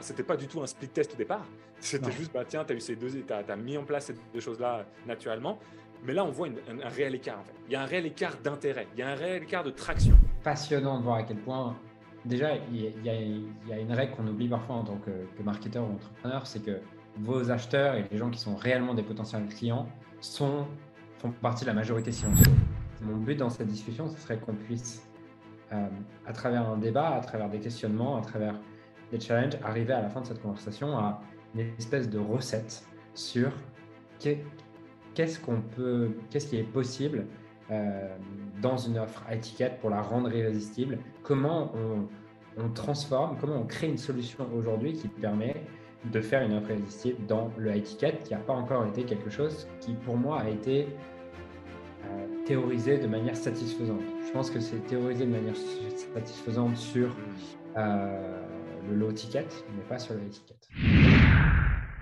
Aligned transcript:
c'était 0.00 0.22
pas, 0.22 0.34
pas 0.34 0.36
du 0.36 0.46
tout 0.46 0.60
un 0.62 0.66
split 0.66 0.88
test 0.88 1.14
au 1.14 1.16
départ. 1.16 1.44
C'était 1.78 2.12
juste, 2.12 2.32
bah, 2.32 2.44
tiens, 2.46 2.64
tu 2.64 2.72
as 2.72 2.76
eu 2.76 2.80
ces 2.80 2.96
deux, 2.96 3.10
tu 3.10 3.32
as, 3.32 3.56
mis 3.56 3.76
en 3.76 3.84
place 3.84 4.06
ces 4.06 4.14
deux 4.32 4.40
choses-là 4.40 4.84
naturellement. 5.06 5.58
Mais 6.04 6.12
là, 6.12 6.24
on 6.24 6.30
voit 6.30 6.48
un, 6.48 6.88
réel 6.88 7.14
écart. 7.14 7.38
En 7.40 7.44
fait. 7.44 7.54
Il 7.66 7.72
y 7.72 7.76
a 7.76 7.82
un 7.82 7.86
réel 7.86 8.06
écart 8.06 8.36
d'intérêt, 8.42 8.88
il 8.94 9.00
y 9.00 9.02
a 9.02 9.10
un 9.10 9.14
réel 9.14 9.42
écart 9.42 9.62
de 9.62 9.70
traction. 9.70 10.16
Passionnant 10.42 10.98
de 10.98 11.04
voir 11.04 11.16
à 11.16 11.22
quel 11.22 11.38
point, 11.38 11.76
déjà, 12.24 12.56
il 12.72 13.04
y 13.04 13.08
a, 13.08 13.78
une 13.78 13.92
règle 13.92 14.14
qu'on 14.16 14.26
oublie 14.26 14.48
parfois 14.48 14.76
en 14.76 14.84
tant 14.84 14.96
que, 14.96 15.10
que 15.10 15.42
marketeur 15.42 15.84
ou 15.84 15.92
entrepreneur, 15.94 16.46
c'est 16.46 16.64
que 16.64 16.80
vos 17.18 17.50
acheteurs 17.50 17.94
et 17.94 18.04
les 18.10 18.18
gens 18.18 18.30
qui 18.30 18.40
sont 18.40 18.56
réellement 18.56 18.94
des 18.94 19.02
potentiels 19.02 19.46
clients 19.46 19.86
sont, 20.20 20.66
font 21.18 21.30
partie 21.30 21.64
de 21.64 21.68
la 21.68 21.74
majorité 21.74 22.10
silencieuse. 22.10 22.48
Mon 23.02 23.16
but 23.16 23.36
dans 23.36 23.50
cette 23.50 23.66
discussion, 23.66 24.08
ce 24.08 24.18
serait 24.18 24.38
qu'on 24.38 24.54
puisse, 24.54 25.08
euh, 25.72 25.88
à 26.26 26.32
travers 26.32 26.68
un 26.68 26.78
débat, 26.78 27.16
à 27.16 27.20
travers 27.20 27.48
des 27.48 27.58
questionnements, 27.58 28.16
à 28.16 28.22
travers 28.22 28.54
des 29.12 29.20
challenges, 29.20 29.58
arriver 29.62 29.92
à 29.92 30.02
la 30.02 30.08
fin 30.08 30.22
de 30.22 30.26
cette 30.26 30.42
conversation 30.42 30.98
à 30.98 31.20
une 31.54 31.60
espèce 31.78 32.08
de 32.08 32.18
recette 32.18 32.82
sur 33.14 33.52
qu'est-ce 34.18 35.38
qu'on 35.38 35.60
peut, 35.60 36.12
qu'est-ce 36.30 36.48
qui 36.48 36.56
est 36.56 36.64
possible 36.64 37.26
euh, 37.70 38.08
dans 38.60 38.76
une 38.76 38.98
offre 38.98 39.22
à 39.28 39.34
étiquette 39.34 39.78
pour 39.80 39.90
la 39.90 40.00
rendre 40.00 40.34
irrésistible, 40.34 40.98
comment 41.22 41.72
on, 42.56 42.68
transforme, 42.70 43.36
comment 43.40 43.56
on 43.56 43.64
crée 43.64 43.88
une 43.88 43.98
solution 43.98 44.46
aujourd'hui 44.56 44.92
qui 44.92 45.08
permet 45.08 45.56
de 46.04 46.20
faire 46.20 46.42
une 46.42 46.54
offre 46.54 46.70
irrésistible 46.70 47.26
dans 47.26 47.50
le 47.56 47.80
ticket 47.80 48.18
qui 48.24 48.34
n'a 48.34 48.40
pas 48.40 48.52
encore 48.52 48.86
été 48.86 49.04
quelque 49.04 49.30
chose 49.30 49.68
qui 49.80 49.94
pour 49.94 50.16
moi 50.16 50.40
a 50.40 50.48
été 50.48 50.88
euh, 52.04 52.26
théorisé 52.44 52.98
de 52.98 53.06
manière 53.06 53.36
satisfaisante. 53.36 54.02
Je 54.26 54.32
pense 54.32 54.50
que 54.50 54.60
c'est 54.60 54.84
théorisé 54.86 55.24
de 55.24 55.30
manière 55.30 55.56
satisfaisante 56.14 56.76
sur 56.76 57.16
euh, 57.76 58.41
le 58.88 58.96
low 58.96 59.12
ticket, 59.12 59.46
mais 59.76 59.82
pas 59.84 59.98
sur 59.98 60.14
le 60.14 60.28
ticket. 60.28 60.58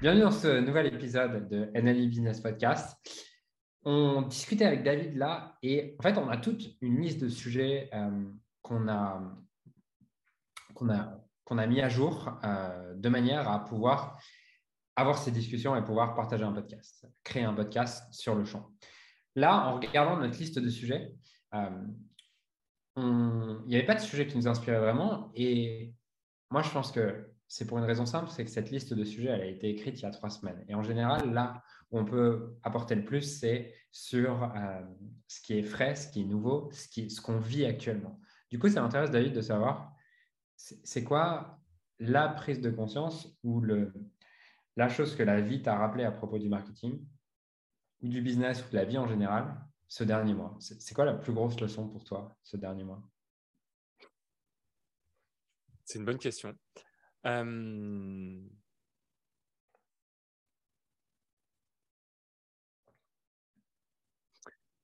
Bienvenue 0.00 0.22
dans 0.22 0.30
ce 0.30 0.60
nouvel 0.60 0.86
épisode 0.86 1.48
de 1.48 1.70
NLE 1.74 2.08
Business 2.08 2.40
Podcast. 2.40 2.98
On 3.84 4.22
discutait 4.22 4.64
avec 4.64 4.82
David 4.82 5.16
là 5.16 5.56
et 5.62 5.96
en 5.98 6.02
fait 6.02 6.16
on 6.18 6.28
a 6.28 6.36
toute 6.36 6.62
une 6.80 7.00
liste 7.00 7.20
de 7.20 7.28
sujets 7.28 7.88
euh, 7.94 8.24
qu'on 8.62 8.88
a 8.88 9.22
qu'on 10.74 10.90
a 10.90 11.18
qu'on 11.44 11.58
a 11.58 11.66
mis 11.66 11.80
à 11.80 11.88
jour 11.88 12.38
euh, 12.44 12.94
de 12.94 13.08
manière 13.08 13.48
à 13.48 13.64
pouvoir 13.64 14.18
avoir 14.96 15.18
ces 15.18 15.30
discussions 15.30 15.76
et 15.76 15.82
pouvoir 15.82 16.14
partager 16.14 16.44
un 16.44 16.52
podcast, 16.52 17.06
créer 17.24 17.44
un 17.44 17.54
podcast 17.54 18.12
sur 18.12 18.34
le 18.34 18.44
champ. 18.44 18.70
Là, 19.34 19.66
en 19.66 19.74
regardant 19.76 20.16
notre 20.16 20.38
liste 20.38 20.58
de 20.58 20.68
sujets, 20.68 21.14
euh, 21.54 21.86
il 22.96 23.66
n'y 23.66 23.76
avait 23.76 23.86
pas 23.86 23.94
de 23.94 24.00
sujet 24.00 24.26
qui 24.26 24.36
nous 24.36 24.48
inspirait 24.48 24.80
vraiment. 24.80 25.30
Et 25.34 25.94
moi, 26.50 26.62
je 26.62 26.70
pense 26.70 26.90
que 26.92 27.30
c'est 27.46 27.66
pour 27.66 27.78
une 27.78 27.84
raison 27.84 28.06
simple, 28.06 28.30
c'est 28.30 28.44
que 28.44 28.50
cette 28.50 28.70
liste 28.70 28.94
de 28.94 29.04
sujets, 29.04 29.30
elle 29.30 29.40
a 29.40 29.46
été 29.46 29.68
écrite 29.68 29.98
il 29.98 30.02
y 30.02 30.06
a 30.06 30.10
trois 30.10 30.30
semaines. 30.30 30.64
Et 30.68 30.74
en 30.74 30.82
général, 30.82 31.32
là 31.32 31.62
où 31.90 31.98
on 31.98 32.04
peut 32.04 32.56
apporter 32.62 32.94
le 32.94 33.04
plus, 33.04 33.22
c'est 33.22 33.74
sur 33.90 34.44
euh, 34.44 34.80
ce 35.26 35.40
qui 35.40 35.58
est 35.58 35.62
frais, 35.62 35.96
ce 35.96 36.08
qui 36.08 36.22
est 36.22 36.24
nouveau, 36.24 36.70
ce 36.72 37.20
qu'on 37.20 37.38
vit 37.38 37.64
actuellement. 37.64 38.20
Du 38.50 38.58
coup, 38.58 38.68
ça 38.68 38.80
m'intéresse, 38.82 39.10
David, 39.10 39.32
de 39.32 39.40
savoir 39.40 39.94
c'est 40.56 41.04
quoi 41.04 41.58
la 41.98 42.28
prise 42.28 42.60
de 42.60 42.70
conscience 42.70 43.38
ou 43.42 43.64
la 44.76 44.88
chose 44.88 45.16
que 45.16 45.22
la 45.22 45.40
vie 45.40 45.62
t'a 45.62 45.76
rappelé 45.76 46.04
à 46.04 46.12
propos 46.12 46.38
du 46.38 46.48
marketing 46.48 47.04
ou 48.02 48.08
du 48.08 48.20
business 48.20 48.64
ou 48.66 48.70
de 48.70 48.76
la 48.76 48.84
vie 48.84 48.98
en 48.98 49.06
général 49.06 49.56
ce 49.88 50.04
dernier 50.04 50.34
mois? 50.34 50.56
C'est 50.60 50.94
quoi 50.94 51.04
la 51.04 51.14
plus 51.14 51.32
grosse 51.32 51.58
leçon 51.60 51.88
pour 51.88 52.04
toi 52.04 52.36
ce 52.42 52.56
dernier 52.56 52.84
mois? 52.84 53.02
C'est 55.90 55.98
une 55.98 56.04
bonne 56.04 56.18
question. 56.18 56.56
Euh, 57.26 57.42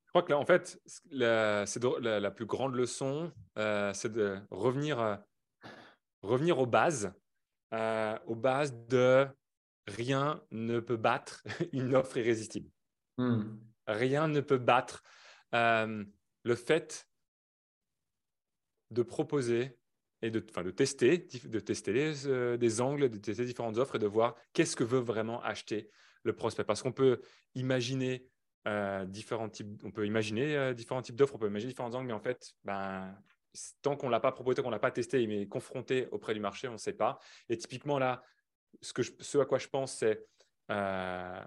je 0.05 0.09
crois 0.09 0.25
que 0.25 0.33
là, 0.33 0.39
en 0.39 0.45
fait, 0.45 0.81
la, 1.13 1.65
la, 2.01 2.31
plus 2.33 2.47
grande 2.47 2.75
leçon, 2.75 3.33
euh, 3.57 3.93
c'est 3.95 4.11
de 4.11 4.41
revenir 4.51 5.23
revenir 6.23 6.59
aux 6.59 6.67
bases, 6.67 7.13
euh, 7.73 8.19
aux 8.27 8.35
bases 8.35 8.75
de 8.89 9.29
rien 9.87 10.43
ne 10.51 10.81
peut 10.81 10.97
battre 10.97 11.45
une 11.73 11.95
offre 11.95 12.17
irrésistible. 12.17 12.69
Hmm. 13.17 13.59
Rien 13.87 14.27
ne 14.27 14.41
peut 14.41 14.59
battre 14.59 15.05
euh, 15.55 16.05
le 16.43 16.55
fait 16.57 17.09
de 18.91 19.03
proposer 19.03 19.79
de, 20.31 20.71
tester, 20.71 21.19
de 21.19 21.61
tester 21.61 22.15
euh, 22.27 22.57
des 22.57 22.81
angles, 22.81 23.09
de 23.09 23.19
tester 23.19 23.45
différentes 23.45 23.79
offres 23.79 23.97
et 23.97 23.99
de 23.99 24.07
voir 24.07 24.37
qu'est-ce 24.53 24.77
que 24.77 24.85
veut 24.85 25.01
vraiment 25.01 25.43
acheter 25.43 25.91
le 26.23 26.33
prospect. 26.35 26.65
Parce 26.65 26.83
qu'on 26.83 26.93
peut 26.93 27.21
imaginer 27.55 28.27
différents 29.07 29.49
types, 29.49 29.81
on 29.85 29.93
peut 29.93 30.07
imaginer 30.07 30.75
différents 30.75 31.01
types 31.01 31.15
d'offres, 31.15 31.37
on 31.37 31.39
peut 31.39 31.47
imaginer 31.47 31.71
différents 31.71 31.95
angles, 31.95 32.09
mais 32.09 32.13
en 32.13 32.19
fait, 32.19 32.53
ben, 32.65 33.17
tant 33.83 33.97
qu'on 33.97 34.07
ne 34.07 34.13
l'a 34.13 34.21
pas 34.21 34.33
proposé, 34.33 34.63
qu'on 34.63 34.69
ne 34.69 34.75
l'a 34.75 34.81
pas 34.81 34.91
testé, 34.91 35.27
mais 35.27 35.47
confronté 35.47 36.09
auprès 36.11 36.35
du 36.35 36.41
marché, 36.41 36.69
on 36.69 36.73
ne 36.73 36.79
sait 36.79 36.93
pas. 36.93 37.19
Et 37.49 37.57
typiquement, 37.57 37.99
là, 37.99 38.23
ce, 38.81 39.39
à 39.39 39.45
quoi 39.45 39.59
je 39.59 39.69
pense, 39.69 39.97
c'est 39.97 40.25
euh, 40.71 41.45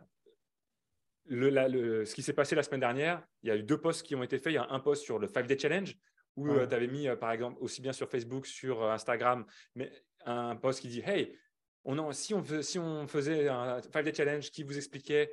le, 1.26 2.06
ce 2.06 2.16
qui 2.16 2.22
s'est 2.22 2.34
passé 2.34 2.56
la 2.56 2.64
semaine 2.64 2.80
dernière. 2.80 3.26
Il 3.44 3.50
y 3.50 3.52
a 3.52 3.56
eu 3.56 3.64
deux 3.64 3.80
posts 3.80 4.06
qui 4.06 4.16
ont 4.16 4.24
été 4.24 4.40
faits. 4.40 4.54
Il 4.54 4.56
y 4.56 4.60
a 4.60 4.68
un 4.70 4.80
post 4.80 5.04
sur 5.04 5.20
le 5.20 5.28
5-Day 5.28 5.58
Challenge 5.60 5.96
où 6.40 6.50
euh, 6.50 6.68
tu 6.68 6.76
avais 6.76 6.88
mis, 6.88 7.08
euh, 7.08 7.16
par 7.16 7.32
exemple, 7.32 7.58
aussi 7.62 7.82
bien 7.82 7.94
sur 7.94 8.10
Facebook, 8.10 8.46
sur 8.46 8.84
Instagram, 8.84 9.46
mais 9.76 9.92
un 10.26 10.56
post 10.56 10.82
qui 10.82 10.88
dit 10.88 11.02
Hey, 11.06 11.38
on 11.84 12.12
si, 12.12 12.34
on 12.34 12.44
si 12.62 12.80
on 12.80 13.08
faisait 13.08 13.48
un 13.48 13.80
5-Day 13.80 14.14
Challenge 14.14 14.52
qui 14.52 14.64
vous 14.64 14.78
expliquait 14.78 15.32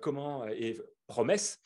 comment, 0.00 0.46
et 0.48 0.78
promesse, 1.06 1.60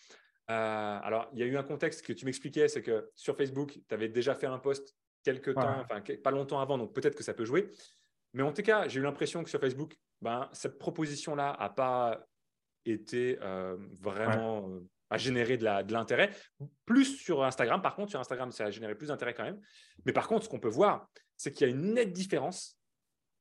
euh, 0.49 0.99
alors, 1.03 1.29
il 1.33 1.41
y 1.41 1.43
a 1.43 1.47
eu 1.47 1.57
un 1.57 1.63
contexte 1.63 2.03
que 2.03 2.13
tu 2.13 2.25
m'expliquais, 2.25 2.69
c'est 2.69 2.83
que 2.83 3.11
sur 3.15 3.37
Facebook, 3.37 3.79
tu 3.89 3.95
avais 3.95 4.09
déjà 4.09 4.35
fait 4.35 4.47
un 4.47 4.59
post 4.59 4.97
quelques 5.25 5.55
temps, 5.55 5.81
enfin 5.81 6.01
pas 6.23 6.31
longtemps 6.31 6.61
avant, 6.61 6.79
donc 6.79 6.95
peut-être 6.95 7.17
que 7.17 7.25
ça 7.25 7.35
peut 7.35 7.45
jouer. 7.45 7.69
Mais 8.33 8.43
en 8.43 8.53
tout 8.53 8.63
cas, 8.63 8.87
j'ai 8.87 9.01
eu 9.01 9.03
l'impression 9.03 9.43
que 9.43 9.51
sur 9.51 9.59
Facebook, 9.59 9.97
ben, 10.21 10.49
cette 10.53 10.79
proposition-là 10.79 11.57
n'a 11.59 11.69
pas 11.69 12.27
été 12.85 13.39
euh, 13.43 13.77
vraiment 13.99 14.69
euh, 14.69 14.81
à 15.11 15.19
générer 15.19 15.57
de 15.57 15.93
l'intérêt. 15.93 16.31
plus 16.85 17.17
sur 17.17 17.45
Instagram, 17.45 17.81
par 17.83 17.95
contre, 17.95 18.11
sur 18.11 18.21
Instagram, 18.21 18.51
ça 18.51 18.65
a 18.67 18.71
généré 18.71 18.95
plus 18.95 19.09
d'intérêt 19.09 19.35
quand 19.35 19.45
même. 19.45 19.61
Mais 20.05 20.13
par 20.13 20.29
contre, 20.29 20.45
ce 20.45 20.49
qu'on 20.49 20.61
peut 20.61 20.69
voir, 20.69 21.09
c'est 21.37 21.53
qu'il 21.53 21.67
y 21.67 21.71
a 21.71 21.73
une 21.73 21.95
nette 21.95 22.13
différence 22.13 22.79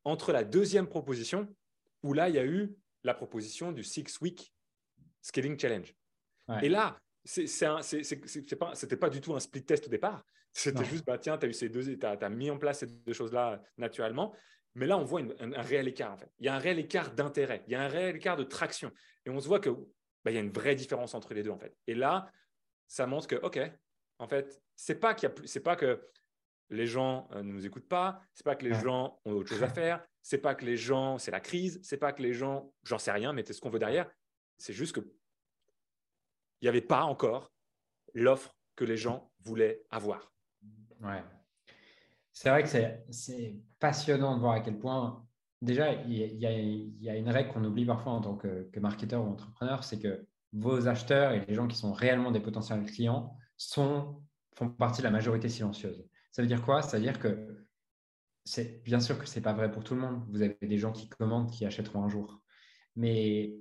entre 0.03 0.31
la 0.31 0.43
deuxième 0.43 0.87
proposition, 0.87 1.53
où 2.03 2.13
là, 2.13 2.29
il 2.29 2.35
y 2.35 2.39
a 2.39 2.45
eu 2.45 2.75
la 3.03 3.13
proposition 3.13 3.71
du 3.71 3.83
Six 3.83 4.19
Week 4.21 4.53
Scaling 5.21 5.59
Challenge. 5.59 5.93
Et 6.61 6.69
là, 6.69 6.99
c'était 7.23 8.55
pas, 8.55 8.73
pas 8.99 9.09
du 9.09 9.21
tout 9.21 9.33
un 9.33 9.39
split 9.39 9.65
test 9.65 9.87
au 9.87 9.89
départ. 9.89 10.23
C'était 10.53 10.85
juste, 10.85 11.05
bah, 11.05 11.17
tiens, 11.17 11.37
tu 11.37 11.47
as 11.47 11.49
eu 11.49 11.53
ces 11.53 11.69
deux, 11.69 11.97
tu 11.97 12.05
as, 12.05 12.29
mis 12.29 12.49
en 12.49 12.57
place 12.57 12.79
ces 12.79 12.87
deux 12.87 13.13
choses-là 13.13 13.61
naturellement. 13.77 14.33
Mais 14.75 14.85
là, 14.85 14.97
on 14.97 15.03
voit 15.03 15.21
un, 15.39 15.61
réel 15.61 15.87
écart, 15.87 16.13
en 16.13 16.17
fait. 16.17 16.31
Il 16.39 16.45
y 16.45 16.49
a 16.49 16.55
un 16.55 16.59
réel 16.59 16.79
écart 16.79 17.13
d'intérêt, 17.13 17.63
il 17.67 17.73
y 17.73 17.75
a 17.75 17.81
un 17.81 17.87
réel 17.87 18.15
écart 18.15 18.37
de 18.37 18.43
traction. 18.43 18.91
Et 19.25 19.29
on 19.29 19.39
se 19.39 19.47
voit 19.47 19.59
qu'il 20.25 20.33
bah, 20.33 20.39
y 20.39 20.43
a 20.43 20.45
une 20.45 20.51
vraie 20.51 20.75
différence 20.75 21.13
entre 21.13 21.33
les 21.33 21.43
deux, 21.43 21.51
en 21.51 21.57
fait. 21.59 21.77
Et 21.87 21.93
là, 21.93 22.31
ça 22.87 23.05
montre 23.05 23.27
que, 23.27 23.35
OK, 23.35 23.59
en 24.17 24.27
fait, 24.27 24.61
c'est 24.75 24.95
pas 24.95 25.13
qu'il 25.13 25.31
c'est 25.45 25.59
pas 25.61 25.75
que 25.75 26.07
les 26.69 26.87
gens 26.87 27.27
euh, 27.31 27.43
ne 27.43 27.51
nous 27.51 27.65
écoutent 27.65 27.87
pas, 27.87 28.21
c'est 28.33 28.43
pas 28.43 28.55
que 28.55 28.65
les 28.65 28.73
gens 28.73 29.19
ont 29.25 29.33
autre 29.33 29.49
chose 29.49 29.63
à 29.63 29.69
faire, 29.69 30.03
c'est 30.23 30.39
pas 30.39 30.55
que 30.55 30.65
les 30.65 30.77
gens, 30.77 31.19
c'est 31.19 31.31
la 31.31 31.39
crise, 31.39 31.79
c'est 31.83 31.97
pas 31.97 32.11
que 32.11 32.23
les 32.23 32.33
gens, 32.33 32.73
j'en 32.83 32.97
sais 32.97 33.11
rien, 33.11 33.33
mettez 33.33 33.53
ce 33.53 33.61
qu'on 33.61 33.69
veut 33.69 33.79
derrière. 33.79 34.09
C'est 34.57 34.73
juste 34.73 34.95
que 34.95 35.01
il 36.61 36.65
n'y 36.65 36.69
avait 36.69 36.81
pas 36.81 37.03
encore 37.03 37.51
l'offre 38.13 38.55
que 38.75 38.85
les 38.85 38.97
gens 38.97 39.31
voulaient 39.41 39.83
avoir. 39.91 40.33
Ouais. 41.01 41.23
C'est 42.31 42.49
vrai 42.49 42.63
que 42.63 42.69
c'est 43.11 43.55
passionnant 43.79 44.35
de 44.35 44.39
voir 44.39 44.53
à 44.53 44.59
quel 44.61 44.79
point, 44.79 45.24
déjà, 45.65 45.93
il 45.93 46.13
y, 46.13 47.09
a, 47.09 47.15
une 47.15 47.29
règle 47.29 47.51
qu'on 47.51 47.63
oublie 47.63 47.85
parfois 47.85 48.13
en 48.13 48.21
tant 48.21 48.35
que, 48.35 48.79
marketeur 48.79 49.23
ou 49.23 49.27
entrepreneur, 49.27 49.83
c'est 49.83 49.99
que 49.99 50.25
vos 50.53 50.87
acheteurs 50.87 51.33
et 51.33 51.45
les 51.45 51.53
gens 51.53 51.67
qui 51.67 51.77
sont 51.77 51.91
réellement 51.91 52.31
des 52.31 52.39
potentiels 52.39 52.85
clients 52.85 53.35
sont, 53.57 54.21
font 54.55 54.69
partie 54.69 55.01
de 55.01 55.05
la 55.05 55.11
majorité 55.11 55.49
silencieuse. 55.49 56.07
Ça 56.31 56.41
veut 56.41 56.47
dire 56.47 56.63
quoi? 56.63 56.81
Ça 56.81 56.97
veut 56.97 57.03
dire 57.03 57.19
que 57.19 57.65
c'est 58.45 58.83
bien 58.83 58.99
sûr 58.99 59.17
que 59.19 59.27
ce 59.27 59.35
n'est 59.35 59.43
pas 59.43 59.53
vrai 59.53 59.71
pour 59.71 59.83
tout 59.83 59.95
le 59.95 60.01
monde. 60.01 60.23
Vous 60.29 60.41
avez 60.41 60.57
des 60.61 60.77
gens 60.77 60.91
qui 60.91 61.09
commandent, 61.09 61.51
qui 61.51 61.65
achèteront 61.65 62.03
un 62.03 62.09
jour. 62.09 62.41
Mais 62.95 63.57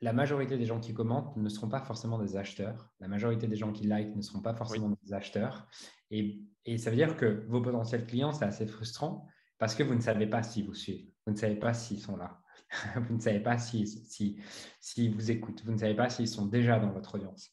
la 0.00 0.12
majorité 0.12 0.58
des 0.58 0.66
gens 0.66 0.80
qui 0.80 0.92
commentent 0.92 1.36
ne 1.36 1.48
seront 1.48 1.68
pas 1.68 1.80
forcément 1.80 2.18
des 2.18 2.36
acheteurs. 2.36 2.92
La 2.98 3.06
majorité 3.06 3.46
des 3.46 3.56
gens 3.56 3.72
qui 3.72 3.86
like 3.86 4.14
ne 4.16 4.22
seront 4.22 4.40
pas 4.40 4.54
forcément 4.54 4.96
des 5.02 5.12
acheteurs. 5.12 5.68
Et, 6.10 6.42
ça 6.78 6.90
veut 6.90 6.96
dire 6.96 7.16
que 7.16 7.44
vos 7.48 7.60
potentiels 7.60 8.06
clients, 8.06 8.32
c'est 8.32 8.44
assez 8.44 8.66
frustrant 8.66 9.26
parce 9.58 9.74
que 9.74 9.82
vous 9.82 9.94
ne 9.94 10.00
savez 10.00 10.26
pas 10.26 10.42
s'ils 10.42 10.66
vous 10.66 10.74
suivent. 10.74 11.11
Vous 11.26 11.32
ne 11.32 11.38
savez 11.38 11.56
pas 11.56 11.74
s'ils 11.74 12.00
sont 12.00 12.16
là. 12.16 12.40
vous 12.96 13.14
ne 13.14 13.20
savez 13.20 13.40
pas 13.40 13.58
s'ils 13.58 13.88
si, 13.88 14.40
si, 14.80 15.08
vous 15.08 15.30
écoutent. 15.30 15.62
Vous 15.64 15.72
ne 15.72 15.78
savez 15.78 15.94
pas 15.94 16.08
s'ils 16.08 16.28
sont 16.28 16.46
déjà 16.46 16.78
dans 16.78 16.90
votre 16.90 17.14
audience. 17.14 17.50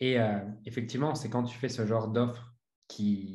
Et 0.00 0.20
euh, 0.20 0.40
effectivement, 0.64 1.14
c'est 1.14 1.28
quand 1.28 1.44
tu 1.44 1.56
fais 1.56 1.68
ce 1.68 1.86
genre 1.86 2.08
d'offre 2.08 2.54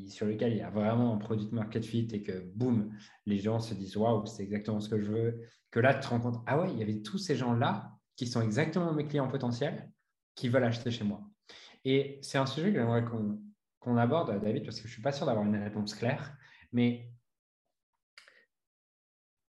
sur 0.09 0.25
lequel 0.25 0.53
il 0.53 0.57
y 0.57 0.61
a 0.61 0.69
vraiment 0.69 1.13
un 1.13 1.17
produit 1.17 1.45
de 1.45 1.55
market 1.55 1.85
fit 1.85 2.07
et 2.11 2.23
que 2.23 2.43
boum, 2.55 2.91
les 3.25 3.37
gens 3.37 3.59
se 3.59 3.73
disent 3.73 3.95
waouh, 3.95 4.25
c'est 4.25 4.43
exactement 4.43 4.79
ce 4.79 4.89
que 4.89 4.99
je 4.99 5.11
veux, 5.11 5.41
que 5.71 5.79
là 5.79 5.93
tu 5.93 6.01
te 6.01 6.07
rends 6.07 6.19
compte, 6.19 6.43
ah 6.47 6.59
ouais, 6.59 6.71
il 6.71 6.79
y 6.79 6.83
avait 6.83 7.01
tous 7.01 7.17
ces 7.17 7.35
gens-là 7.35 7.91
qui 8.15 8.27
sont 8.27 8.41
exactement 8.41 8.91
mes 8.93 9.07
clients 9.07 9.27
potentiels 9.27 9.89
qui 10.35 10.49
veulent 10.49 10.63
acheter 10.63 10.91
chez 10.91 11.03
moi. 11.03 11.21
Et 11.85 12.19
c'est 12.21 12.37
un 12.37 12.45
sujet 12.45 12.71
que 12.71 12.79
j'aimerais 12.79 13.05
qu'on 13.05 13.97
aborde, 13.97 14.41
David, 14.41 14.63
parce 14.63 14.77
que 14.77 14.83
je 14.83 14.87
ne 14.87 14.93
suis 14.93 15.01
pas 15.01 15.11
sûr 15.11 15.25
d'avoir 15.25 15.45
une 15.45 15.55
réponse 15.55 15.93
claire, 15.93 16.35
mais 16.71 17.11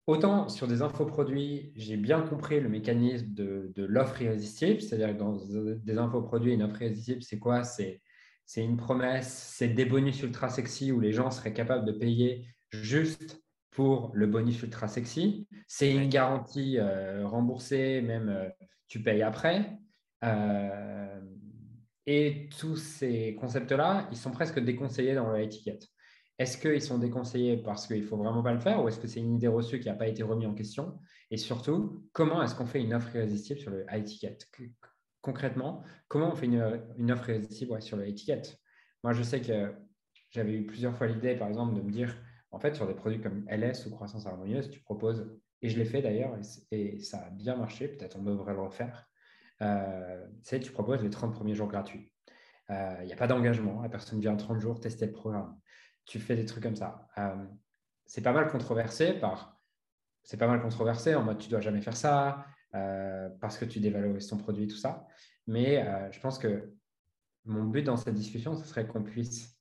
autant 0.08 0.50
sur 0.50 0.68
des 0.68 0.82
infoproduits, 0.82 1.72
j'ai 1.76 1.98
bien 1.98 2.22
compris 2.22 2.60
le 2.60 2.70
mécanisme 2.70 3.34
de, 3.34 3.72
de 3.76 3.86
l'offre 3.86 4.22
irrésistible, 4.22 4.82
c'est-à-dire 4.82 5.10
que 5.10 5.20
dans 5.20 5.38
des 5.84 5.98
infoproduits, 5.98 6.54
une 6.54 6.64
offre 6.64 6.82
irrésistible, 6.82 7.22
c'est 7.24 7.40
quoi? 7.40 7.64
C'est 7.64 8.02
c'est 8.46 8.66
une 8.66 8.76
promesse, 8.76 9.32
c'est 9.56 9.70
des 9.70 9.86
bonus 9.86 10.24
ultra 10.24 10.50
sexy 10.50 10.92
où 10.92 11.00
les 11.00 11.14
gens 11.14 11.32
seraient 11.32 11.54
capables 11.54 11.86
de 11.86 11.94
payer 11.94 12.48
juste 12.70 13.42
pour 13.70 14.12
le 14.14 14.28
bonus 14.28 14.62
ultra 14.62 14.90
sexy. 14.90 15.48
C'est 15.68 15.90
une 15.94 16.10
garantie 16.10 16.78
euh, 16.78 17.26
remboursée, 17.26 18.02
même 18.02 18.28
euh, 18.28 18.50
tu 18.90 19.02
payes 19.02 19.22
après. 19.22 19.78
Euh, 20.26 21.22
et 22.06 22.50
tous 22.60 22.76
ces 22.76 23.38
concepts-là, 23.40 24.10
ils 24.12 24.18
sont 24.18 24.32
presque 24.32 24.60
déconseillés 24.60 25.16
dans 25.16 25.32
l'étiquette. 25.32 25.88
Est-ce 26.40 26.58
qu'ils 26.58 26.82
sont 26.82 26.98
déconseillés 26.98 27.58
parce 27.58 27.88
qu'il 27.88 28.02
ne 28.02 28.08
faut 28.08 28.18
vraiment 28.18 28.42
pas 28.42 28.54
le 28.54 28.60
faire 28.60 28.84
ou 28.84 28.88
est-ce 28.88 29.00
que 29.00 29.08
c'est 29.08 29.20
une 29.20 29.36
idée 29.36 29.48
reçue 29.48 29.80
qui 29.80 29.88
n'a 29.88 29.94
pas 29.94 30.08
été 30.08 30.24
remise 30.24 30.48
en 30.48 30.54
question? 30.54 31.00
Et 31.30 31.38
surtout, 31.38 32.04
comment 32.14 32.42
est-ce 32.42 32.56
qu'on 32.56 32.66
fait 32.66 32.82
une 32.82 32.94
offre 32.94 33.16
irrésistible 33.16 33.60
sur 33.60 33.72
le 33.72 33.86
étiquette 33.94 34.50
concrètement, 35.22 35.84
comment 36.08 36.32
on 36.32 36.36
fait 36.36 36.48
une, 36.48 37.12
offre 37.12 37.30
irrésistible 37.30 37.82
sur 37.82 37.98
l'étiquette 37.98 38.60
Moi, 39.04 39.14
je 39.14 39.24
sais 39.24 39.42
que 39.42 39.74
j'avais 40.32 40.54
eu 40.54 40.66
plusieurs 40.66 40.96
fois 40.96 41.08
l'idée, 41.08 41.36
par 41.36 41.48
exemple, 41.48 41.76
de 41.76 41.82
me 41.82 41.92
dire, 41.92 42.16
en 42.52 42.60
fait, 42.60 42.76
sur 42.76 42.88
des 42.88 42.94
produits 42.94 43.22
comme 43.22 43.46
LS 43.50 43.86
ou 43.86 43.92
croissance 43.92 44.26
harmonieuse, 44.26 44.70
tu 44.70 44.82
proposes, 44.82 45.32
et 45.62 45.70
je 45.70 45.78
l'ai 45.78 45.86
fait 45.86 46.02
d'ailleurs, 46.02 46.38
et, 46.72 47.00
ça 47.00 47.20
a 47.20 47.30
bien 47.30 47.56
marché, 47.56 47.88
peut-être 47.88 48.18
on 48.18 48.24
devrait 48.24 48.54
le 48.54 48.62
refaire, 48.62 49.08
euh, 49.62 50.26
c'est 50.42 50.60
tu 50.60 50.72
proposes 50.72 51.04
les 51.04 51.10
30 51.10 51.34
premiers 51.34 51.54
jours 51.54 51.68
gratuits. 51.68 52.12
Il 52.70 52.76
euh, 52.76 53.06
n'y 53.06 53.14
a 53.14 53.18
pas 53.18 53.28
d'engagement, 53.28 53.82
la 53.82 53.90
personne 53.90 54.20
vient 54.20 54.36
30 54.36 54.60
jours 54.60 54.80
tester 54.80 55.06
le 55.06 55.12
programme. 55.12 55.58
Tu 56.06 56.20
fais 56.20 56.36
des 56.36 56.46
trucs 56.46 56.64
comme 56.64 56.76
ça. 56.76 57.08
Euh, 57.18 57.46
c'est 58.06 58.22
pas 58.22 58.34
mal 58.34 58.50
controversé 58.50 59.14
par... 59.14 59.60
C'est 60.24 60.38
pas 60.38 60.48
mal 60.48 60.62
controversé 60.62 61.16
en 61.16 61.24
mode 61.24 61.40
tu 61.40 61.50
dois 61.50 61.62
jamais 61.62 61.82
faire 61.82 61.98
ça, 61.98 62.46
euh, 62.76 63.30
parce 63.40 63.58
que 63.58 63.66
tu 63.66 63.80
dévalorises 63.80 64.28
ton 64.28 64.38
produit, 64.38 64.68
tout 64.68 64.78
ça. 64.78 65.08
Mais 65.48 65.84
euh, 65.84 66.12
je 66.12 66.20
pense 66.20 66.38
que 66.38 66.74
mon 67.46 67.64
but 67.64 67.82
dans 67.82 67.98
cette 67.98 68.14
discussion, 68.14 68.56
ce 68.56 68.66
serait 68.68 68.86
qu'on 68.86 69.04
puisse, 69.04 69.58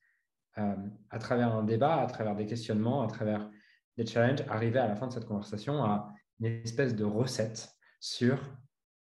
à 0.57 1.19
travers 1.19 1.55
un 1.55 1.63
débat, 1.63 2.03
à 2.03 2.07
travers 2.07 2.37
des 2.37 2.45
questionnements, 2.45 3.03
à 3.03 3.07
travers 3.07 3.49
des 3.97 4.05
challenges, 4.05 4.45
arriver 4.49 4.79
à 4.79 4.87
la 4.87 4.97
fin 4.97 5.07
de 5.07 5.13
cette 5.13 5.25
conversation 5.25 5.83
à 5.83 6.13
une 6.41 6.47
espèce 6.47 6.95
de 6.95 7.05
recette 7.05 7.75
sur 8.01 8.39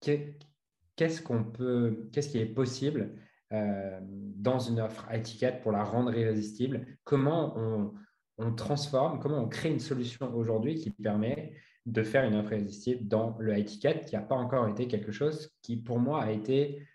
qu'est-ce 0.00 1.22
qu'on 1.22 1.44
peut, 1.44 2.08
qu'est-ce 2.12 2.28
qui 2.28 2.38
est 2.38 2.46
possible 2.46 3.14
dans 3.50 4.58
une 4.58 4.81
offre 4.81 5.06
à 5.08 5.16
étiquette 5.16 5.60
pour 5.62 5.72
la 5.72 5.84
rendre 5.84 6.16
irrésistible, 6.16 6.84
comment 7.04 7.56
on, 7.56 7.94
on 8.38 8.52
transforme, 8.54 9.20
comment 9.20 9.38
on 9.38 9.48
crée 9.48 9.70
une 9.70 9.81
solution 9.81 10.34
aujourd'hui 10.34 10.75
qui 10.76 10.90
permet 10.90 11.54
de 11.87 12.02
faire 12.02 12.25
une 12.25 12.34
offre 12.34 12.52
irrésistible 12.52 13.06
dans 13.06 13.37
le 13.38 13.56
high 13.56 13.64
ticket, 13.64 14.04
qui 14.04 14.16
n'a 14.16 14.22
pas 14.22 14.34
encore 14.34 14.69
été 14.69 14.88
quelque 14.88 15.12
chose 15.12 15.54
qui, 15.62 15.76
pour 15.76 15.98
moi, 15.98 16.22
a 16.22 16.32
été 16.32 16.87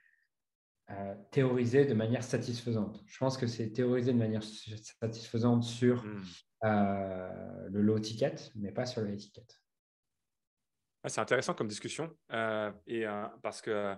euh, 0.90 1.16
théorisé 1.32 1.86
de 1.86 1.94
manière 1.94 2.24
satisfaisante. 2.24 3.02
Je 3.08 3.18
pense 3.18 3.38
que 3.38 3.48
c'est 3.48 3.70
théorisé 3.72 4.12
de 4.12 4.18
manière 4.18 4.44
satisfaisante 4.44 5.64
sur 5.64 6.04
hmm. 6.04 6.24
euh, 6.66 7.70
le 7.70 7.82
low 7.82 8.00
ticket, 8.00 8.36
mais 8.56 8.72
pas 8.72 8.86
sur 8.86 9.02
le 9.02 9.12
high 9.12 9.18
ticket. 9.18 9.46
c'est 11.08 11.22
intéressant 11.22 11.54
comme 11.54 11.70
discussion, 11.70 12.14
euh, 12.34 12.72
et, 12.86 13.06
parce 13.42 13.62
que 13.62 13.96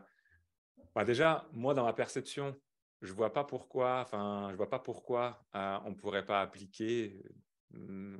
bah, 0.95 1.05
déjà, 1.05 1.47
moi, 1.51 1.73
dans 1.73 1.85
ma 1.85 1.93
perception, 1.93 2.55
je 3.01 3.13
vois 3.13 3.33
pas 3.33 3.43
pourquoi, 3.43 4.01
enfin, 4.01 4.47
je 4.51 4.55
vois 4.55 4.69
pas 4.69 4.79
pourquoi 4.79 5.45
on 5.53 5.89
ne 5.89 5.95
pourrait 5.95 6.25
pas 6.25 6.41
appliquer 6.41 7.21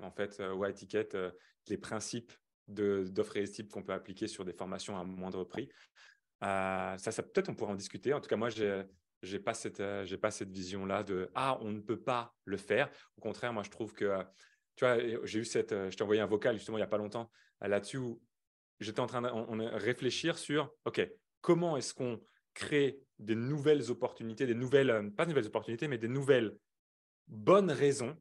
en 0.02 0.12
fait 0.12 0.42
au 0.42 0.66
high 0.66 0.74
ticket 0.74 1.08
les 1.68 1.78
principes 1.78 2.34
d'offres 2.68 3.38
irrésistibles 3.38 3.70
qu'on 3.70 3.84
peut 3.84 3.94
appliquer 3.94 4.28
sur 4.28 4.46
des 4.46 4.54
formations 4.54 4.98
à 4.98 5.04
moindre 5.04 5.44
prix. 5.44 5.70
Euh, 6.44 6.98
ça, 6.98 7.12
ça 7.12 7.24
peut-être 7.24 7.50
on 7.50 7.56
pourrait 7.56 7.72
en 7.72 7.76
discuter. 7.76 8.14
En 8.14 8.20
tout 8.20 8.28
cas, 8.28 8.36
moi, 8.36 8.50
j'ai 8.50 8.84
n'ai 9.24 9.40
pas 9.40 9.54
cette, 9.54 9.80
euh, 9.80 10.06
j'ai 10.06 10.18
pas 10.18 10.32
cette 10.32 10.52
vision-là 10.52 11.04
de 11.04 11.30
ah, 11.36 11.58
on 11.62 11.72
ne 11.72 11.80
peut 11.80 12.00
pas 12.00 12.34
le 12.46 12.58
faire. 12.58 12.90
Au 13.18 13.22
contraire, 13.22 13.54
moi, 13.54 13.64
je 13.64 13.70
trouve 13.70 13.94
que 13.94 14.18
tu 14.76 14.86
vois, 14.86 14.98
j'ai 15.24 15.40
eu 15.40 15.46
cette, 15.46 15.72
je 15.72 15.96
t'ai 15.96 16.04
envoyé 16.04 16.22
un 16.22 16.26
vocal 16.26 16.58
justement 16.58 16.78
il 16.78 16.82
n'y 16.82 16.86
a 16.86 16.90
pas 16.90 16.98
longtemps 16.98 17.32
euh, 17.64 17.68
là-dessus 17.68 17.98
où 17.98 18.22
j'étais 18.80 19.00
en 19.00 19.08
train 19.08 19.22
de 19.22 19.76
réfléchir 19.76 20.38
sur 20.38 20.74
ok, 20.86 21.08
comment 21.42 21.78
est-ce 21.78 21.94
qu'on 21.94 22.20
crée 22.54 23.00
des 23.20 23.36
nouvelles 23.36 23.90
opportunités, 23.92 24.46
des 24.46 24.56
nouvelles, 24.56 25.12
pas 25.16 25.26
de 25.26 25.30
nouvelles 25.30 25.48
opportunités, 25.48 25.88
mais 25.88 25.98
des 25.98 26.08
nouvelles 26.08 26.58
bonnes 27.28 27.72
raisons 27.72 28.18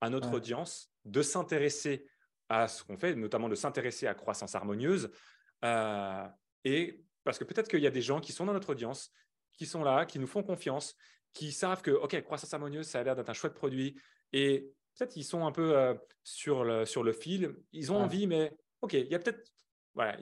à 0.00 0.10
notre 0.10 0.32
audience 0.32 0.90
de 1.04 1.22
s'intéresser 1.22 2.06
à 2.48 2.68
ce 2.68 2.82
qu'on 2.84 2.96
fait, 2.96 3.14
notamment 3.14 3.48
de 3.48 3.54
s'intéresser 3.54 4.06
à 4.06 4.14
croissance 4.14 4.54
harmonieuse. 4.54 5.10
Euh, 5.64 6.26
et 6.64 7.02
parce 7.24 7.38
que 7.38 7.44
peut-être 7.44 7.68
qu'il 7.68 7.80
y 7.80 7.86
a 7.86 7.90
des 7.90 8.02
gens 8.02 8.20
qui 8.20 8.32
sont 8.32 8.46
dans 8.46 8.52
notre 8.52 8.70
audience, 8.70 9.10
qui 9.52 9.66
sont 9.66 9.82
là, 9.82 10.06
qui 10.06 10.18
nous 10.18 10.26
font 10.26 10.42
confiance, 10.42 10.94
qui 11.32 11.52
savent 11.52 11.82
que, 11.82 11.90
OK, 11.90 12.20
croissance 12.22 12.54
harmonieuse, 12.54 12.86
ça 12.86 13.00
a 13.00 13.02
l'air 13.02 13.16
d'être 13.16 13.28
un 13.28 13.34
chouette 13.34 13.54
produit. 13.54 14.00
Et 14.32 14.70
peut-être 14.96 15.16
ils 15.16 15.24
sont 15.24 15.46
un 15.46 15.52
peu 15.52 15.76
euh, 15.76 15.94
sur, 16.24 16.64
le, 16.64 16.86
sur 16.86 17.02
le 17.02 17.12
fil. 17.12 17.54
Ils 17.72 17.92
ont 17.92 17.96
envie, 17.96 18.26
mais 18.26 18.52
OK, 18.80 18.94
il 18.94 19.08
y 19.08 19.14
a 19.14 19.18
peut-être. 19.18 19.52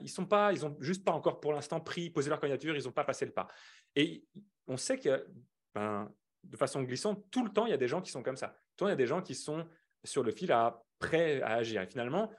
Ils 0.01 0.09
sont 0.09 0.25
pas, 0.25 0.51
ils 0.53 0.65
ont 0.65 0.75
juste 0.79 1.03
pas 1.03 1.11
encore 1.11 1.39
pour 1.39 1.53
l'instant 1.53 1.79
pris, 1.79 2.09
posé 2.09 2.29
leur 2.29 2.39
candidature, 2.39 2.75
ils 2.75 2.83
n'ont 2.83 2.91
pas 2.91 3.03
passé 3.03 3.25
le 3.25 3.31
pas. 3.31 3.47
Et 3.95 4.25
on 4.67 4.77
sait 4.77 4.97
que, 4.97 5.27
ben, 5.75 6.11
de 6.43 6.57
façon 6.57 6.81
glissante, 6.83 7.25
tout 7.29 7.43
le 7.43 7.51
temps, 7.51 7.65
il 7.65 7.69
y 7.69 7.73
a 7.73 7.77
des 7.77 7.87
gens 7.87 8.01
qui 8.01 8.11
sont 8.11 8.23
comme 8.23 8.37
ça. 8.37 8.47
Tout 8.47 8.55
le 8.55 8.77
temps, 8.77 8.87
il 8.87 8.91
y 8.91 8.93
a 8.93 8.97
des 8.97 9.07
gens 9.07 9.21
qui 9.21 9.35
sont 9.35 9.67
sur 10.03 10.23
le 10.23 10.31
fil 10.31 10.51
à 10.51 10.83
prêt 10.99 11.41
à 11.41 11.53
agir. 11.55 11.81
Et 11.81 11.87
finalement, 11.87 12.31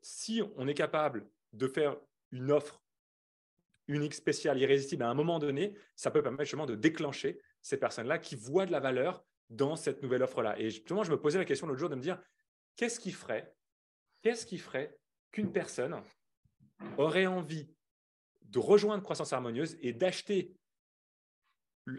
si 0.00 0.42
on 0.56 0.68
est 0.68 0.74
capable 0.74 1.28
de 1.52 1.66
faire 1.66 1.96
une 2.30 2.50
offre 2.50 2.82
unique, 3.88 4.14
spéciale, 4.14 4.58
irrésistible 4.58 5.02
à 5.02 5.08
un 5.08 5.14
moment 5.14 5.38
donné, 5.38 5.76
ça 5.96 6.10
peut 6.10 6.22
permettre 6.22 6.44
justement 6.44 6.66
de 6.66 6.74
déclencher 6.74 7.40
ces 7.60 7.76
personnes-là 7.76 8.18
qui 8.18 8.36
voient 8.36 8.66
de 8.66 8.72
la 8.72 8.80
valeur 8.80 9.24
dans 9.50 9.76
cette 9.76 10.02
nouvelle 10.02 10.22
offre-là. 10.22 10.58
Et 10.58 10.70
justement, 10.70 11.04
je 11.04 11.10
me 11.10 11.20
posais 11.20 11.38
la 11.38 11.44
question 11.44 11.66
l'autre 11.66 11.80
jour 11.80 11.90
de 11.90 11.94
me 11.94 12.00
dire, 12.00 12.18
qu'est-ce 12.76 12.98
qui 12.98 13.12
ferait, 13.12 13.54
qu'est-ce 14.22 14.46
qui 14.46 14.58
ferait 14.58 14.96
qu'une 15.30 15.52
personne 15.52 16.00
aurait 16.98 17.26
envie 17.26 17.68
de 18.42 18.58
rejoindre 18.58 19.02
Croissance 19.02 19.32
Harmonieuse 19.32 19.76
et 19.80 19.92
d'acheter 19.92 20.54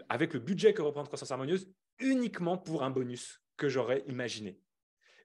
avec 0.08 0.32
le 0.34 0.40
budget 0.40 0.72
que 0.72 0.82
représente 0.82 1.08
Croissance 1.08 1.30
Harmonieuse 1.30 1.70
uniquement 1.98 2.56
pour 2.56 2.82
un 2.82 2.90
bonus 2.90 3.42
que 3.56 3.68
j'aurais 3.68 4.04
imaginé. 4.06 4.58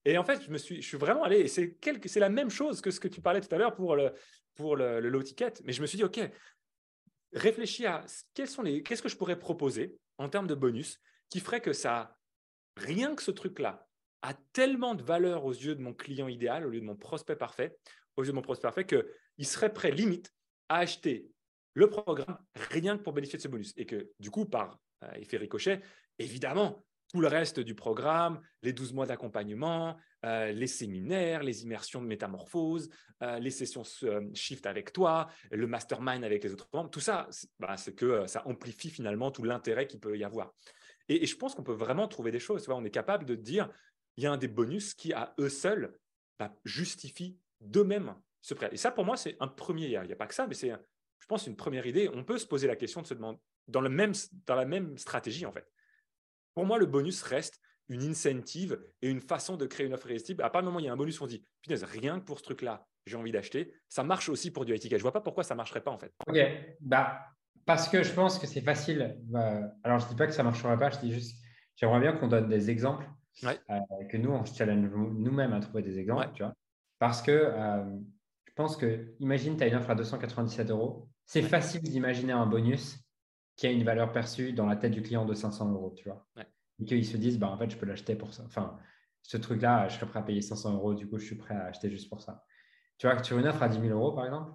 Et 0.05 0.17
en 0.17 0.23
fait, 0.23 0.41
je, 0.43 0.49
me 0.49 0.57
suis, 0.57 0.81
je 0.81 0.87
suis 0.87 0.97
vraiment 0.97 1.23
allé, 1.23 1.39
et 1.39 1.47
c'est, 1.47 1.77
c'est 2.05 2.19
la 2.19 2.29
même 2.29 2.49
chose 2.49 2.81
que 2.81 2.91
ce 2.91 2.99
que 2.99 3.07
tu 3.07 3.21
parlais 3.21 3.41
tout 3.41 3.53
à 3.53 3.57
l'heure 3.57 3.75
pour 3.75 3.95
le, 3.95 4.13
pour 4.55 4.75
le, 4.75 4.99
low 5.01 5.23
ticket, 5.23 5.53
mais 5.63 5.73
je 5.73 5.81
me 5.81 5.87
suis 5.87 5.97
dit, 5.97 6.03
OK, 6.03 6.19
réfléchis 7.33 7.85
à 7.85 8.05
quels 8.33 8.47
sont 8.47 8.61
les, 8.61 8.81
qu'est-ce 8.81 9.01
que 9.01 9.09
je 9.09 9.17
pourrais 9.17 9.37
proposer 9.37 9.97
en 10.17 10.29
termes 10.29 10.47
de 10.47 10.55
bonus 10.55 10.99
qui 11.29 11.39
ferait 11.39 11.61
que 11.61 11.73
ça, 11.73 12.17
rien 12.75 13.13
que 13.13 13.21
ce 13.21 13.31
truc-là, 13.31 13.87
a 14.21 14.33
tellement 14.51 14.95
de 14.95 15.03
valeur 15.03 15.45
aux 15.45 15.53
yeux 15.53 15.75
de 15.75 15.81
mon 15.81 15.93
client 15.93 16.27
idéal, 16.27 16.65
au 16.65 16.69
lieu 16.69 16.81
de 16.81 16.85
mon 16.85 16.95
prospect 16.95 17.35
parfait, 17.35 17.77
aux 18.17 18.23
yeux 18.23 18.31
de 18.31 18.35
mon 18.35 18.41
prospect 18.41 18.67
parfait, 18.67 18.85
qu'il 19.39 19.47
serait 19.47 19.73
prêt 19.73 19.91
limite 19.91 20.33
à 20.67 20.79
acheter 20.79 21.31
le 21.73 21.89
programme 21.89 22.37
rien 22.55 22.97
que 22.97 23.03
pour 23.03 23.13
bénéficier 23.13 23.37
de 23.37 23.43
ce 23.43 23.47
bonus. 23.47 23.73
Et 23.77 23.85
que 23.85 24.11
du 24.19 24.29
coup, 24.29 24.45
par 24.45 24.79
euh, 25.03 25.13
effet 25.13 25.37
ricochet, 25.37 25.81
évidemment, 26.17 26.83
tout 27.09 27.21
le 27.21 27.27
reste 27.27 27.59
du 27.59 27.73
programme, 27.73 28.39
les 28.61 28.73
12 28.73 28.93
mois 28.93 29.05
d'accompagnement, 29.05 29.97
euh, 30.25 30.51
les 30.51 30.67
séminaires, 30.67 31.43
les 31.43 31.63
immersions 31.63 32.01
de 32.01 32.07
métamorphose, 32.07 32.89
euh, 33.23 33.39
les 33.39 33.49
sessions 33.49 33.83
euh, 34.03 34.21
shift 34.33 34.65
avec 34.67 34.93
toi, 34.93 35.27
le 35.49 35.65
mastermind 35.65 36.23
avec 36.23 36.43
les 36.43 36.53
autres 36.53 36.69
membres, 36.71 36.89
tout 36.89 36.99
ça, 36.99 37.27
c'est 37.31 37.49
bah, 37.59 37.75
que 37.95 38.27
ça 38.27 38.45
amplifie 38.45 38.89
finalement 38.89 39.31
tout 39.31 39.43
l'intérêt 39.43 39.87
qu'il 39.87 39.99
peut 39.99 40.17
y 40.17 40.23
avoir. 40.23 40.53
Et, 41.07 41.25
je 41.25 41.35
pense 41.35 41.55
qu'on 41.55 41.63
peut 41.63 41.73
vraiment 41.73 42.07
trouver 42.07 42.31
des 42.31 42.39
choses. 42.39 42.67
On 42.69 42.85
est 42.85 42.91
capable 42.91 43.25
de 43.25 43.35
dire, 43.35 43.69
il 44.17 44.23
y 44.23 44.27
a 44.27 44.31
un 44.31 44.37
des 44.37 44.47
bonus 44.47 44.93
qui, 44.93 45.11
à 45.13 45.33
eux 45.39 45.49
seuls, 45.49 45.97
bah, 46.37 46.53
justifie 46.63 47.39
d'eux-mêmes 47.59 48.13
ce 48.41 48.53
prêt. 48.53 48.69
Et 48.71 48.77
ça, 48.77 48.91
pour 48.91 49.05
moi, 49.05 49.17
c'est 49.17 49.37
un 49.39 49.47
premier. 49.47 49.85
Il 49.85 50.01
n'y 50.01 50.13
a, 50.13 50.15
pas 50.15 50.27
que 50.27 50.33
ça, 50.33 50.47
mais 50.47 50.53
c'est, 50.53 50.69
je 50.69 51.25
pense, 51.27 51.47
une 51.47 51.55
première 51.55 51.85
idée. 51.85 52.09
On 52.13 52.23
peut 52.23 52.37
se 52.37 52.45
poser 52.45 52.67
la 52.67 52.75
question 52.75 53.01
de 53.01 53.07
se 53.07 53.13
demander, 53.13 53.39
dans, 53.67 53.81
le 53.81 53.89
même, 53.89 54.13
dans 54.45 54.55
la 54.55 54.65
même 54.65 54.97
stratégie, 54.97 55.45
en 55.45 55.51
fait 55.51 55.67
pour 56.59 56.65
moi, 56.65 56.77
le 56.77 56.85
bonus 56.85 57.21
reste 57.23 57.61
une 57.87 58.03
incentive 58.03 58.77
et 59.01 59.09
une 59.09 59.21
façon 59.21 59.55
de 59.55 59.65
créer 59.65 59.87
une 59.87 59.93
offre 59.93 60.07
irrésistible. 60.07 60.43
À 60.43 60.49
part 60.49 60.61
le 60.61 60.65
moment 60.65 60.75
où 60.75 60.81
il 60.81 60.85
y 60.87 60.89
a 60.89 60.91
un 60.91 60.97
bonus, 60.97 61.21
on 61.21 61.25
dit, 61.25 61.45
punaise, 61.61 61.85
rien 61.85 62.19
que 62.19 62.25
pour 62.25 62.37
ce 62.37 62.43
truc-là, 62.43 62.85
j'ai 63.05 63.15
envie 63.15 63.31
d'acheter. 63.31 63.73
Ça 63.87 64.03
marche 64.03 64.27
aussi 64.27 64.51
pour 64.51 64.65
du 64.65 64.73
high 64.73 64.79
ticket. 64.79 64.97
Je 64.97 65.01
vois 65.01 65.13
pas 65.13 65.21
pourquoi 65.21 65.45
ça 65.45 65.55
marcherait 65.55 65.79
pas 65.79 65.91
en 65.91 65.97
fait. 65.97 66.11
Ok, 66.27 66.37
bah, 66.81 67.21
parce 67.65 67.87
que 67.87 68.03
je 68.03 68.11
pense 68.11 68.37
que 68.37 68.45
c'est 68.45 68.59
facile. 68.59 69.17
Bah, 69.21 69.71
alors, 69.85 69.99
je 69.99 70.07
dis 70.09 70.15
pas 70.15 70.27
que 70.27 70.33
ça 70.33 70.43
marcherait 70.43 70.77
pas, 70.77 70.89
je 70.89 70.99
dis 70.99 71.13
juste, 71.13 71.41
j'aimerais 71.77 72.01
bien 72.01 72.11
qu'on 72.11 72.27
donne 72.27 72.49
des 72.49 72.69
exemples, 72.69 73.09
que 73.41 74.17
nous, 74.17 74.31
on 74.31 74.43
se 74.43 74.53
challenge 74.53 74.89
nous-mêmes 74.91 75.53
à 75.53 75.61
trouver 75.61 75.81
des 75.81 75.97
exemples, 75.97 76.29
tu 76.33 76.43
vois. 76.43 76.53
Parce 76.99 77.21
que 77.21 77.31
je 77.31 78.18
pense 78.59 78.75
que, 78.75 79.15
imagine, 79.21 79.55
tu 79.55 79.63
as 79.63 79.67
une 79.67 79.75
offre 79.75 79.89
à 79.89 79.95
297 79.95 80.69
euros. 80.69 81.07
C'est 81.25 81.41
facile 81.41 81.81
d'imaginer 81.81 82.33
un 82.33 82.45
bonus 82.45 82.99
qui 83.55 83.67
a 83.67 83.71
une 83.71 83.85
valeur 83.85 84.11
perçue 84.11 84.51
dans 84.51 84.65
la 84.65 84.75
tête 84.75 84.91
du 84.91 85.01
client 85.01 85.25
de 85.25 85.33
500 85.33 85.71
euros, 85.71 85.93
tu 85.95 86.09
vois. 86.09 86.27
Et 86.77 86.83
qu'ils 86.83 87.05
se 87.05 87.15
disent, 87.15 87.39
bah, 87.39 87.47
en 87.47 87.57
fait, 87.57 87.69
je 87.69 87.77
peux 87.77 87.85
l'acheter 87.85 88.15
pour 88.15 88.33
ça. 88.33 88.43
Enfin, 88.45 88.77
ce 89.21 89.37
truc-là, 89.37 89.87
je 89.87 89.95
serais 89.95 90.07
prêt 90.07 90.19
à 90.19 90.23
payer 90.23 90.41
500 90.41 90.73
euros, 90.73 90.93
du 90.93 91.07
coup, 91.07 91.17
je 91.17 91.25
suis 91.25 91.37
prêt 91.37 91.55
à 91.55 91.67
acheter 91.67 91.89
juste 91.89 92.09
pour 92.09 92.21
ça. 92.21 92.43
Tu 92.97 93.07
vois, 93.07 93.15
que 93.15 93.25
sur 93.25 93.39
une 93.39 93.47
offre 93.47 93.63
à 93.63 93.69
10 93.69 93.79
000 93.79 93.97
euros, 93.97 94.11
par 94.11 94.25
exemple, 94.25 94.51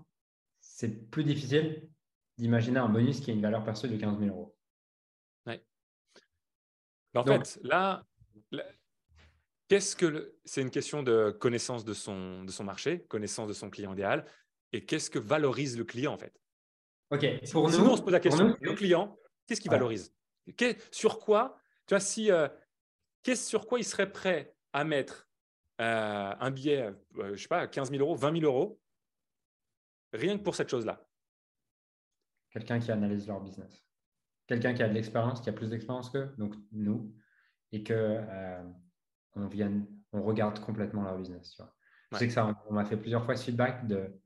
c'est 0.61 1.11
plus 1.11 1.25
difficile 1.25 1.89
d'imaginer 2.37 2.81
un 2.81 2.91
bonus 2.91 3.21
qui 3.21 3.31
a 3.31 3.35
une 3.35 3.41
valeur 3.41 3.65
perçue 3.65 3.89
de 3.89 3.97
15 3.97 4.19
000 4.19 4.31
euros. 4.37 4.55
Ouais. 5.47 5.65
en 7.15 7.25
fait, 7.25 7.59
là, 7.63 8.05
qu'est-ce 9.75 9.97
que 9.97 10.37
c'est 10.45 10.63
une 10.63 10.71
question 10.71 11.03
de 11.03 11.33
connaissance 11.33 11.85
de 11.85 11.95
son, 11.95 12.45
de 12.45 12.53
son 12.53 12.63
marché, 12.63 13.01
connaissance 13.09 13.49
de 13.49 13.53
son 13.53 13.71
client 13.71 13.93
idéal, 13.93 14.25
et 14.73 14.85
qu'est-ce 14.85 15.11
que 15.11 15.19
valorise 15.19 15.77
le 15.77 15.83
client 15.83 16.13
en 16.13 16.17
fait? 16.17 16.41
Ok. 17.11 17.27
Pour 17.51 17.69
nous, 17.69 17.85
on 17.85 17.97
se 17.97 18.03
pose 18.03 18.13
la 18.13 18.21
question 18.21 18.57
le 18.61 18.75
client, 18.75 19.19
qu'est-ce 19.49 19.61
qu'il 19.61 19.73
valorise? 19.73 20.15
Sur 20.93 21.19
quoi 21.19 21.59
Tu 21.89 21.95
vois, 21.95 21.99
si 21.99 22.31
euh, 22.31 22.47
qu'est-ce 23.25 23.49
sur 23.49 23.67
quoi 23.67 23.81
il 23.81 23.85
serait 23.85 24.13
prêt 24.13 24.55
à 24.73 24.85
mettre 24.85 25.29
euh, 25.81 26.35
un 26.39 26.51
billet, 26.53 26.95
euh, 27.19 27.35
je 27.35 27.43
sais 27.43 27.49
pas, 27.49 27.67
15 27.67 27.91
000 27.91 28.01
euros, 28.01 28.15
20 28.15 28.41
000 28.41 28.45
euros, 28.45 28.81
rien 30.13 30.39
que 30.39 30.45
pour 30.45 30.55
cette 30.55 30.69
chose-là? 30.69 31.05
Quelqu'un 32.51 32.79
qui 32.79 32.93
analyse 32.93 33.27
leur 33.27 33.41
business. 33.41 33.85
Quelqu'un 34.47 34.73
qui 34.73 34.85
a 34.85 34.89
de 34.89 34.95
l'expérience, 34.95 35.41
qui 35.41 35.49
a 35.49 35.53
plus 35.53 35.71
d'expérience 35.71 36.11
qu'eux, 36.11 36.33
donc 36.39 36.55
nous, 36.71 37.13
et 37.73 37.83
que 37.83 37.93
euh, 37.93 38.63
on, 39.37 39.47
vienne, 39.47 39.87
on 40.13 40.23
regarde 40.23 40.61
complètement 40.61 41.03
leur 41.03 41.17
business. 41.17 41.53
Tu 41.53 41.63
vois. 41.63 41.75
Je 42.13 42.19
sais 42.19 42.27
que 42.29 42.33
ça, 42.33 42.55
on 42.69 42.73
m'a 42.73 42.85
fait 42.85 42.97
plusieurs 42.97 43.25
fois 43.25 43.37
ce 43.37 43.45
feedback 43.45 43.87
de, 43.87 44.21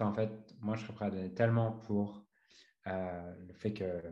en 0.00 0.12
fait, 0.12 0.30
moi, 0.60 0.76
je 0.76 0.82
serais 0.82 0.94
prêt 0.94 1.06
à 1.06 1.10
donner 1.10 1.34
tellement 1.34 1.72
pour 1.72 2.24
le 2.86 3.52
fait 3.54 3.74
que 3.74 4.02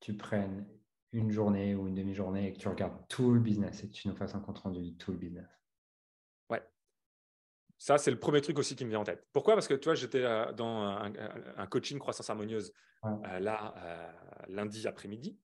tu 0.00 0.16
prennes 0.16 0.66
une 1.12 1.30
journée 1.30 1.74
ou 1.74 1.86
une 1.86 1.94
demi-journée 1.94 2.48
et 2.48 2.52
que 2.52 2.58
tu 2.58 2.68
regardes 2.68 2.96
tout 3.08 3.32
le 3.32 3.40
business 3.40 3.82
et 3.82 3.88
que 3.88 3.92
tu 3.92 4.08
nous 4.08 4.16
fasses 4.16 4.34
un 4.34 4.40
compte 4.40 4.58
rendu 4.58 4.82
de 4.82 4.96
tout 4.96 5.12
le 5.12 5.18
business. 5.18 5.48
Ouais. 6.50 6.62
Ça, 7.78 7.98
c'est 7.98 8.10
le 8.10 8.18
premier 8.18 8.40
truc 8.40 8.58
aussi 8.58 8.76
qui 8.76 8.84
me 8.84 8.90
vient 8.90 9.00
en 9.00 9.04
tête. 9.04 9.26
Pourquoi? 9.32 9.54
Parce 9.54 9.68
que 9.68 9.74
tu 9.74 9.84
vois, 9.84 9.94
j'étais 9.94 10.22
euh, 10.22 10.52
dans 10.52 10.82
un, 10.82 11.66
coaching 11.66 11.98
croissance 11.98 12.28
harmonieuse 12.28 12.72
euh, 13.04 13.38
là, 13.38 13.74
euh, 13.78 14.12
lundi 14.48 14.86
après-midi. 14.86 15.38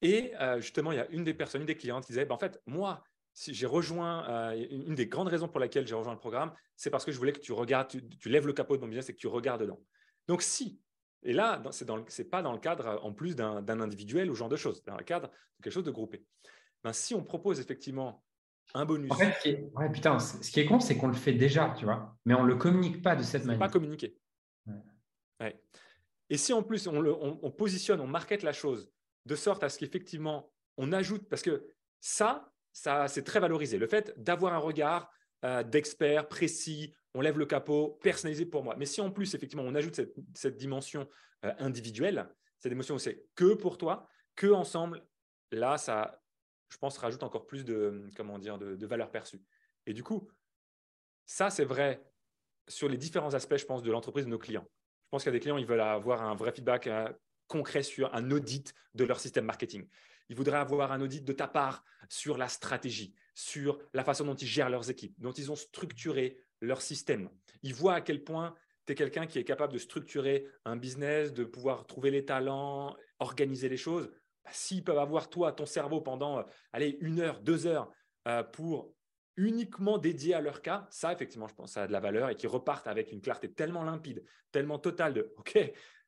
Et 0.00 0.32
justement, 0.58 0.92
il 0.92 0.96
y 0.96 1.00
a 1.00 1.08
une 1.10 1.24
des 1.24 1.34
personnes, 1.34 1.62
une 1.62 1.66
des 1.66 1.76
clientes 1.76 2.04
qui 2.06 2.12
disait 2.12 2.24
bah, 2.24 2.36
En 2.36 2.38
fait, 2.38 2.62
moi, 2.66 3.02
si 3.38 3.54
j'ai 3.54 3.66
rejoint, 3.66 4.52
une 4.70 4.96
des 4.96 5.06
grandes 5.06 5.28
raisons 5.28 5.46
pour 5.46 5.60
laquelle 5.60 5.86
j'ai 5.86 5.94
rejoint 5.94 6.12
le 6.12 6.18
programme, 6.18 6.52
c'est 6.74 6.90
parce 6.90 7.04
que 7.04 7.12
je 7.12 7.18
voulais 7.18 7.32
que 7.32 7.38
tu 7.38 7.52
regardes, 7.52 7.88
tu, 7.88 8.08
tu 8.08 8.28
lèves 8.28 8.48
le 8.48 8.52
capot 8.52 8.76
de 8.76 8.80
mon 8.80 8.88
business 8.88 9.08
et 9.10 9.12
que 9.12 9.18
tu 9.18 9.28
regardes 9.28 9.60
dedans. 9.60 9.80
Donc, 10.26 10.42
si 10.42 10.80
et 11.22 11.32
là, 11.32 11.62
ce 11.70 11.84
n'est 11.84 12.28
pas 12.28 12.42
dans 12.42 12.52
le 12.52 12.58
cadre, 12.58 13.00
en 13.02 13.12
plus 13.12 13.36
d'un 13.36 13.80
individuel 13.80 14.30
ou 14.30 14.34
genre 14.34 14.48
de 14.48 14.56
choses, 14.56 14.82
dans 14.84 14.96
le 14.96 15.04
cadre 15.04 15.28
de 15.28 15.62
quelque 15.62 15.72
chose 15.72 15.84
de 15.84 15.90
groupé. 15.92 16.24
Ben, 16.82 16.92
si 16.92 17.14
on 17.14 17.22
propose 17.22 17.60
effectivement 17.60 18.24
un 18.74 18.84
bonus. 18.84 19.10
En 19.10 19.14
fait, 19.14 19.32
ce 19.32 19.42
qui 19.42 19.48
est, 19.50 19.70
ouais, 19.74 19.90
putain, 19.90 20.18
ce 20.18 20.50
qui 20.50 20.60
est 20.60 20.66
con, 20.66 20.80
c'est 20.80 20.96
qu'on 20.96 21.08
le 21.08 21.14
fait 21.14 21.32
déjà, 21.32 21.74
tu 21.78 21.84
vois, 21.84 22.16
mais 22.24 22.34
on 22.34 22.42
ne 22.42 22.48
le 22.48 22.56
communique 22.56 23.02
pas 23.02 23.16
de 23.16 23.22
cette 23.22 23.44
manière. 23.44 23.58
pas 23.58 23.68
communiqué. 23.68 24.16
Ouais. 25.40 25.60
Et 26.30 26.36
si 26.36 26.52
en 26.52 26.62
plus 26.62 26.86
on, 26.88 27.00
le, 27.00 27.14
on, 27.14 27.50
positionne, 27.50 28.00
on 28.00 28.06
market 28.06 28.42
la 28.42 28.52
chose 28.52 28.90
de 29.24 29.34
sorte 29.34 29.62
à 29.62 29.68
ce 29.68 29.78
qu'effectivement 29.78 30.52
on 30.76 30.92
ajoute, 30.92 31.28
parce 31.28 31.42
que 31.42 31.66
ça, 32.00 32.52
ça 32.78 33.08
c'est 33.08 33.24
très 33.24 33.40
valorisé, 33.40 33.76
le 33.76 33.88
fait 33.88 34.14
d'avoir 34.16 34.54
un 34.54 34.58
regard 34.58 35.10
euh, 35.44 35.62
d'expert 35.64 36.28
précis, 36.28 36.94
on 37.14 37.20
lève 37.20 37.36
le 37.36 37.46
capot, 37.46 37.98
personnalisé 38.02 38.46
pour 38.46 38.62
moi. 38.62 38.76
Mais 38.76 38.86
si 38.86 39.00
en 39.00 39.10
plus, 39.10 39.34
effectivement, 39.34 39.64
on 39.64 39.74
ajoute 39.74 40.00
cette, 40.34 40.56
dimension 40.56 41.08
euh, 41.44 41.52
individuelle, 41.58 42.28
cette 42.60 42.70
émotion 42.70 42.94
où 42.94 42.98
c'est 42.98 43.26
que 43.34 43.54
pour 43.54 43.78
toi, 43.78 44.08
que 44.36 44.46
ensemble, 44.46 45.04
là, 45.50 45.76
ça, 45.76 46.22
je 46.68 46.76
pense, 46.78 46.98
rajoute 46.98 47.22
encore 47.24 47.46
plus 47.46 47.64
de, 47.64 48.08
comment 48.16 48.38
dire, 48.38 48.58
de, 48.58 48.86
valeur 48.86 49.10
perçue. 49.10 49.40
Et 49.86 49.92
du 49.92 50.04
coup, 50.04 50.28
ça, 51.26 51.50
c'est 51.50 51.64
vrai 51.64 52.04
sur 52.68 52.88
les 52.88 52.96
différents 52.96 53.34
aspects, 53.34 53.56
je 53.56 53.66
pense, 53.66 53.82
de 53.82 53.90
l'entreprise 53.90 54.24
de 54.24 54.30
nos 54.30 54.38
clients. 54.38 54.68
Je 55.06 55.10
pense 55.10 55.22
qu'il 55.24 55.32
y 55.32 55.34
a 55.34 55.38
des 55.38 55.40
clients, 55.40 55.58
ils 55.58 55.66
veulent 55.66 55.80
avoir 55.80 56.22
un 56.22 56.36
vrai 56.36 56.52
feedback 56.52 56.86
euh, 56.86 57.12
concret 57.48 57.82
sur 57.82 58.14
un 58.14 58.30
audit 58.30 58.72
de 58.94 59.04
leur 59.04 59.18
système 59.18 59.46
marketing. 59.46 59.88
Ils 60.28 60.36
voudraient 60.36 60.58
avoir 60.58 60.92
un 60.92 61.00
audit 61.00 61.24
de 61.24 61.32
ta 61.32 61.48
part 61.48 61.84
sur 62.08 62.38
la 62.38 62.48
stratégie, 62.48 63.14
sur 63.34 63.78
la 63.94 64.04
façon 64.04 64.24
dont 64.24 64.34
ils 64.34 64.46
gèrent 64.46 64.70
leurs 64.70 64.90
équipes, 64.90 65.14
dont 65.18 65.32
ils 65.32 65.50
ont 65.50 65.56
structuré 65.56 66.38
leur 66.60 66.82
système. 66.82 67.30
Ils 67.62 67.74
voient 67.74 67.94
à 67.94 68.00
quel 68.00 68.24
point 68.24 68.54
tu 68.86 68.92
es 68.92 68.94
quelqu'un 68.94 69.26
qui 69.26 69.38
est 69.38 69.44
capable 69.44 69.72
de 69.72 69.78
structurer 69.78 70.46
un 70.64 70.76
business, 70.76 71.32
de 71.32 71.44
pouvoir 71.44 71.86
trouver 71.86 72.10
les 72.10 72.24
talents, 72.24 72.96
organiser 73.18 73.68
les 73.68 73.76
choses. 73.76 74.10
Bah, 74.44 74.50
s'ils 74.52 74.84
peuvent 74.84 74.98
avoir 74.98 75.28
toi, 75.30 75.52
ton 75.52 75.66
cerveau 75.66 76.00
pendant 76.00 76.38
euh, 76.38 76.42
allez, 76.72 76.96
une 77.00 77.20
heure, 77.20 77.40
deux 77.40 77.66
heures 77.66 77.90
euh, 78.26 78.42
pour 78.42 78.94
uniquement 79.36 79.98
dédier 79.98 80.34
à 80.34 80.40
leur 80.40 80.62
cas, 80.62 80.88
ça, 80.90 81.12
effectivement, 81.12 81.46
je 81.46 81.54
pense, 81.54 81.72
ça 81.72 81.84
a 81.84 81.86
de 81.86 81.92
la 81.92 82.00
valeur 82.00 82.28
et 82.28 82.34
qu'ils 82.34 82.48
repartent 82.48 82.88
avec 82.88 83.12
une 83.12 83.20
clarté 83.20 83.52
tellement 83.52 83.84
limpide, 83.84 84.24
tellement 84.50 84.78
totale 84.78 85.14
de 85.14 85.32
OK, 85.36 85.58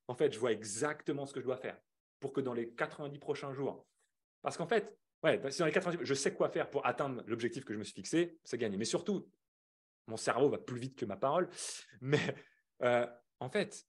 en 0.09 0.15
fait, 0.15 0.33
je 0.33 0.39
vois 0.39 0.50
exactement 0.50 1.27
ce 1.27 1.33
que 1.33 1.41
je 1.41 1.45
dois 1.45 1.57
faire 1.57 1.79
pour 2.19 2.33
que 2.33 2.41
dans 2.41 2.53
les 2.53 2.71
90 2.71 3.19
prochains 3.19 3.53
jours, 3.53 3.87
parce 4.43 4.57
qu'en 4.57 4.67
fait, 4.67 4.97
ouais, 5.23 5.41
si 5.51 5.59
dans 5.59 5.67
les 5.67 5.73
90, 5.73 5.99
je 6.03 6.15
sais 6.15 6.35
quoi 6.35 6.49
faire 6.49 6.71
pour 6.71 6.87
atteindre 6.87 7.23
l'objectif 7.27 7.65
que 7.65 7.73
je 7.73 7.79
me 7.79 7.85
suis 7.85 7.95
fixé, 7.95 8.39
c'est 8.45 8.59
gagné. 8.59 8.77
Mais 8.77 8.85
surtout, 8.85 9.29
mon 10.07 10.17
cerveau 10.17 10.49
va 10.49 10.59
plus 10.59 10.79
vite 10.79 10.97
que 10.99 11.05
ma 11.05 11.17
parole. 11.17 11.49
Mais 12.01 12.35
euh, 12.83 13.07
en 13.39 13.49
fait, 13.49 13.87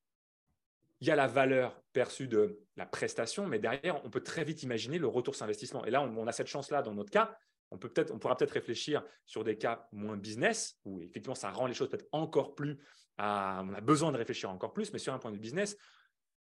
il 1.02 1.08
y 1.08 1.12
a 1.12 1.16
la 1.16 1.28
valeur 1.28 1.82
perçue 1.94 2.28
de 2.28 2.60
la 2.78 2.86
prestation, 2.86 3.48
mais 3.48 3.58
derrière, 3.58 4.06
on 4.06 4.12
peut 4.12 4.22
très 4.22 4.44
vite 4.44 4.62
imaginer 4.62 5.00
le 5.00 5.08
retour 5.08 5.34
sur 5.34 5.44
investissement. 5.44 5.84
Et 5.86 5.90
là, 5.90 6.04
on, 6.04 6.28
a 6.28 6.32
cette 6.32 6.48
chance-là 6.48 6.84
dans 6.84 6.94
notre 6.94 7.10
cas. 7.10 7.36
On, 7.72 7.80
peut 7.80 7.90
peut-être, 7.90 8.12
on 8.12 8.20
pourra 8.20 8.38
peut-être 8.38 8.52
réfléchir 8.52 9.04
sur 9.26 9.44
des 9.44 9.58
cas 9.58 9.88
moins 9.92 10.16
business, 10.16 10.80
où 10.86 11.02
effectivement, 11.02 11.34
ça 11.34 11.50
rend 11.50 11.66
les 11.66 11.74
choses 11.74 11.90
peut-être 11.90 12.08
encore 12.12 12.54
plus. 12.54 12.78
On 13.18 13.74
a 13.74 13.82
besoin 13.82 14.12
de 14.12 14.18
réfléchir 14.18 14.52
encore 14.52 14.74
plus, 14.74 14.94
mais 14.94 15.00
sur 15.00 15.12
un 15.12 15.18
point 15.18 15.32
de 15.32 15.40
business, 15.40 15.76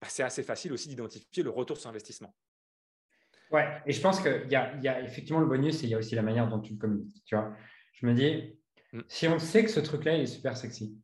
bah, 0.01 0.09
c'est 0.11 0.25
assez 0.25 0.43
facile 0.43 0.73
aussi 0.73 0.89
d'identifier 0.89 1.45
le 1.45 1.51
retour 1.51 1.77
sur 1.77 1.89
investissement. 1.89 2.35
Ouais, 3.51 3.67
et 3.87 3.93
je 3.93 4.01
pense 4.01 4.21
qu'il 4.21 4.51
y 4.51 4.57
a, 4.57 4.77
y 4.77 4.89
a 4.89 5.01
effectivement 5.03 5.41
le 5.41 5.47
bonus 5.47 5.83
et 5.83 5.87
il 5.87 5.91
y 5.91 5.95
a 5.95 5.99
aussi 5.99 6.15
la 6.15 6.23
manière 6.23 6.49
dont 6.49 6.61
tu 6.61 6.75
le 6.75 6.79
communiques. 6.79 7.23
Tu 7.25 7.35
vois, 7.35 7.55
je 7.93 8.07
me 8.07 8.15
dis, 8.15 8.59
Mm. 8.93 9.01
Si 9.09 9.29
on 9.29 9.39
sait 9.39 9.65
que 9.65 9.71
ce 9.71 9.81
truc-là 9.81 10.17
est 10.19 10.27
super 10.27 10.57
sexy, 10.57 10.99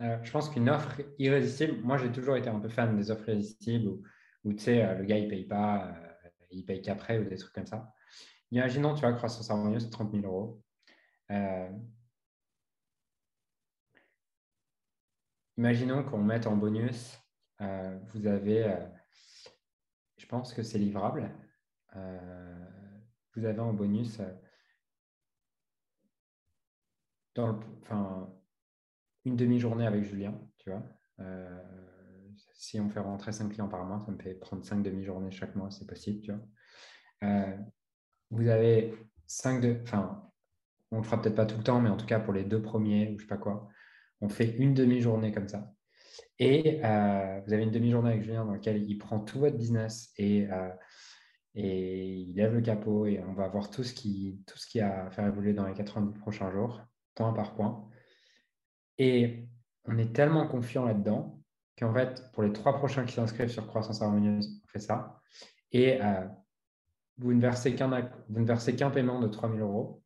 euh, 0.00 0.18
je 0.22 0.30
pense 0.30 0.48
qu'une 0.50 0.68
offre 0.70 1.00
irrésistible, 1.18 1.80
moi 1.82 1.98
j'ai 1.98 2.10
toujours 2.12 2.36
été 2.36 2.48
un 2.48 2.60
peu 2.60 2.68
fan 2.68 2.96
des 2.96 3.10
offres 3.10 3.28
irrésistibles 3.28 3.98
où, 4.44 4.52
tu 4.52 4.58
sais, 4.60 4.84
euh, 4.84 4.94
le 4.96 5.04
gars 5.04 5.18
il 5.18 5.28
paye 5.28 5.44
pas, 5.46 5.88
euh, 5.88 6.28
il 6.50 6.64
paye 6.64 6.82
qu'après 6.82 7.18
ou 7.18 7.24
des 7.24 7.36
trucs 7.36 7.52
comme 7.52 7.66
ça. 7.66 7.92
Imaginons, 8.52 8.94
tu 8.94 9.00
vois, 9.00 9.12
croissance 9.14 9.50
harmonieuse, 9.50 9.84
c'est 9.84 9.90
30 9.90 10.12
000 10.12 10.24
euros. 10.26 10.62
imaginons 15.56 16.04
qu'on 16.04 16.22
mette 16.22 16.46
en 16.46 16.56
bonus, 16.56 17.18
vous 17.58 18.26
avez, 18.26 18.76
je 20.18 20.26
pense 20.26 20.52
que 20.54 20.62
c'est 20.62 20.78
livrable, 20.78 21.30
vous 23.34 23.44
avez 23.44 23.60
en 23.60 23.72
bonus 23.72 24.20
enfin, 27.42 28.32
une 29.24 29.36
demi-journée 29.36 29.86
avec 29.86 30.04
Julien, 30.04 30.34
tu 30.58 30.70
vois. 30.70 30.82
Euh, 31.20 31.62
si 32.54 32.80
on 32.80 32.88
fait 32.88 33.00
rentrer 33.00 33.32
5 33.32 33.50
clients 33.50 33.68
par 33.68 33.84
mois, 33.84 34.02
ça 34.04 34.12
me 34.12 34.18
fait 34.18 34.34
prendre 34.34 34.64
5 34.64 34.82
demi-journées 34.82 35.30
chaque 35.30 35.54
mois, 35.54 35.70
c'est 35.70 35.86
possible, 35.86 36.20
tu 36.22 36.32
vois. 36.32 36.42
Euh, 37.24 37.56
vous 38.30 38.48
avez 38.48 38.94
5 39.26 39.60
de. 39.60 39.78
Enfin, 39.82 40.30
on 40.90 40.96
ne 40.96 41.00
le 41.00 41.06
fera 41.06 41.20
peut-être 41.20 41.34
pas 41.34 41.46
tout 41.46 41.56
le 41.56 41.64
temps, 41.64 41.80
mais 41.80 41.90
en 41.90 41.96
tout 41.96 42.06
cas 42.06 42.20
pour 42.20 42.32
les 42.32 42.44
deux 42.44 42.62
premiers 42.62 43.16
je 43.16 43.22
sais 43.22 43.28
pas 43.28 43.36
quoi, 43.36 43.68
on 44.20 44.28
fait 44.28 44.56
une 44.56 44.74
demi-journée 44.74 45.32
comme 45.32 45.48
ça. 45.48 45.72
Et 46.38 46.80
euh, 46.84 47.40
vous 47.46 47.52
avez 47.52 47.64
une 47.64 47.70
demi-journée 47.70 48.10
avec 48.10 48.22
Julien 48.22 48.44
dans 48.44 48.52
laquelle 48.52 48.82
il 48.82 48.96
prend 48.98 49.20
tout 49.20 49.38
votre 49.38 49.56
business 49.56 50.12
et, 50.16 50.48
et 51.56 52.12
il 52.20 52.34
lève 52.34 52.54
le 52.54 52.60
capot 52.60 53.06
et 53.06 53.18
on 53.26 53.32
va 53.32 53.48
voir 53.48 53.70
tout 53.70 53.82
ce 53.82 53.94
qui, 53.94 54.42
tout 54.46 54.58
ce 54.58 54.66
qui 54.66 54.78
a 54.78 55.06
à 55.06 55.10
faire 55.10 55.26
évoluer 55.26 55.54
dans 55.54 55.66
les 55.66 55.72
90 55.72 56.18
prochains 56.20 56.50
jours 56.52 56.82
point 57.14 57.32
par 57.32 57.54
point. 57.54 57.88
Et 58.98 59.48
on 59.86 59.96
est 59.96 60.14
tellement 60.14 60.46
confiant 60.46 60.84
là-dedans 60.84 61.40
qu'en 61.78 61.94
fait, 61.94 62.30
pour 62.32 62.42
les 62.42 62.52
trois 62.52 62.76
prochains 62.76 63.06
qui 63.06 63.14
s'inscrivent 63.14 63.48
sur 63.48 63.66
Croissance 63.66 64.02
Harmonieuse, 64.02 64.60
on 64.64 64.68
fait 64.68 64.80
ça. 64.80 65.18
Et 65.72 66.02
euh, 66.02 66.26
vous 67.16 67.32
ne 67.32 67.40
versez 67.40 67.74
qu'un 67.74 68.90
paiement 68.90 69.20
de 69.20 69.26
3000 69.26 69.60
euros. 69.62 70.02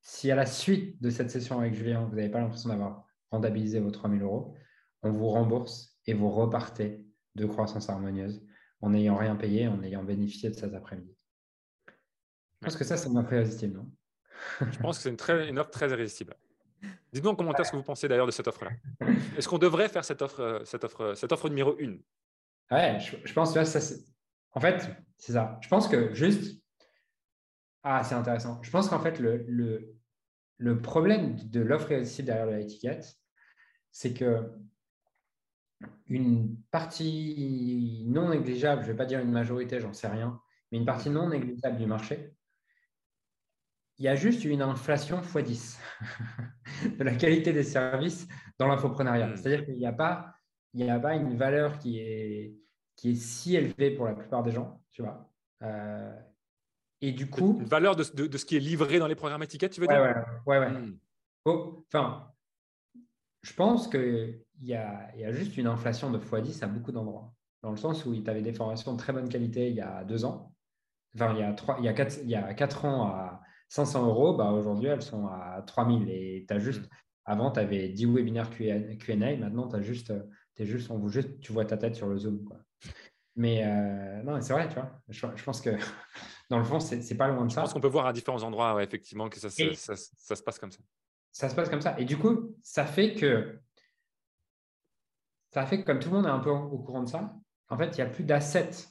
Si 0.00 0.30
à 0.30 0.36
la 0.36 0.46
suite 0.46 1.02
de 1.02 1.10
cette 1.10 1.30
session 1.30 1.58
avec 1.58 1.74
Julien, 1.74 2.04
vous 2.04 2.14
n'avez 2.14 2.28
pas 2.28 2.40
l'impression 2.40 2.68
d'avoir 2.68 3.04
rentabilisé 3.32 3.80
vos 3.80 3.90
3000 3.90 4.22
euros, 4.22 4.54
on 5.02 5.10
vous 5.10 5.28
rembourse 5.28 5.98
et 6.06 6.14
vous 6.14 6.30
repartez 6.30 7.04
de 7.34 7.46
Croissance 7.46 7.90
Harmonieuse 7.90 8.47
en 8.80 8.90
n'ayant 8.90 9.16
rien 9.16 9.36
payé, 9.36 9.68
en 9.68 9.82
ayant 9.82 10.04
bénéficié 10.04 10.50
de 10.50 10.54
cet 10.54 10.74
après-midi. 10.74 11.16
Je 12.60 12.66
pense 12.66 12.76
que 12.76 12.84
ça, 12.84 12.96
c'est 12.96 13.08
une 13.08 13.18
offre 13.18 13.32
irrésistible, 13.32 13.76
non? 13.76 13.90
Je 14.60 14.78
pense 14.78 14.98
que 14.98 15.02
c'est 15.04 15.10
une, 15.10 15.16
très, 15.16 15.48
une 15.48 15.58
offre 15.58 15.70
très 15.70 15.88
irrésistible. 15.90 16.34
Dites-nous 17.12 17.30
en 17.30 17.34
commentaire 17.34 17.66
ce 17.66 17.72
que 17.72 17.76
vous 17.76 17.82
pensez 17.82 18.06
d'ailleurs 18.06 18.26
de 18.26 18.30
cette 18.30 18.46
offre-là. 18.46 18.70
Est-ce 19.36 19.48
qu'on 19.48 19.58
devrait 19.58 19.88
faire 19.88 20.04
cette 20.04 20.22
offre, 20.22 20.40
euh, 20.40 20.64
cette 20.64 20.84
offre, 20.84 21.14
cette 21.14 21.32
offre 21.32 21.48
numéro 21.48 21.76
une? 21.78 22.00
Ouais, 22.70 22.98
je, 23.00 23.32
pense 23.32 23.52
que 23.52 23.64
ça, 23.64 23.94
en 24.52 24.60
fait, 24.60 24.88
c'est 25.16 25.32
ça. 25.32 25.58
Je 25.62 25.68
pense 25.68 25.88
que 25.88 26.14
juste. 26.14 26.62
Ah, 27.82 28.04
c'est 28.04 28.14
intéressant. 28.14 28.62
Je 28.62 28.70
pense 28.70 28.88
qu'en 28.88 29.00
fait, 29.00 29.18
le, 29.18 29.44
le, 29.48 29.94
le, 30.58 30.82
problème 30.82 31.36
de 31.36 31.60
l'offre 31.60 31.90
irrésistible 31.92 32.26
derrière 32.26 32.46
l'étiquette, 32.46 33.16
c'est 33.90 34.12
que 34.12 34.50
une 36.08 36.56
partie 36.70 38.04
non 38.06 38.30
négligeable, 38.30 38.82
je 38.82 38.88
ne 38.88 38.92
vais 38.92 38.96
pas 38.96 39.06
dire 39.06 39.20
une 39.20 39.30
majorité, 39.30 39.80
j'en 39.80 39.92
sais 39.92 40.08
rien, 40.08 40.40
mais 40.70 40.78
une 40.78 40.84
partie 40.84 41.10
non 41.10 41.28
négligeable 41.28 41.76
du 41.76 41.86
marché, 41.86 42.34
il 43.98 44.04
y 44.04 44.08
a 44.08 44.14
juste 44.14 44.44
une 44.44 44.62
inflation 44.62 45.20
x10 45.20 45.78
de 46.98 47.04
la 47.04 47.14
qualité 47.14 47.52
des 47.52 47.64
services 47.64 48.28
dans 48.58 48.68
l'infoprenariat. 48.68 49.28
Hmm. 49.28 49.36
C'est-à-dire 49.36 49.64
qu'il 49.64 49.76
n'y 49.76 49.86
a, 49.86 49.92
pas, 49.92 50.34
il 50.74 50.88
a 50.88 51.00
pas 51.00 51.14
une 51.14 51.36
valeur 51.36 51.78
qui 51.78 51.98
est, 51.98 52.54
qui 52.96 53.12
est 53.12 53.16
si 53.16 53.56
élevée 53.56 53.90
pour 53.90 54.06
la 54.06 54.14
plupart 54.14 54.42
des 54.42 54.52
gens, 54.52 54.80
tu 54.92 55.02
vois. 55.02 55.28
Euh, 55.62 56.14
et 57.00 57.12
du 57.12 57.28
coup. 57.28 57.58
Une 57.60 57.66
valeur 57.66 57.96
de, 57.96 58.04
de, 58.26 58.38
ce 58.38 58.44
qui 58.44 58.56
est 58.56 58.60
livré 58.60 58.98
dans 58.98 59.08
les 59.08 59.16
programmes 59.16 59.42
étiquettes, 59.42 59.72
tu 59.72 59.80
veux 59.80 59.88
dire? 59.88 60.00
Ouais, 60.00 60.14
ouais, 60.46 60.58
ouais. 60.58 60.70
Hmm. 60.70 60.98
Oh, 61.44 61.84
enfin, 61.88 62.32
je 63.42 63.52
pense 63.52 63.88
qu'il 63.88 64.44
y 64.60 64.74
a, 64.74 65.14
y 65.16 65.24
a 65.24 65.32
juste 65.32 65.56
une 65.56 65.66
inflation 65.66 66.10
de 66.10 66.18
x10 66.18 66.64
à 66.64 66.66
beaucoup 66.66 66.92
d'endroits. 66.92 67.32
Dans 67.62 67.70
le 67.70 67.76
sens 67.76 68.04
où 68.06 68.14
tu 68.14 68.30
avais 68.30 68.42
des 68.42 68.52
formations 68.52 68.92
de 68.92 68.98
très 68.98 69.12
bonne 69.12 69.28
qualité 69.28 69.68
il 69.68 69.76
y 69.76 69.80
a 69.80 70.04
deux 70.04 70.24
ans. 70.24 70.52
Enfin, 71.14 71.32
il 71.34 71.40
y 71.40 71.42
a, 71.42 71.52
trois, 71.52 71.76
il 71.78 71.84
y 71.84 71.88
a, 71.88 71.92
quatre, 71.92 72.18
il 72.22 72.30
y 72.30 72.34
a 72.34 72.54
quatre 72.54 72.84
ans 72.84 73.06
à 73.06 73.40
500 73.68 74.06
euros, 74.06 74.34
bah, 74.34 74.50
aujourd'hui, 74.50 74.88
elles 74.88 75.02
sont 75.02 75.26
à 75.26 75.62
3000. 75.66 76.08
Et 76.08 76.44
tu 76.46 76.54
as 76.54 76.58
juste, 76.58 76.82
mm. 76.82 76.88
avant, 77.24 77.50
tu 77.50 77.60
avais 77.60 77.88
10 77.88 78.06
webinaires 78.06 78.50
QA. 78.50 79.36
Maintenant, 79.36 79.68
as 79.70 79.82
juste, 79.82 80.12
es 80.56 80.64
juste, 80.64 80.90
on 80.90 80.98
vous 80.98 81.08
juste, 81.08 81.40
tu 81.40 81.52
vois 81.52 81.64
ta 81.64 81.76
tête 81.76 81.94
sur 81.94 82.08
le 82.08 82.18
Zoom. 82.18 82.44
Quoi. 82.44 82.58
Mais 83.36 83.62
euh, 83.64 84.22
non, 84.24 84.40
c'est 84.40 84.52
vrai, 84.52 84.68
tu 84.68 84.74
vois. 84.74 85.00
Je, 85.08 85.44
pense 85.44 85.60
que 85.60 85.70
dans 86.50 86.58
le 86.58 86.64
fond, 86.64 86.80
c'est 86.80 87.16
pas 87.16 87.28
loin 87.28 87.46
de 87.46 87.52
ça. 87.52 87.60
Je 87.60 87.66
pense 87.66 87.74
qu'on 87.74 87.80
peut 87.80 87.88
voir 87.88 88.06
à 88.06 88.12
différents 88.12 88.42
endroits, 88.42 88.82
effectivement, 88.82 89.28
que 89.28 89.38
ça, 89.38 89.48
ça, 89.48 89.94
ça, 89.94 90.36
se 90.36 90.42
passe 90.42 90.58
comme 90.58 90.72
ça. 90.72 90.80
Ça 91.30 91.48
se 91.48 91.54
passe 91.54 91.68
comme 91.68 91.80
ça. 91.80 91.98
Et 92.00 92.04
du 92.04 92.16
coup, 92.18 92.56
ça 92.62 92.84
fait 92.84 93.14
que, 93.14 93.60
ça 95.50 95.64
fait 95.66 95.80
que 95.80 95.86
comme 95.86 95.98
tout 95.98 96.10
le 96.10 96.16
monde 96.16 96.26
est 96.26 96.30
un 96.30 96.38
peu 96.38 96.50
au 96.50 96.78
courant 96.78 97.02
de 97.02 97.08
ça, 97.08 97.34
en 97.68 97.76
fait, 97.76 97.90
il 97.92 97.96
n'y 97.96 98.02
a 98.02 98.06
plus 98.06 98.24
d'assets 98.24 98.88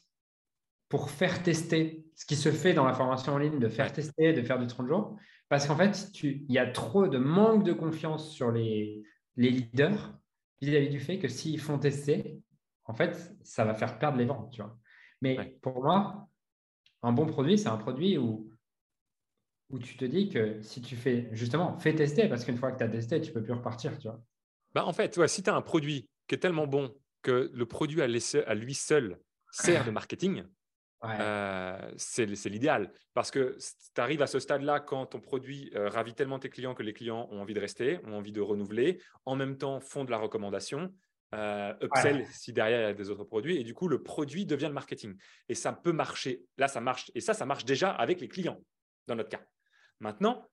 pour 0.90 1.10
faire 1.10 1.44
tester 1.44 2.06
ce 2.16 2.26
qui 2.26 2.36
se 2.36 2.52
fait 2.52 2.74
dans 2.74 2.86
la 2.86 2.94
formation 2.94 3.34
en 3.34 3.38
ligne, 3.38 3.60
de 3.60 3.70
faire 3.70 3.92
tester, 3.92 4.34
de 4.34 4.42
faire 4.42 4.60
du 4.60 4.68
30 4.68 4.88
jours. 4.88 5.18
Parce 5.50 5.68
qu'en 5.68 5.76
fait, 5.76 6.12
il 6.24 6.52
y 6.52 6.58
a 6.58 6.68
trop 6.68 7.08
de 7.08 7.18
manque 7.18 7.64
de 7.64 7.74
confiance 7.74 8.32
sur 8.32 8.52
les, 8.52 9.04
les 9.36 9.50
leaders 9.50 10.18
vis-à-vis 10.62 10.90
du 10.90 11.00
fait 11.00 11.20
que 11.20 11.28
s'ils 11.28 11.60
font 11.60 11.78
tester, 11.78 12.42
en 12.86 12.94
fait, 12.94 13.36
ça 13.44 13.64
va 13.66 13.74
faire 13.74 14.00
perdre 14.00 14.18
les 14.18 14.26
ventes. 14.26 14.52
Tu 14.52 14.62
vois. 14.62 14.78
Mais 15.22 15.58
pour 15.62 15.84
moi, 15.84 16.28
un 17.04 17.12
bon 17.12 17.26
produit, 17.26 17.58
c'est 17.58 17.70
un 17.70 17.78
produit 17.78 18.18
où, 18.18 18.50
où 19.70 19.80
tu 19.80 19.98
te 19.98 20.06
dis 20.06 20.30
que 20.30 20.62
si 20.62 20.82
tu 20.82 20.96
fais, 20.96 21.30
justement, 21.32 21.78
fais 21.78 21.94
tester, 21.94 22.28
parce 22.28 22.46
qu'une 22.46 22.58
fois 22.58 22.72
que 22.72 22.78
tu 22.78 22.84
as 22.84 22.90
testé, 22.90 23.22
tu 23.22 23.30
ne 23.30 23.34
peux 23.36 23.44
plus 23.44 23.54
repartir. 23.54 23.98
Tu 23.98 24.08
vois. 24.08 24.22
Bah 24.74 24.86
en 24.86 24.94
fait, 24.94 25.28
si 25.28 25.44
tu 25.44 25.50
as 25.50 25.56
un 25.56 25.62
produit 25.62 26.10
qui 26.28 26.36
est 26.36 26.40
tellement 26.40 26.68
bon 26.68 26.94
que 27.22 27.50
le 27.54 27.66
produit 27.66 28.02
à 28.02 28.08
lui 28.08 28.74
seul 28.74 29.20
sert 29.52 29.86
de 29.86 29.92
marketing, 29.92 30.44
euh, 31.04 31.92
c'est 31.98 32.26
l'idéal. 32.26 32.92
Parce 33.14 33.32
que 33.32 33.58
tu 33.94 34.02
arrives 34.02 34.22
à 34.22 34.28
ce 34.28 34.40
stade-là 34.40 34.80
quand 34.80 35.08
ton 35.08 35.20
produit 35.20 35.72
euh, 35.76 35.90
ravit 35.90 36.14
tellement 36.14 36.40
tes 36.40 36.50
clients 36.50 36.74
que 36.74 36.84
les 36.84 36.94
clients 36.94 37.28
ont 37.32 37.42
envie 37.42 37.54
de 37.54 37.60
rester, 37.60 38.00
ont 38.06 38.14
envie 38.14 38.32
de 38.32 38.42
renouveler, 38.42 39.02
en 39.26 39.36
même 39.36 39.58
temps 39.58 39.80
font 39.80 40.06
de 40.06 40.12
la 40.12 40.18
recommandation, 40.18 40.94
euh, 41.36 41.74
upsell 41.82 42.26
si 42.32 42.54
derrière 42.54 42.80
il 42.80 42.84
y 42.84 42.86
a 42.86 42.94
des 42.94 43.10
autres 43.10 43.26
produits, 43.26 43.58
et 43.58 43.64
du 43.64 43.74
coup 43.74 43.88
le 43.88 44.02
produit 44.02 44.46
devient 44.46 44.68
le 44.68 44.74
marketing. 44.74 45.16
Et 45.50 45.56
ça 45.56 45.74
peut 45.74 45.92
marcher. 45.92 46.44
Là, 46.58 46.68
ça 46.68 46.82
marche. 46.82 47.12
Et 47.16 47.22
ça, 47.22 47.34
ça 47.34 47.46
marche 47.46 47.66
déjà 47.66 47.92
avec 47.92 48.20
les 48.22 48.28
clients, 48.28 48.60
dans 49.08 49.16
notre 49.16 49.30
cas. 49.30 49.42
Maintenant, 50.00 50.48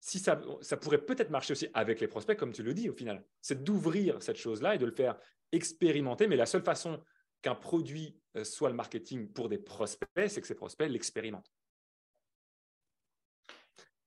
si 0.00 0.18
ça, 0.18 0.40
ça 0.60 0.76
pourrait 0.76 1.04
peut-être 1.04 1.30
marcher 1.30 1.52
aussi 1.52 1.68
avec 1.74 2.00
les 2.00 2.06
prospects, 2.06 2.36
comme 2.36 2.52
tu 2.52 2.62
le 2.62 2.74
dis 2.74 2.88
au 2.88 2.94
final, 2.94 3.24
c'est 3.40 3.64
d'ouvrir 3.64 4.22
cette 4.22 4.36
chose-là 4.36 4.74
et 4.74 4.78
de 4.78 4.86
le 4.86 4.92
faire 4.92 5.16
expérimenter. 5.52 6.26
Mais 6.26 6.36
la 6.36 6.46
seule 6.46 6.62
façon 6.62 7.02
qu'un 7.42 7.54
produit 7.54 8.18
euh, 8.36 8.44
soit 8.44 8.68
le 8.68 8.74
marketing 8.74 9.32
pour 9.32 9.48
des 9.48 9.58
prospects, 9.58 10.08
c'est 10.28 10.40
que 10.40 10.46
ces 10.46 10.54
prospects 10.54 10.88
l'expérimentent. 10.88 11.50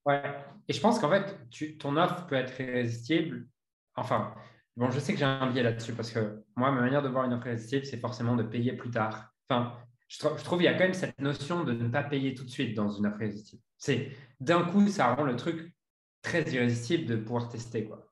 Ouais, 0.06 0.24
et 0.68 0.74
je 0.74 0.80
pense 0.80 1.00
qu'en 1.00 1.10
fait, 1.10 1.78
ton 1.78 1.98
offre 1.98 2.26
peut 2.26 2.36
être 2.36 2.60
irrésistible. 2.60 3.48
Enfin, 3.96 4.34
bon, 4.76 4.90
je 4.90 5.00
sais 5.00 5.14
que 5.14 5.20
j'ai 5.20 5.26
un 5.26 5.52
biais 5.52 5.64
là-dessus 5.64 5.94
parce 5.94 6.12
que 6.12 6.44
moi, 6.56 6.72
ma 6.72 6.82
manière 6.82 7.02
de 7.02 7.10
voir 7.10 7.26
une 7.26 7.34
offre 7.34 7.48
irrésistible, 7.48 7.86
c'est 7.86 8.00
forcément 8.00 8.36
de 8.36 8.44
payer 8.44 8.74
plus 8.74 8.90
tard. 8.90 9.34
Enfin, 9.50 9.78
je, 10.08 10.18
je 10.18 10.44
trouve 10.44 10.60
qu'il 10.60 10.66
y 10.66 10.70
a 10.70 10.74
quand 10.74 10.86
même 10.86 10.94
cette 10.94 11.20
notion 11.20 11.64
de 11.64 11.74
ne 11.74 11.90
pas 11.90 12.04
payer 12.04 12.34
tout 12.34 12.44
de 12.46 12.50
suite 12.50 12.76
dans 12.76 12.90
une 12.90 13.06
offre 13.06 13.22
irrésistible. 13.22 13.62
C'est 13.78 14.12
d'un 14.40 14.64
coup, 14.64 14.88
ça 14.88 15.14
rend 15.14 15.24
le 15.24 15.36
truc 15.36 15.74
très 16.22 16.44
irrésistible 16.44 17.06
de 17.06 17.16
pouvoir 17.16 17.50
tester. 17.50 17.86
Quoi. 17.86 18.06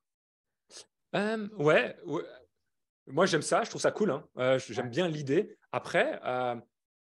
Euh, 1.16 1.48
ouais, 1.58 1.96
ouais, 2.06 2.24
moi, 3.08 3.26
j'aime 3.26 3.42
ça, 3.42 3.64
je 3.64 3.70
trouve 3.70 3.82
ça 3.82 3.92
cool. 3.92 4.12
Hein. 4.12 4.28
Euh, 4.38 4.60
j'aime 4.60 4.90
bien 4.90 5.08
l'idée. 5.08 5.58
Après, 5.72 6.20
euh, 6.26 6.56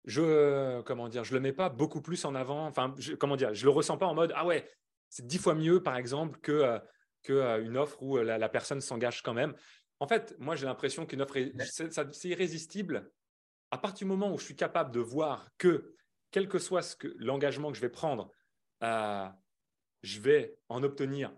je 0.04 0.80
comment 0.82 1.09
dire, 1.09 1.24
je 1.24 1.35
le 1.35 1.40
mets 1.40 1.52
pas 1.52 1.68
beaucoup 1.68 2.00
plus 2.00 2.24
en 2.24 2.35
avant. 2.35 2.66
Enfin, 2.66 2.94
je, 2.98 3.14
comment 3.14 3.37
dire, 3.37 3.54
je 3.54 3.64
le 3.64 3.70
ressens 3.70 3.96
pas 3.96 4.06
en 4.06 4.14
mode 4.14 4.32
ah 4.37 4.46
ouais, 4.46 4.70
c'est 5.09 5.26
dix 5.26 5.38
fois 5.38 5.54
mieux 5.54 5.82
par 5.82 5.96
exemple 5.96 6.38
que 6.40 6.78
que 7.22 7.61
une 7.61 7.76
offre 7.76 8.02
où 8.02 8.16
la, 8.18 8.48
personne 8.48 8.80
s'engage 8.80 9.22
quand 9.22 9.35
même. 9.35 9.54
En 9.98 10.06
fait, 10.06 10.37
moi, 10.38 10.54
j'ai 10.54 10.66
l'impression 10.66 11.06
qu'une 11.06 11.22
offre, 11.22 11.37
c'est 12.12 12.28
irrésistible 12.28 13.11
à 13.70 13.78
partir 13.78 14.06
du 14.06 14.11
moment 14.11 14.32
où 14.32 14.38
je 14.38 14.44
suis 14.44 14.56
capable 14.56 14.92
de 14.92 15.00
voir 15.00 15.48
que 15.59 15.94
quel 16.30 16.48
que 16.48 16.59
soit 16.59 16.82
ce 16.82 16.94
que 16.94 17.09
l'engagement 17.18 17.70
que 17.70 17.76
je 17.76 17.80
vais 17.80 17.88
prendre, 17.88 18.30
je 20.07 20.21
vais 20.21 20.57
en 20.69 20.83
obtenir 20.83 21.33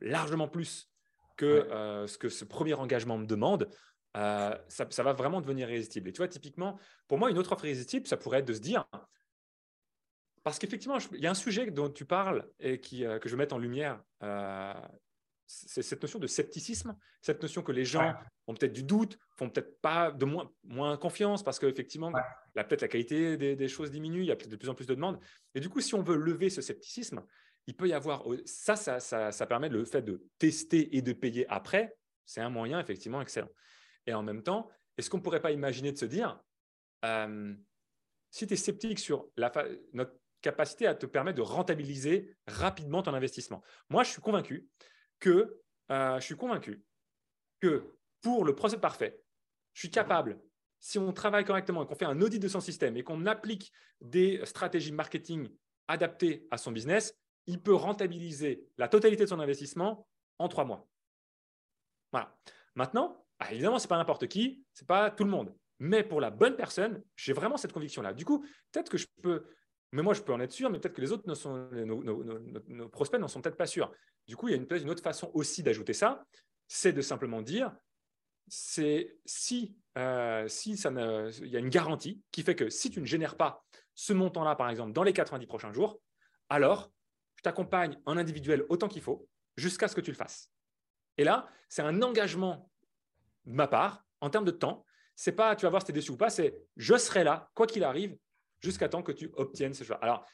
largement 0.00 0.46
plus 0.46 0.90
que 1.36 1.46
euh, 1.46 2.06
ce 2.06 2.18
que 2.18 2.28
ce 2.28 2.44
premier 2.44 2.74
engagement 2.74 3.16
me 3.16 3.26
demande, 3.26 3.70
euh, 4.16 4.56
ça, 4.68 5.02
va 5.02 5.12
vraiment 5.12 5.40
devenir 5.40 5.70
irrésistible. 5.70 6.08
Et 6.08 6.12
tu 6.12 6.18
vois, 6.18 6.28
typiquement, 6.28 6.78
pour 7.06 7.18
moi, 7.18 7.30
une 7.30 7.38
autre 7.38 7.52
offre 7.52 7.64
irrésistible, 7.64 8.06
ça 8.06 8.16
pourrait 8.16 8.40
être 8.40 8.48
de 8.48 8.52
se 8.52 8.60
dire, 8.60 8.84
parce 10.42 10.58
qu'effectivement, 10.58 10.98
il 11.12 11.20
y 11.20 11.26
a 11.26 11.30
un 11.30 11.34
sujet 11.34 11.70
dont 11.70 11.88
tu 11.88 12.04
parles 12.04 12.46
et 12.58 12.80
qui, 12.80 13.04
euh, 13.06 13.18
que 13.18 13.28
je 13.28 13.34
veux 13.34 13.38
mettre 13.38 13.54
en 13.54 13.58
lumière, 13.58 14.02
c'est 15.46 15.80
cette 15.80 16.02
notion 16.02 16.18
de 16.18 16.26
scepticisme, 16.26 16.94
cette 17.22 17.40
notion 17.40 17.62
que 17.62 17.72
les 17.72 17.86
gens 17.86 18.14
ont 18.46 18.54
peut-être 18.54 18.74
du 18.74 18.82
doute, 18.82 19.18
font 19.36 19.48
peut-être 19.48 19.80
pas 19.80 20.10
de 20.10 20.26
moins, 20.26 20.52
moins 20.62 20.98
confiance 20.98 21.42
parce 21.42 21.58
qu'effectivement, 21.58 22.12
peut-être 22.54 22.82
la 22.82 22.88
qualité 22.88 23.38
des, 23.38 23.56
des, 23.56 23.68
choses 23.68 23.90
diminue, 23.90 24.20
il 24.20 24.26
y 24.26 24.30
a 24.30 24.36
peut-être 24.36 24.50
de 24.50 24.56
plus 24.56 24.68
en 24.68 24.74
plus 24.74 24.86
de 24.86 24.94
demandes. 24.94 25.18
Et 25.54 25.60
du 25.60 25.70
coup, 25.70 25.80
si 25.80 25.94
on 25.94 26.02
veut 26.02 26.16
lever 26.16 26.50
ce 26.50 26.60
scepticisme, 26.60 27.24
il 27.68 27.76
peut 27.76 27.86
y 27.86 27.92
avoir 27.92 28.24
ça, 28.46 28.76
ça, 28.76 28.98
ça, 28.98 29.46
permet 29.46 29.68
le 29.68 29.84
fait 29.84 30.00
de 30.00 30.26
tester 30.38 30.96
et 30.96 31.02
de 31.02 31.12
payer 31.12 31.46
après. 31.50 31.94
C'est 32.24 32.40
un 32.40 32.48
moyen 32.48 32.80
effectivement 32.80 33.20
excellent. 33.20 33.50
Et 34.06 34.14
en 34.14 34.22
même 34.22 34.42
temps, 34.42 34.70
est-ce 34.96 35.10
qu'on 35.10 35.18
ne 35.18 35.22
pourrait 35.22 35.42
pas 35.42 35.50
imaginer 35.50 35.92
de 35.92 35.98
se 35.98 36.06
dire, 36.06 36.40
euh, 37.04 37.54
si 38.30 38.46
tu 38.46 38.54
es 38.54 38.56
sceptique 38.56 38.98
sur 38.98 39.28
notre 39.92 40.14
capacité 40.40 40.86
à 40.86 40.94
te 40.94 41.04
permettre 41.04 41.36
de 41.36 41.42
rentabiliser 41.42 42.34
rapidement 42.46 43.02
ton 43.02 43.12
investissement? 43.12 43.62
Moi, 43.90 44.02
je 44.02 44.12
suis 44.12 44.22
convaincu 44.22 44.66
que 45.20 45.60
euh, 45.90 46.18
je 46.20 46.24
suis 46.24 46.36
convaincu 46.36 46.82
que 47.60 47.84
pour 48.22 48.46
le 48.46 48.54
procès 48.54 48.78
parfait, 48.78 49.20
je 49.74 49.80
suis 49.80 49.90
capable, 49.90 50.40
si 50.80 50.98
on 50.98 51.12
travaille 51.12 51.44
correctement 51.44 51.82
et 51.82 51.86
qu'on 51.86 51.96
fait 51.96 52.06
un 52.06 52.22
audit 52.22 52.40
de 52.40 52.48
son 52.48 52.60
système 52.60 52.96
et 52.96 53.02
qu'on 53.02 53.26
applique 53.26 53.70
des 54.00 54.40
stratégies 54.46 54.92
marketing 54.92 55.50
adaptées 55.86 56.46
à 56.50 56.56
son 56.56 56.72
business, 56.72 57.14
il 57.48 57.60
peut 57.60 57.74
rentabiliser 57.74 58.68
la 58.76 58.88
totalité 58.88 59.24
de 59.24 59.28
son 59.28 59.40
investissement 59.40 60.06
en 60.38 60.48
trois 60.48 60.64
mois. 60.64 60.86
Voilà. 62.12 62.36
Maintenant, 62.74 63.24
ah, 63.40 63.52
évidemment, 63.52 63.78
ce 63.78 63.86
n'est 63.86 63.88
pas 63.88 63.96
n'importe 63.96 64.28
qui, 64.28 64.64
ce 64.74 64.84
n'est 64.84 64.86
pas 64.86 65.10
tout 65.10 65.24
le 65.24 65.30
monde. 65.30 65.52
Mais 65.80 66.04
pour 66.04 66.20
la 66.20 66.30
bonne 66.30 66.56
personne, 66.56 67.02
j'ai 67.16 67.32
vraiment 67.32 67.56
cette 67.56 67.72
conviction-là. 67.72 68.12
Du 68.12 68.24
coup, 68.24 68.44
peut-être 68.70 68.90
que 68.90 68.98
je 68.98 69.06
peux, 69.22 69.44
mais 69.92 70.02
moi 70.02 70.12
je 70.12 70.22
peux 70.22 70.32
en 70.32 70.40
être 70.40 70.52
sûr, 70.52 70.70
mais 70.70 70.78
peut-être 70.78 70.94
que 70.94 71.00
les 71.00 71.10
autres, 71.10 71.24
nos, 71.26 72.88
prospects 72.88 73.20
n'en 73.20 73.28
sont 73.28 73.40
peut-être 73.40 73.56
pas 73.56 73.66
sûrs. 73.66 73.92
Du 74.26 74.36
coup, 74.36 74.48
il 74.48 74.50
y 74.52 74.54
a 74.54 74.56
une, 74.56 74.66
une 74.70 74.90
autre 74.90 75.02
façon 75.02 75.30
aussi 75.34 75.62
d'ajouter 75.62 75.94
ça, 75.94 76.24
c'est 76.66 76.92
de 76.92 77.00
simplement 77.00 77.40
dire, 77.40 77.74
c'est 78.48 79.16
si, 79.24 79.76
euh, 79.96 80.46
si 80.48 80.76
ça 80.76 80.90
il 80.90 81.48
y 81.48 81.56
a 81.56 81.60
une 81.60 81.68
garantie 81.68 82.20
qui 82.30 82.42
fait 82.42 82.54
que 82.54 82.68
si 82.68 82.90
tu 82.90 83.00
ne 83.00 83.06
génères 83.06 83.36
pas 83.36 83.64
ce 83.94 84.12
montant-là, 84.12 84.56
par 84.56 84.68
exemple, 84.68 84.92
dans 84.92 85.02
les 85.02 85.12
90 85.12 85.46
prochains 85.46 85.72
jours, 85.72 86.00
alors 86.48 86.90
je 87.38 87.42
t'accompagne 87.42 87.96
en 88.04 88.16
individuel 88.16 88.64
autant 88.68 88.88
qu'il 88.88 89.00
faut 89.00 89.28
jusqu'à 89.56 89.88
ce 89.88 89.94
que 89.94 90.00
tu 90.00 90.10
le 90.10 90.16
fasses. 90.16 90.50
Et 91.16 91.24
là, 91.24 91.48
c'est 91.68 91.82
un 91.82 92.02
engagement 92.02 92.70
de 93.46 93.54
ma 93.54 93.68
part 93.68 94.04
en 94.20 94.28
termes 94.28 94.44
de 94.44 94.50
temps. 94.50 94.84
C'est 95.14 95.32
pas 95.32 95.54
tu 95.56 95.64
vas 95.64 95.70
voir 95.70 95.82
si 95.82 95.86
tu 95.86 95.92
es 95.92 95.94
déçu 95.94 96.10
ou 96.10 96.16
pas, 96.16 96.30
c'est 96.30 96.56
je 96.76 96.96
serai 96.96 97.24
là, 97.24 97.50
quoi 97.54 97.66
qu'il 97.66 97.84
arrive, 97.84 98.16
jusqu'à 98.60 98.88
temps 98.88 99.02
que 99.02 99.12
tu 99.12 99.30
obtiennes 99.34 99.74
ce 99.74 99.84
choix. 99.84 99.98
Alors, 100.02 100.26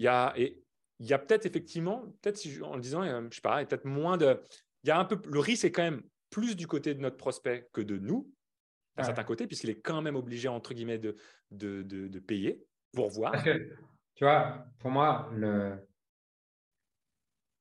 il 0.00 0.06
y 0.06 0.08
a, 0.08 0.32
et 0.36 0.60
il 0.98 1.06
y 1.06 1.12
a 1.12 1.18
peut-être 1.18 1.46
effectivement, 1.46 2.02
peut-être 2.20 2.36
si 2.36 2.60
en 2.62 2.74
le 2.74 2.80
disant, 2.80 3.02
euh, 3.02 3.26
je 3.30 3.36
sais 3.36 3.40
pas, 3.40 3.64
peut-être 3.64 3.84
moins 3.84 4.16
de. 4.16 4.40
Il 4.82 4.88
y 4.88 4.90
a 4.90 4.98
un 4.98 5.04
peu, 5.04 5.20
le 5.28 5.38
risque 5.38 5.64
est 5.64 5.72
quand 5.72 5.82
même 5.82 6.02
plus 6.30 6.56
du 6.56 6.66
côté 6.66 6.94
de 6.94 7.00
notre 7.00 7.16
prospect 7.16 7.68
que 7.72 7.80
de 7.80 7.96
nous, 7.96 8.30
d'un 8.96 9.04
certain 9.04 9.24
côté, 9.24 9.46
puisqu'il 9.46 9.70
est 9.70 9.80
quand 9.80 10.02
même 10.02 10.16
obligé, 10.16 10.48
entre 10.48 10.74
guillemets, 10.74 10.98
de, 10.98 11.16
de, 11.50 11.82
de, 11.82 12.18
payer 12.18 12.64
pour 12.92 13.08
voir. 13.08 13.34
Tu 14.14 14.24
vois, 14.24 14.66
pour 14.78 14.90
moi, 14.90 15.30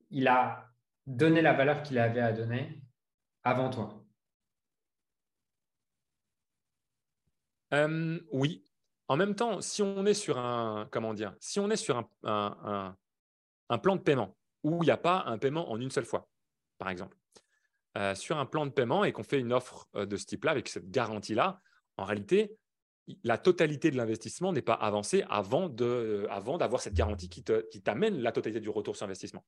il 0.09 0.27
a 0.27 0.69
donné 1.05 1.41
la 1.41 1.53
valeur 1.53 1.83
qu'il 1.83 1.97
avait 1.97 2.21
à 2.21 2.31
donner 2.31 2.81
avant 3.43 3.69
toi. 3.69 4.03
Euh, 7.73 8.19
oui. 8.31 8.63
En 9.07 9.17
même 9.17 9.35
temps, 9.35 9.61
si 9.61 9.81
on 9.81 10.05
est 10.05 10.13
sur 10.13 10.37
un, 10.37 10.87
comment 10.91 11.13
dire, 11.13 11.35
si 11.39 11.59
on 11.59 11.69
est 11.69 11.75
sur 11.75 11.97
un 12.23 12.97
plan 13.81 13.95
de 13.95 14.01
paiement 14.01 14.37
où 14.63 14.81
il 14.81 14.85
n'y 14.85 14.91
a 14.91 14.97
pas 14.97 15.23
un 15.25 15.37
paiement 15.37 15.69
en 15.71 15.79
une 15.79 15.91
seule 15.91 16.05
fois, 16.05 16.29
par 16.77 16.89
exemple, 16.89 17.17
euh, 17.97 18.15
sur 18.15 18.37
un 18.37 18.45
plan 18.45 18.65
de 18.65 18.71
paiement 18.71 19.03
et 19.03 19.11
qu'on 19.11 19.23
fait 19.23 19.39
une 19.39 19.53
offre 19.53 19.87
euh, 19.95 20.05
de 20.05 20.17
ce 20.17 20.25
type-là 20.25 20.51
avec 20.51 20.67
cette 20.67 20.89
garantie-là, 20.89 21.61
en 21.97 22.05
réalité, 22.05 22.57
la 23.23 23.37
totalité 23.37 23.91
de 23.91 23.97
l'investissement 23.97 24.53
n'est 24.53 24.61
pas 24.61 24.73
avancée 24.73 25.23
avant, 25.29 25.69
de, 25.69 26.25
avant 26.29 26.57
d'avoir 26.57 26.81
cette 26.81 26.93
garantie 26.93 27.29
qui, 27.29 27.43
qui 27.69 27.81
t'amène 27.81 28.19
la 28.19 28.31
totalité 28.31 28.59
du 28.59 28.69
retour 28.69 28.95
sur 28.95 29.05
investissement. 29.05 29.45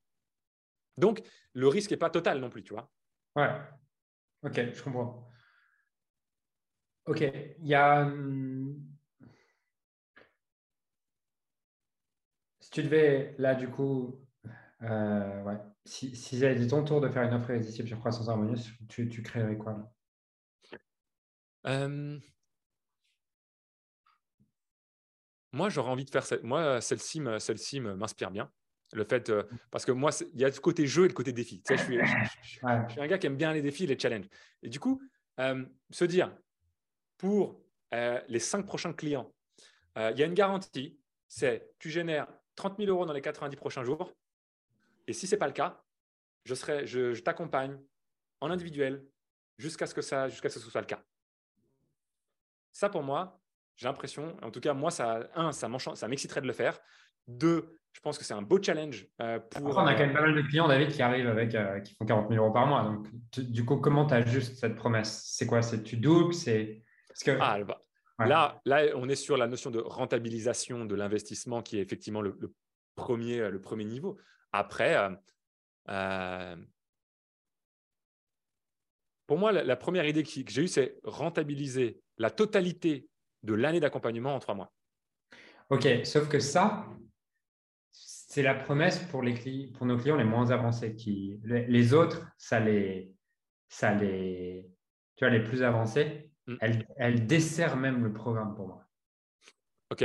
Donc, 0.97 1.21
le 1.53 1.67
risque 1.67 1.91
n'est 1.91 1.97
pas 1.97 2.09
total 2.09 2.39
non 2.39 2.49
plus, 2.49 2.63
tu 2.63 2.73
vois. 2.73 2.91
Ouais. 3.35 3.49
Ok, 4.43 4.73
je 4.73 4.83
comprends. 4.83 5.29
Ok, 7.05 7.21
il 7.21 7.67
y 7.67 7.75
a. 7.75 8.05
Hum, 8.05 8.81
si 12.59 12.69
tu 12.71 12.83
devais, 12.83 13.35
là, 13.37 13.53
du 13.55 13.69
coup, 13.69 14.25
euh, 14.81 15.43
ouais. 15.43 15.57
si, 15.85 16.15
si 16.15 16.39
c'était 16.39 16.67
ton 16.67 16.83
tour 16.83 16.99
de 16.99 17.09
faire 17.09 17.23
une 17.23 17.33
offre 17.33 17.51
irrésistible 17.51 17.87
sur 17.87 17.99
croissance 17.99 18.27
harmonieuse, 18.27 18.71
tu, 18.89 19.07
tu 19.07 19.21
créerais 19.21 19.57
quoi 19.57 19.73
là? 19.73 19.91
Euh, 21.67 22.19
Moi, 25.55 25.69
j'aurais 25.69 25.89
envie 25.89 26.03
de 26.03 26.09
faire. 26.09 26.25
Moi, 26.43 26.81
celle-ci, 26.81 27.21
celle-ci 27.39 27.79
m'inspire 27.79 28.29
bien. 28.29 28.51
Le 28.91 29.05
fait, 29.05 29.29
euh, 29.29 29.43
parce 29.71 29.85
que 29.85 29.93
moi, 29.93 30.11
il 30.33 30.41
y 30.41 30.43
a 30.43 30.51
ce 30.51 30.59
côté 30.59 30.85
jeu 30.85 31.05
et 31.05 31.07
le 31.07 31.13
côté 31.13 31.31
défi. 31.31 31.61
Tu 31.63 31.75
sais, 31.75 31.77
je, 31.77 31.83
suis, 31.85 31.97
je, 31.97 32.47
suis, 32.49 32.59
un 33.01 33.07
gars 33.07 33.17
qui 33.17 33.27
aime 33.27 33.37
bien 33.37 33.53
les 33.53 33.61
défis 33.61 33.85
et 33.85 33.87
les 33.87 33.97
challenges. 33.97 34.27
Et 34.61 34.69
du 34.69 34.81
coup, 34.81 35.01
se 35.37 36.03
dire, 36.03 36.35
pour 37.17 37.61
les 37.93 38.39
cinq 38.39 38.65
prochains 38.65 38.91
clients, 38.91 39.33
il 39.95 40.17
y 40.17 40.23
a 40.23 40.25
une 40.25 40.33
garantie, 40.33 40.99
c'est 41.27 41.73
tu 41.79 41.89
génères 41.89 42.27
30 42.57 42.77
000 42.77 42.89
euros 42.89 43.05
dans 43.05 43.13
les 43.13 43.21
90 43.21 43.55
prochains 43.55 43.85
jours. 43.85 44.13
Et 45.07 45.13
si 45.13 45.25
ce 45.25 45.35
n'est 45.35 45.39
pas 45.39 45.47
le 45.47 45.53
cas, 45.53 45.81
je, 46.43 46.53
serai, 46.53 46.85
je, 46.85 47.17
t'accompagne 47.21 47.79
en 48.41 48.51
individuel 48.51 49.05
jusqu'à 49.57 49.87
ce, 49.87 49.93
que 49.93 50.01
ça, 50.01 50.27
jusqu'à 50.27 50.49
ce 50.49 50.55
que 50.55 50.65
ce 50.65 50.69
soit 50.69 50.81
le 50.81 50.87
cas. 50.87 51.01
Ça, 52.73 52.89
pour 52.89 53.03
moi, 53.03 53.39
j'ai 53.75 53.88
l'impression, 53.88 54.35
en 54.41 54.51
tout 54.51 54.59
cas, 54.59 54.73
moi, 54.73 54.91
ça, 54.91 55.27
un, 55.35 55.51
ça, 55.51 55.67
m'exciterait 56.07 56.41
de 56.41 56.47
le 56.47 56.53
faire. 56.53 56.79
Deux, 57.27 57.79
je 57.93 57.99
pense 58.01 58.17
que 58.17 58.23
c'est 58.23 58.33
un 58.33 58.41
beau 58.41 58.61
challenge. 58.61 59.07
Euh, 59.21 59.39
pour, 59.39 59.77
on 59.77 59.85
a 59.85 59.93
quand 59.93 59.99
même 59.99 60.13
pas 60.13 60.21
mal 60.21 60.35
de 60.35 60.41
clients, 60.41 60.67
David, 60.67 60.89
qui 60.89 61.01
arrivent 61.01 61.27
avec, 61.27 61.55
euh, 61.55 61.79
qui 61.79 61.95
font 61.95 62.05
40 62.05 62.29
000 62.29 62.43
euros 62.43 62.53
par 62.53 62.67
mois. 62.67 62.83
Donc, 62.83 63.07
du 63.38 63.65
coup, 63.65 63.77
comment 63.77 64.05
tu 64.05 64.13
ajustes 64.13 64.55
cette 64.57 64.75
promesse? 64.75 65.23
C'est 65.25 65.45
quoi? 65.45 65.61
C'est 65.61 65.83
tu 65.83 65.97
doubles? 65.97 66.33
C'est 66.33 66.83
que... 67.23 67.38
Ah, 67.39 67.63
bah, 67.63 67.81
Là, 68.19 68.61
là, 68.65 68.85
on 68.95 69.09
est 69.09 69.15
sur 69.15 69.35
la 69.35 69.47
notion 69.47 69.71
de 69.71 69.79
rentabilisation 69.79 70.85
de 70.85 70.95
l'investissement 70.95 71.61
qui 71.61 71.77
est 71.77 71.81
effectivement 71.81 72.21
le, 72.21 72.38
premier, 72.95 73.49
le 73.49 73.59
premier 73.59 73.83
niveau. 73.83 74.17
Après, 74.53 74.95
euh, 74.95 75.09
euh, 75.89 76.55
pour 79.27 79.38
moi, 79.38 79.51
la, 79.51 79.75
première 79.75 80.05
idée 80.05 80.23
que 80.23 80.29
j'ai 80.29 80.61
eue, 80.61 80.67
c'est 80.67 80.97
rentabiliser 81.03 81.99
la 82.17 82.29
totalité 82.29 83.09
de 83.45 83.53
l'année 83.53 83.79
d'accompagnement 83.79 84.36
en 84.36 84.39
trois 84.39 84.55
mois. 84.55 84.73
OK, 85.69 85.88
sauf 86.03 86.27
que 86.27 86.39
ça, 86.39 86.86
c'est 87.91 88.43
la 88.43 88.55
promesse 88.55 88.99
pour, 89.10 89.23
les 89.23 89.71
pour 89.73 89.86
nos 89.86 89.97
clients 89.97 90.17
les 90.17 90.23
moins 90.23 90.51
avancés. 90.51 90.95
Qui, 90.95 91.39
les, 91.43 91.93
autres, 91.93 92.27
ça 92.38 92.60
les, 92.60 93.13
ça 93.69 93.93
les, 93.93 94.69
tu 95.15 95.25
vois, 95.25 95.34
les 95.34 95.43
plus 95.43 95.63
avancés, 95.63 96.31
Mm. 96.47 96.58
Elle, 96.97 97.27
dessert 97.27 97.75
même 97.75 98.03
le 98.03 98.13
programme 98.13 98.55
pour 98.55 98.67
moi. 98.67 98.88
OK. 99.91 100.03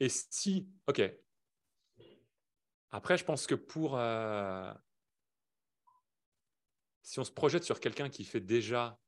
Et 0.00 0.08
si, 0.08 0.68
OK. 0.86 1.02
Après, 2.90 3.16
je 3.16 3.24
pense 3.24 3.46
que 3.46 3.54
pour. 3.54 3.96
Euh, 3.96 4.72
si 7.02 7.18
on 7.18 7.24
se 7.24 7.32
projette 7.32 7.64
sur 7.64 7.80
quelqu'un 7.80 8.08
qui 8.08 8.24
fait 8.24 8.40
déjà, 8.40 8.98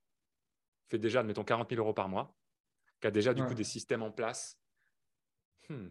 fait 0.88 0.98
déjà, 0.98 1.20
admettons, 1.20 1.44
40 1.44 1.68
000 1.70 1.80
euros 1.80 1.94
par 1.94 2.08
mois, 2.08 2.34
qui 3.02 3.08
a 3.08 3.10
déjà 3.10 3.34
du 3.34 3.44
coup 3.44 3.54
des 3.54 3.64
systèmes 3.64 4.02
en 4.02 4.12
place, 4.12 4.56
hmm. 5.68 5.88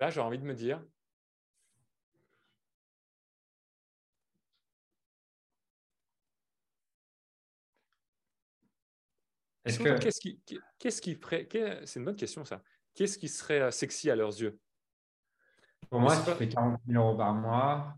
là, 0.00 0.10
j'ai 0.10 0.20
envie 0.20 0.38
de 0.38 0.44
me 0.44 0.54
dire, 0.54 0.84
Qu'est-ce 9.64 10.20
qui, 10.20 10.38
qu'est-ce 10.78 11.00
qui 11.00 11.14
ferait 11.14 11.48
C'est 11.86 11.98
une 11.98 12.04
bonne 12.04 12.16
question 12.16 12.44
ça. 12.44 12.62
Qu'est-ce 12.94 13.16
qui 13.16 13.28
serait 13.28 13.62
euh, 13.62 13.70
sexy 13.70 14.10
à 14.10 14.14
leurs 14.14 14.38
yeux? 14.38 14.60
Pour 15.88 16.00
moi, 16.00 16.14
si 16.14 16.22
tu 16.22 16.36
fais 16.36 16.48
40 16.50 16.78
000 16.86 17.02
euros 17.02 17.16
par 17.16 17.32
mois, 17.32 17.96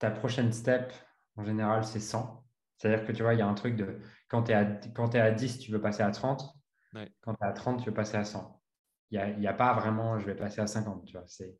ta 0.00 0.10
prochaine 0.10 0.52
step, 0.52 0.92
en 1.36 1.44
général, 1.44 1.84
c'est 1.84 2.00
100. 2.00 2.44
C'est-à-dire 2.76 3.06
que 3.06 3.12
tu 3.12 3.22
vois, 3.22 3.34
il 3.34 3.38
y 3.38 3.42
a 3.42 3.46
un 3.46 3.54
truc 3.54 3.76
de 3.76 4.00
quand 4.34 4.42
tu 4.42 4.52
es, 4.52 5.18
es, 5.18 5.20
à 5.22 5.30
10, 5.30 5.58
tu 5.58 5.70
veux 5.70 5.80
passer 5.80 6.02
à 6.02 6.10
30. 6.10 6.42
Quand 7.20 7.34
tu 7.34 7.44
es 7.44 7.48
à 7.48 7.52
30, 7.52 7.80
tu 7.80 7.86
veux 7.88 7.94
passer 7.94 8.16
à 8.16 8.24
100. 8.24 8.60
Il 9.10 9.38
n'y 9.38 9.46
a, 9.46 9.50
a, 9.50 9.54
pas 9.54 9.74
vraiment, 9.74 10.18
je 10.18 10.26
vais 10.26 10.34
passer 10.34 10.60
à 10.60 10.66
50. 10.66 11.04
Tu 11.04 11.12
vois, 11.12 11.24
c'est 11.26 11.56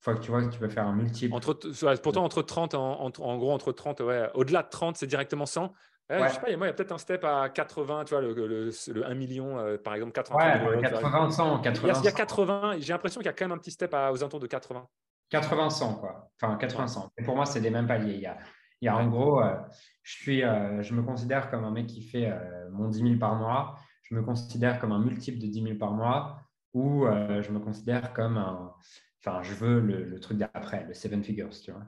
fois 0.00 0.14
que 0.14 0.20
tu 0.20 0.30
vois 0.30 0.42
que 0.42 0.52
tu 0.52 0.58
peux 0.58 0.68
faire 0.68 0.86
un 0.86 0.94
multiple. 0.94 1.34
Entre, 1.34 1.54
pourtant, 2.02 2.24
entre 2.24 2.42
30, 2.42 2.74
en, 2.74 3.06
en, 3.06 3.12
en 3.18 3.36
gros, 3.36 3.52
entre 3.52 3.72
30, 3.72 4.00
ouais, 4.00 4.30
au-delà 4.34 4.62
de 4.62 4.68
30, 4.68 4.96
c'est 4.96 5.06
directement 5.06 5.46
100. 5.46 5.72
Je 6.08 6.14
sais 6.14 6.40
pas, 6.40 6.50
il 6.50 6.58
y 6.58 6.64
a 6.64 6.72
peut-être 6.72 6.92
un 6.92 6.98
step 6.98 7.24
à 7.24 7.48
80, 7.48 8.04
tu 8.04 8.14
vois, 8.14 8.20
le, 8.20 8.32
le, 8.32 9.06
1 9.06 9.14
million, 9.14 9.58
euh, 9.58 9.76
par 9.76 9.94
exemple, 9.94 10.12
80. 10.12 10.66
Ouais, 10.68 10.80
80, 10.80 11.30
100, 11.30 11.60
80, 11.60 11.92
il 11.98 12.04
y 12.04 12.08
a, 12.08 12.12
80, 12.12 12.74
j'ai 12.78 12.92
l'impression 12.92 13.20
qu'il 13.20 13.26
y 13.26 13.28
a 13.28 13.32
quand 13.32 13.44
même 13.44 13.56
un 13.56 13.58
petit 13.58 13.72
step 13.72 13.92
à, 13.92 14.12
aux 14.12 14.18
alentours 14.18 14.38
de 14.38 14.46
80. 14.46 14.86
80, 15.30 15.70
100, 15.70 15.94
quoi. 15.96 16.30
Enfin, 16.40 16.56
80, 16.56 16.86
100. 16.86 17.10
Et 17.18 17.24
pour 17.24 17.34
moi, 17.34 17.44
c'est 17.44 17.60
des 17.60 17.70
mêmes 17.70 17.88
paliers. 17.88 18.14
Il 18.14 18.20
y 18.20 18.26
a, 18.26 18.38
en 18.84 19.06
gros, 19.08 19.40
euh, 19.40 19.56
je, 20.02 20.12
suis, 20.12 20.42
euh, 20.42 20.82
je 20.82 20.94
me 20.94 21.02
considère 21.02 21.50
comme 21.50 21.64
un 21.64 21.70
mec 21.70 21.86
qui 21.86 22.02
fait 22.02 22.32
mon 22.70 22.88
10 22.88 23.02
000 23.02 23.18
par 23.18 23.34
mois. 23.36 23.78
Je 24.02 24.14
me 24.14 24.22
considère 24.22 24.78
comme 24.78 24.92
un 24.92 25.00
multiple 25.00 25.38
de 25.38 25.46
10 25.46 25.62
000 25.62 25.74
par 25.76 25.92
mois 25.92 26.40
ou 26.74 27.06
je 27.06 27.50
me 27.50 27.58
considère 27.58 28.12
comme 28.12 28.36
un. 28.36 28.74
Enfin, 29.20 29.42
je 29.42 29.54
veux 29.54 29.80
le, 29.80 30.20
truc 30.20 30.38
d'après, 30.38 30.84
le 30.84 30.94
seven 30.94 31.24
figures, 31.24 31.50
tu 31.50 31.72
vois. 31.72 31.84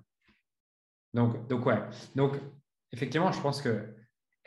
Donc, 1.14 1.46
donc, 1.48 1.66
ouais. 1.66 1.80
Donc, 2.16 2.40
effectivement, 2.90 3.30
je 3.30 3.40
pense 3.40 3.62
que 3.62 3.94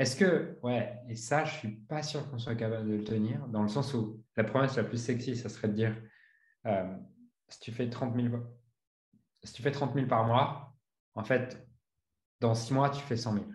est-ce 0.01 0.15
que, 0.15 0.57
ouais, 0.63 0.99
et 1.07 1.15
ça, 1.15 1.45
je 1.45 1.53
ne 1.53 1.59
suis 1.59 1.69
pas 1.69 2.01
sûr 2.01 2.27
qu'on 2.27 2.39
soit 2.39 2.55
capable 2.55 2.89
de 2.89 2.95
le 2.95 3.03
tenir, 3.03 3.47
dans 3.49 3.61
le 3.61 3.67
sens 3.67 3.93
où 3.93 4.23
la 4.35 4.43
promesse 4.43 4.75
la 4.75 4.83
plus 4.83 4.97
sexy, 4.97 5.35
ça 5.35 5.47
serait 5.47 5.67
de 5.67 5.73
dire 5.73 5.95
euh, 6.65 6.97
si, 7.49 7.59
tu 7.59 7.71
fais 7.71 7.87
30 7.87 8.15
000, 8.15 8.35
si 9.43 9.53
tu 9.53 9.61
fais 9.61 9.69
30 9.69 9.93
000 9.93 10.07
par 10.07 10.25
mois, 10.25 10.75
en 11.13 11.23
fait, 11.23 11.67
dans 12.41 12.55
six 12.55 12.73
mois, 12.73 12.89
tu 12.89 13.01
fais 13.01 13.15
100 13.15 13.33
000. 13.33 13.45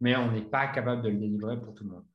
Mais 0.00 0.16
on 0.16 0.30
n'est 0.30 0.42
pas 0.42 0.68
capable 0.68 1.02
de 1.02 1.10
le 1.10 1.18
délivrer 1.18 1.60
pour 1.60 1.74
tout 1.74 1.84
le 1.84 1.90
monde. 1.90 2.06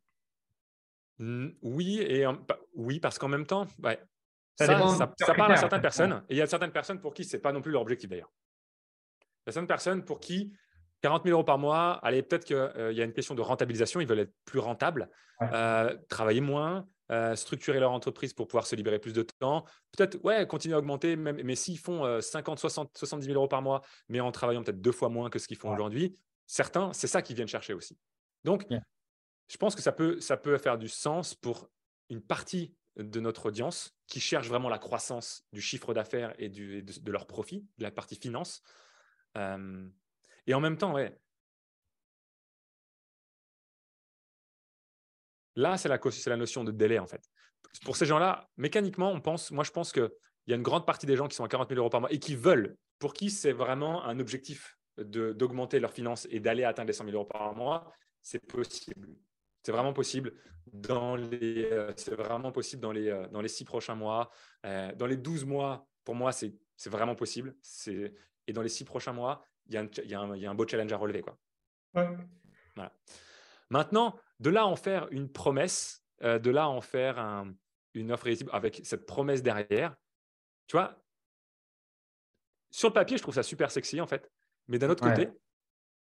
Mmh, 1.19 1.49
oui, 1.61 1.99
et 1.99 2.25
oui, 2.73 2.99
parce 2.99 3.19
qu'en 3.19 3.27
même 3.27 3.45
temps, 3.45 3.67
ça, 4.55 4.65
ça, 4.65 5.33
parle 5.35 5.51
à 5.51 5.57
certaines 5.57 5.81
personnes, 5.81 6.23
et 6.29 6.35
il 6.35 6.37
y 6.37 6.41
a 6.41 6.47
certaines 6.47 6.71
personnes 6.71 6.99
pour 6.99 7.13
qui 7.13 7.25
ce 7.25 7.35
n'est 7.35 7.41
pas 7.41 7.51
non 7.51 7.61
plus 7.61 7.71
leur 7.71 7.81
objectif 7.81 8.09
d'ailleurs. 8.09 8.31
Il 9.19 9.23
y 9.47 9.49
a 9.49 9.51
certaines 9.51 9.67
personnes 9.67 10.03
pour 10.03 10.19
qui 10.19 10.53
40 11.01 11.23
000 11.23 11.33
euros 11.33 11.43
par 11.43 11.57
mois, 11.57 11.99
allez, 12.03 12.23
peut-être 12.23 12.45
qu'il 12.45 12.55
euh, 12.55 12.91
y 12.91 13.01
a 13.01 13.03
une 13.03 13.13
question 13.13 13.35
de 13.35 13.41
rentabilisation, 13.41 13.99
ils 13.99 14.07
veulent 14.07 14.19
être 14.19 14.33
plus 14.45 14.59
rentables, 14.59 15.09
euh, 15.41 15.95
travailler 16.09 16.41
moins, 16.41 16.87
euh, 17.11 17.35
structurer 17.35 17.79
leur 17.79 17.91
entreprise 17.91 18.33
pour 18.33 18.47
pouvoir 18.47 18.67
se 18.67 18.75
libérer 18.75 18.99
plus 18.99 19.13
de 19.13 19.23
temps. 19.23 19.65
Peut-être, 19.95 20.23
ouais, 20.23 20.45
continuer 20.47 20.75
à 20.75 20.79
augmenter, 20.79 21.15
même, 21.15 21.41
mais 21.43 21.55
s'ils 21.55 21.79
font 21.79 22.21
50, 22.21 22.59
60, 22.59 22.97
70 22.97 23.25
000 23.25 23.37
euros 23.37 23.47
par 23.47 23.61
mois, 23.61 23.81
mais 24.09 24.19
en 24.19 24.31
travaillant 24.31 24.63
peut-être 24.63 24.81
deux 24.81 24.91
fois 24.91 25.09
moins 25.09 25.29
que 25.29 25.39
ce 25.39 25.47
qu'ils 25.47 25.57
font 25.57 25.71
aujourd'hui, 25.71 26.15
certains, 26.45 26.93
c'est 26.93 27.07
ça 27.07 27.21
qu'ils 27.21 27.35
viennent 27.35 27.47
chercher 27.47 27.73
aussi. 27.73 27.97
Donc, 28.43 28.65
je 29.47 29.57
pense 29.57 29.75
que 29.75 29.81
ça 29.81 29.91
peut, 29.91 30.19
ça 30.19 30.37
peut 30.37 30.57
faire 30.57 30.77
du 30.77 30.89
sens 30.89 31.33
pour 31.33 31.69
une 32.09 32.21
partie 32.21 32.73
de 32.97 33.19
notre 33.19 33.47
audience 33.47 33.95
qui 34.07 34.19
cherche 34.19 34.47
vraiment 34.47 34.69
la 34.69 34.79
croissance 34.79 35.43
du 35.53 35.61
chiffre 35.61 35.93
d'affaires 35.93 36.33
et, 36.39 36.49
de, 36.49 36.81
de, 36.81 37.11
leur 37.11 37.27
profit, 37.27 37.65
de 37.77 37.83
la 37.83 37.91
partie 37.91 38.15
finance. 38.15 38.63
Et 40.47 40.53
en 40.53 40.59
même 40.59 40.77
temps, 40.77 40.93
ouais. 40.93 41.15
Là, 45.57 45.75
c'est 45.75 45.89
la, 45.89 45.99
la 46.27 46.37
notion 46.37 46.63
de 46.63 46.71
délai, 46.71 46.99
en 46.99 47.07
fait. 47.07 47.21
Pour 47.83 47.97
ces 47.97 48.05
gens-là, 48.05 48.47
mécaniquement, 48.57 49.11
on 49.11 49.19
pense, 49.19 49.51
moi, 49.51 49.63
je 49.63 49.71
pense 49.71 49.91
qu'il 49.91 50.09
il 50.45 50.51
y 50.51 50.53
a 50.53 50.55
une 50.55 50.63
grande 50.63 50.85
partie 50.85 51.07
des 51.07 51.15
gens 51.15 51.27
qui 51.27 51.35
sont 51.35 51.43
à 51.43 51.49
40 51.49 51.67
000 51.69 51.79
euros 51.79 51.89
par 51.89 51.99
mois 51.99 52.13
et 52.13 52.19
qui 52.19 52.35
veulent, 52.35 52.77
pour 52.99 53.13
qui 53.13 53.29
c'est 53.31 53.51
vraiment 53.51 54.05
un 54.05 54.19
objectif 54.19 54.77
d'augmenter 54.97 55.79
leurs 55.79 55.91
finances 55.91 56.27
et 56.29 56.39
d'aller 56.39 56.63
atteindre 56.63 56.87
les 56.87 56.93
100 56.93 57.05
000 57.05 57.15
euros 57.15 57.25
par 57.25 57.55
mois, 57.55 57.91
c'est 58.21 58.39
possible. 58.39 59.09
C'est 59.63 59.71
vraiment 59.71 59.93
possible 59.93 60.33
dans 60.71 61.15
les, 61.15 61.65
euh, 61.71 61.91
c'est 61.97 62.15
vraiment 62.15 62.51
possible 62.51 62.81
dans 62.81 62.91
les, 62.91 63.09
euh, 63.09 63.27
dans 63.29 63.41
les 63.41 63.47
six 63.47 63.65
prochains 63.65 63.95
mois. 63.95 64.29
Euh, 64.65 64.93
dans 64.95 65.07
les 65.07 65.17
12 65.17 65.45
mois, 65.45 65.87
pour 66.03 66.15
moi, 66.15 66.31
c'est 66.31 66.53
vraiment 66.85 67.15
possible. 67.15 67.55
Et 68.47 68.53
dans 68.53 68.61
les 68.61 68.69
six 68.69 68.85
prochains 68.85 69.13
mois, 69.13 69.43
il 69.65 69.73
y, 69.73 69.77
a 69.77 69.81
un, 69.81 69.89
il, 69.97 70.05
y 70.05 70.41
y 70.41 70.45
a 70.45 70.51
un 70.51 70.55
beau 70.55 70.67
challenge 70.67 70.93
à 70.93 70.97
relever. 70.97 71.21
Quoi. 71.21 71.37
Voilà. 72.75 72.93
Maintenant, 73.69 74.17
de 74.39 74.49
là 74.49 74.65
en 74.65 74.75
faire 74.75 75.07
une 75.11 75.31
promesse, 75.31 76.03
de 76.21 76.49
là 76.49 76.69
en 76.69 76.81
faire 76.81 77.19
un, 77.19 77.53
une 77.93 78.11
offre 78.11 78.27
irrésistible 78.27 78.51
avec 78.53 78.81
cette 78.83 79.05
promesse 79.05 79.41
derrière, 79.41 79.95
tu 80.67 80.77
vois, 80.77 81.01
sur 82.71 82.89
le 82.89 82.93
papier, 82.93 83.17
je 83.17 83.23
trouve 83.23 83.35
ça 83.35 83.43
super 83.43 83.71
sexy 83.71 84.01
en 84.01 84.07
fait. 84.07 84.31
Mais 84.67 84.77
d'un 84.77 84.89
autre 84.89 85.03
côté, 85.03 85.29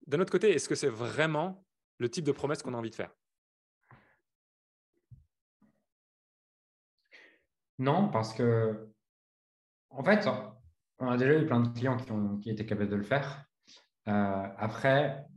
d'un 0.06 0.20
autre 0.20 0.32
côté, 0.32 0.50
est-ce 0.50 0.68
que 0.68 0.74
c'est 0.74 0.88
vraiment 0.88 1.64
le 1.98 2.10
type 2.10 2.24
de 2.24 2.32
promesse 2.32 2.62
qu'on 2.62 2.74
a 2.74 2.76
envie 2.76 2.90
de 2.90 2.94
faire? 2.94 3.14
Non, 7.78 8.08
parce 8.10 8.34
que, 8.34 8.88
en 9.90 10.02
fait, 10.02 10.28
on 10.98 11.08
a 11.08 11.16
déjà 11.16 11.38
eu 11.38 11.46
plein 11.46 11.60
de 11.60 11.68
clients 11.68 11.96
qui, 11.96 12.10
ont, 12.10 12.38
qui 12.38 12.50
étaient 12.50 12.66
capables 12.66 12.90
de 12.90 12.96
le 12.96 13.04
faire. 13.04 13.44
Euh, 14.08 14.48
après, 14.56 15.27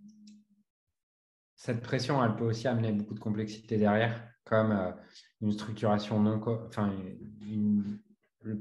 cette 1.62 1.82
pression, 1.82 2.26
elle 2.26 2.36
peut 2.36 2.46
aussi 2.46 2.68
amener 2.68 2.92
beaucoup 2.92 3.14
de 3.14 3.20
complexité 3.20 3.78
derrière, 3.78 4.28
comme 4.44 4.72
euh, 4.72 4.92
une 5.42 5.52
structuration 5.52 6.20
non, 6.20 6.42
enfin, 6.66 6.92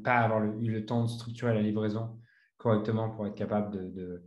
pas 0.04 0.18
avoir 0.18 0.44
eu 0.44 0.70
le 0.70 0.84
temps 0.84 1.04
de 1.04 1.08
structurer 1.08 1.54
la 1.54 1.62
livraison 1.62 2.20
correctement 2.58 3.08
pour 3.08 3.26
être 3.26 3.34
capable 3.34 3.94
de, 3.94 4.22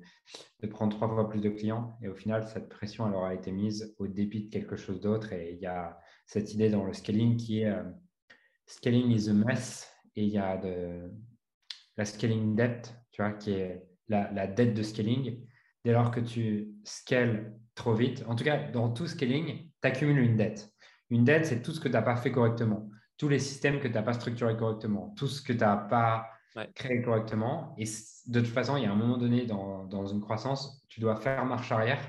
prendre 0.72 0.96
trois 0.96 1.08
fois 1.08 1.30
plus 1.30 1.40
de 1.40 1.50
clients. 1.50 2.00
Et 2.02 2.08
au 2.08 2.16
final, 2.16 2.48
cette 2.48 2.68
pression, 2.68 3.08
elle 3.08 3.14
aura 3.14 3.36
été 3.36 3.52
mise 3.52 3.94
au 4.00 4.08
débit 4.08 4.46
de 4.46 4.50
quelque 4.50 4.76
chose 4.76 5.00
d'autre. 5.00 5.34
Et 5.34 5.52
il 5.54 5.60
y 5.60 5.68
a 5.68 6.00
cette 6.26 6.52
idée 6.52 6.72
dans 6.72 6.84
le 6.84 6.94
scaling 6.94 7.38
qui 7.38 7.60
est 7.60 7.70
euh, 7.70 7.84
scaling 8.66 9.12
is 9.12 9.30
a 9.30 9.34
mess. 9.34 9.88
Et 10.16 10.24
il 10.24 10.30
y 10.30 10.40
a 10.40 10.58
de, 10.58 11.12
la 11.96 12.06
scaling 12.06 12.56
debt, 12.56 12.92
tu 13.12 13.22
vois, 13.22 13.34
qui 13.34 13.52
est 13.52 13.86
la 14.08 14.48
dette 14.48 14.74
de 14.74 14.82
scaling. 14.82 15.46
Dès 15.84 15.92
lors 15.92 16.12
que 16.12 16.20
tu 16.20 16.70
scales 16.84 17.54
trop 17.76 17.94
vite, 17.94 18.24
en 18.28 18.36
tout 18.36 18.44
cas, 18.44 18.58
dans 18.72 18.92
tout 18.92 19.08
scaling, 19.08 19.70
tu 19.82 19.88
accumules 19.88 20.20
une 20.20 20.38
dette. 20.38 20.72
Une 21.10 21.26
dette, 21.26 21.46
c'est 21.46 21.62
tout 21.62 21.72
ce 21.72 21.80
que 21.80 21.88
tu 21.88 21.94
n'as 21.94 22.02
pas 22.02 22.16
fait 22.16 22.32
correctement, 22.32 22.90
tous 23.18 23.28
les 23.28 23.40
systèmes 23.40 23.80
que 23.80 23.88
tu 23.88 23.94
n'as 23.94 24.04
pas 24.04 24.14
structurés 24.14 24.56
correctement, 24.56 25.14
tout 25.18 25.28
ce 25.28 25.42
que 25.42 25.54
tu 25.54 25.60
n'as 25.60 25.78
pas 25.78 26.28
créé 26.76 27.02
correctement. 27.02 27.76
Et 27.78 27.86
de 28.28 28.40
toute 28.40 28.50
façon, 28.50 28.78
il 28.78 28.84
y 28.84 28.86
a 28.86 28.92
un 28.92 28.96
moment 28.96 29.18
donné 29.18 29.46
dans, 29.46 29.86
dans, 29.86 30.06
une 30.06 30.22
croissance, 30.22 30.84
tu 30.88 31.00
dois 31.00 31.16
faire 31.16 31.46
marche 31.46 31.72
arrière 31.72 32.02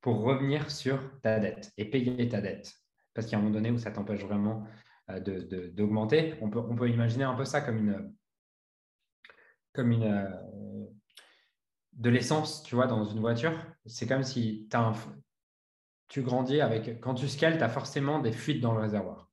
pour 0.00 0.20
revenir 0.20 0.70
sur 0.70 0.98
ta 1.22 1.38
dette 1.38 1.72
et 1.76 1.88
payer 1.88 2.28
ta 2.28 2.40
dette. 2.40 2.72
Parce 3.14 3.26
qu'il 3.26 3.32
y 3.32 3.36
a 3.36 3.38
un 3.38 3.42
moment 3.42 3.54
donné 3.54 3.70
où 3.70 3.78
ça 3.78 3.90
t'empêche 3.90 4.24
vraiment 4.24 4.64
euh, 5.10 5.20
d'augmenter. 5.70 6.34
on, 6.42 6.50
peut, 6.50 6.58
on 6.58 6.74
peut 6.74 6.90
imaginer 6.90 7.24
un 7.24 7.34
peu 7.34 7.44
ça 7.44 7.60
comme 7.60 7.78
une, 7.78 8.14
comme 9.72 9.90
une, 9.90 10.04
euh, 10.04 10.86
de 11.96 12.10
l'essence, 12.10 12.62
tu 12.62 12.74
vois, 12.74 12.86
dans 12.86 13.04
une 13.04 13.20
voiture. 13.20 13.52
C'est 13.86 14.06
comme 14.06 14.22
si 14.22 14.68
as 14.72 14.80
un, 14.80 14.92
tu 16.08 16.22
grandis 16.22 16.60
avec. 16.60 17.00
Quand 17.00 17.14
tu 17.14 17.28
scales, 17.28 17.58
tu 17.58 17.64
as 17.64 17.68
forcément 17.68 18.20
des 18.20 18.32
fuites 18.32 18.60
dans 18.60 18.72
le 18.74 18.80
réservoir. 18.80 19.30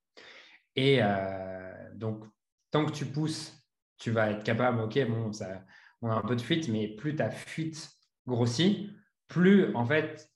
Et 0.76 1.00
euh, 1.02 1.94
donc, 1.96 2.26
tant 2.72 2.86
que 2.86 2.92
tu 2.92 3.06
pousses, 3.06 3.64
tu 3.98 4.12
vas 4.12 4.32
être 4.32 4.44
capable, 4.44 4.80
OK, 4.82 5.00
bon, 5.08 5.32
ça, 5.32 5.64
on 6.02 6.10
a 6.10 6.16
un 6.16 6.22
peu 6.22 6.36
de 6.36 6.42
fuite, 6.42 6.68
mais 6.70 6.88
plus 6.88 7.16
ta 7.16 7.30
fuite 7.30 7.92
grossit, 8.26 8.90
plus 9.28 9.76
en 9.76 9.86
fait 9.86 10.30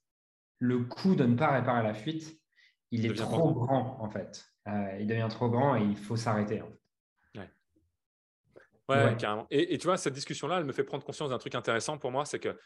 le 0.59 0.79
coût 0.79 1.15
de 1.15 1.23
ne 1.23 1.35
pas 1.35 1.51
réparer 1.51 1.83
la 1.83 1.93
fuite, 1.93 2.39
il 2.91 3.05
est 3.05 3.13
trop 3.13 3.53
grand 3.53 3.97
en 4.01 4.09
fait. 4.09 4.45
Euh, 4.67 4.97
il 4.99 5.07
devient 5.07 5.27
trop 5.29 5.49
grand 5.49 5.75
et 5.75 5.83
il 5.83 5.97
faut 5.97 6.15
s'arrêter. 6.15 6.61
Ouais. 8.89 9.15
carrément. 9.17 9.47
Et, 9.49 9.77
tu 9.77 9.87
vois, 9.87 9.97
cette 9.97 10.13
discussion-là, 10.13 10.59
elle 10.59 10.65
me 10.65 10.71
fait 10.71 10.83
prendre 10.83 11.03
conscience 11.03 11.29
d'un 11.29 11.37
truc 11.37 11.55
intéressant 11.55 11.97
pour 11.97 12.11
moi, 12.11 12.25
c'est 12.25 12.39
que 12.39 12.57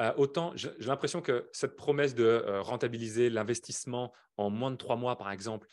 euh, 0.00 0.12
autant 0.16 0.52
j'ai 0.54 0.70
l'impression 0.80 1.20
que 1.20 1.48
cette 1.52 1.76
promesse 1.76 2.14
de 2.14 2.24
euh, 2.24 2.62
rentabiliser 2.62 3.28
l'investissement 3.28 4.12
en 4.36 4.50
moins 4.50 4.70
de 4.70 4.76
trois 4.76 4.96
mois, 4.96 5.16
par 5.16 5.30
exemple, 5.30 5.66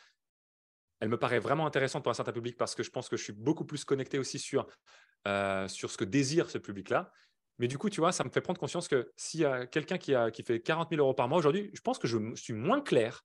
elle 1.00 1.08
me 1.08 1.18
paraît 1.18 1.38
vraiment 1.38 1.66
intéressante 1.66 2.02
pour 2.02 2.10
un 2.10 2.14
certain 2.14 2.32
public 2.32 2.56
parce 2.56 2.74
que 2.74 2.82
je 2.82 2.90
pense 2.90 3.08
que 3.08 3.16
je 3.16 3.22
suis 3.22 3.32
beaucoup 3.32 3.64
plus 3.64 3.84
connecté 3.84 4.18
aussi 4.18 4.38
sur, 4.38 4.66
euh, 5.26 5.68
sur 5.68 5.90
ce 5.90 5.96
que 5.96 6.04
désire 6.04 6.50
ce 6.50 6.58
public-là. 6.58 7.12
Mais 7.58 7.68
du 7.68 7.78
coup, 7.78 7.90
tu 7.90 8.00
vois, 8.00 8.12
ça 8.12 8.24
me 8.24 8.30
fait 8.30 8.40
prendre 8.40 8.60
conscience 8.60 8.88
que 8.88 9.10
s'il 9.16 9.40
y 9.40 9.44
a 9.44 9.66
quelqu'un 9.66 9.98
qui, 9.98 10.14
qui 10.32 10.42
fait 10.42 10.60
40 10.60 10.90
000 10.90 11.00
euros 11.00 11.14
par 11.14 11.28
mois 11.28 11.38
aujourd'hui, 11.38 11.70
je 11.74 11.80
pense 11.80 11.98
que 11.98 12.06
je 12.06 12.34
suis 12.34 12.52
moins 12.52 12.80
clair. 12.80 13.24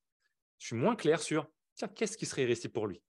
Je 0.57 0.67
suis 0.67 0.75
moins 0.75 0.95
clair 0.95 1.21
sur, 1.21 1.47
tiens, 1.75 1.87
qu'est-ce 1.87 2.17
qui 2.17 2.25
serait 2.25 2.43
irrésistible 2.43 2.73
pour 2.73 2.87
lui? 2.87 3.01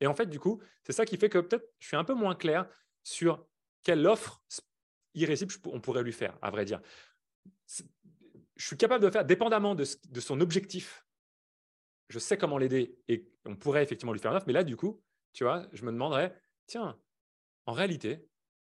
Et 0.00 0.06
en 0.06 0.14
fait, 0.14 0.26
du 0.26 0.38
coup, 0.38 0.60
c'est 0.84 0.92
ça 0.92 1.04
qui 1.04 1.16
fait 1.16 1.28
que 1.28 1.38
peut-être 1.38 1.66
je 1.78 1.88
suis 1.88 1.96
un 1.96 2.04
peu 2.04 2.14
moins 2.14 2.34
clair 2.34 2.68
sur 3.06 3.46
quelle 3.82 4.06
offre 4.06 4.42
irrésistible 5.14 5.68
on 5.72 5.80
pourrait 5.80 6.02
lui 6.02 6.12
faire, 6.12 6.36
à 6.42 6.50
vrai 6.50 6.64
dire. 6.64 6.80
Je 7.68 8.66
suis 8.66 8.76
capable 8.76 9.04
de 9.04 9.10
faire, 9.10 9.24
dépendamment 9.24 9.74
de, 9.74 9.84
de 10.08 10.20
son 10.20 10.40
objectif 10.40 11.06
je 12.08 12.18
sais 12.18 12.36
comment 12.36 12.58
l'aider 12.58 12.96
et 13.08 13.28
on 13.44 13.56
pourrait 13.56 13.82
effectivement 13.82 14.12
lui 14.12 14.20
faire 14.20 14.30
une 14.30 14.36
offre. 14.36 14.46
Mais 14.46 14.52
là, 14.52 14.64
du 14.64 14.76
coup, 14.76 15.02
tu 15.32 15.44
vois, 15.44 15.66
je 15.72 15.84
me 15.84 15.92
demanderais, 15.92 16.34
tiens, 16.66 16.98
en 17.66 17.72
réalité, 17.72 18.26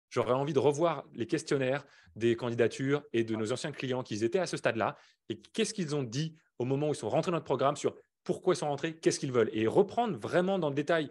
j'aurais 0.09 0.33
envie 0.33 0.53
de 0.53 0.59
revoir 0.59 1.05
les 1.13 1.27
questionnaires 1.27 1.85
des 2.15 2.35
candidatures 2.35 3.03
et 3.13 3.23
de 3.23 3.35
nos 3.35 3.51
anciens 3.51 3.71
clients 3.71 4.03
qui 4.03 4.23
étaient 4.23 4.39
à 4.39 4.47
ce 4.47 4.57
stade-là 4.57 4.97
et 5.29 5.39
qu'est-ce 5.39 5.73
qu'ils 5.73 5.95
ont 5.95 6.03
dit 6.03 6.35
au 6.57 6.65
moment 6.65 6.89
où 6.89 6.91
ils 6.91 6.97
sont 6.97 7.09
rentrés 7.09 7.31
dans 7.31 7.37
notre 7.37 7.45
programme 7.45 7.75
sur 7.75 7.95
pourquoi 8.23 8.53
ils 8.53 8.57
sont 8.57 8.67
rentrés, 8.67 8.97
qu'est-ce 8.97 9.19
qu'ils 9.19 9.31
veulent 9.31 9.49
et 9.53 9.67
reprendre 9.67 10.17
vraiment 10.17 10.59
dans 10.59 10.69
le 10.69 10.75
détail 10.75 11.09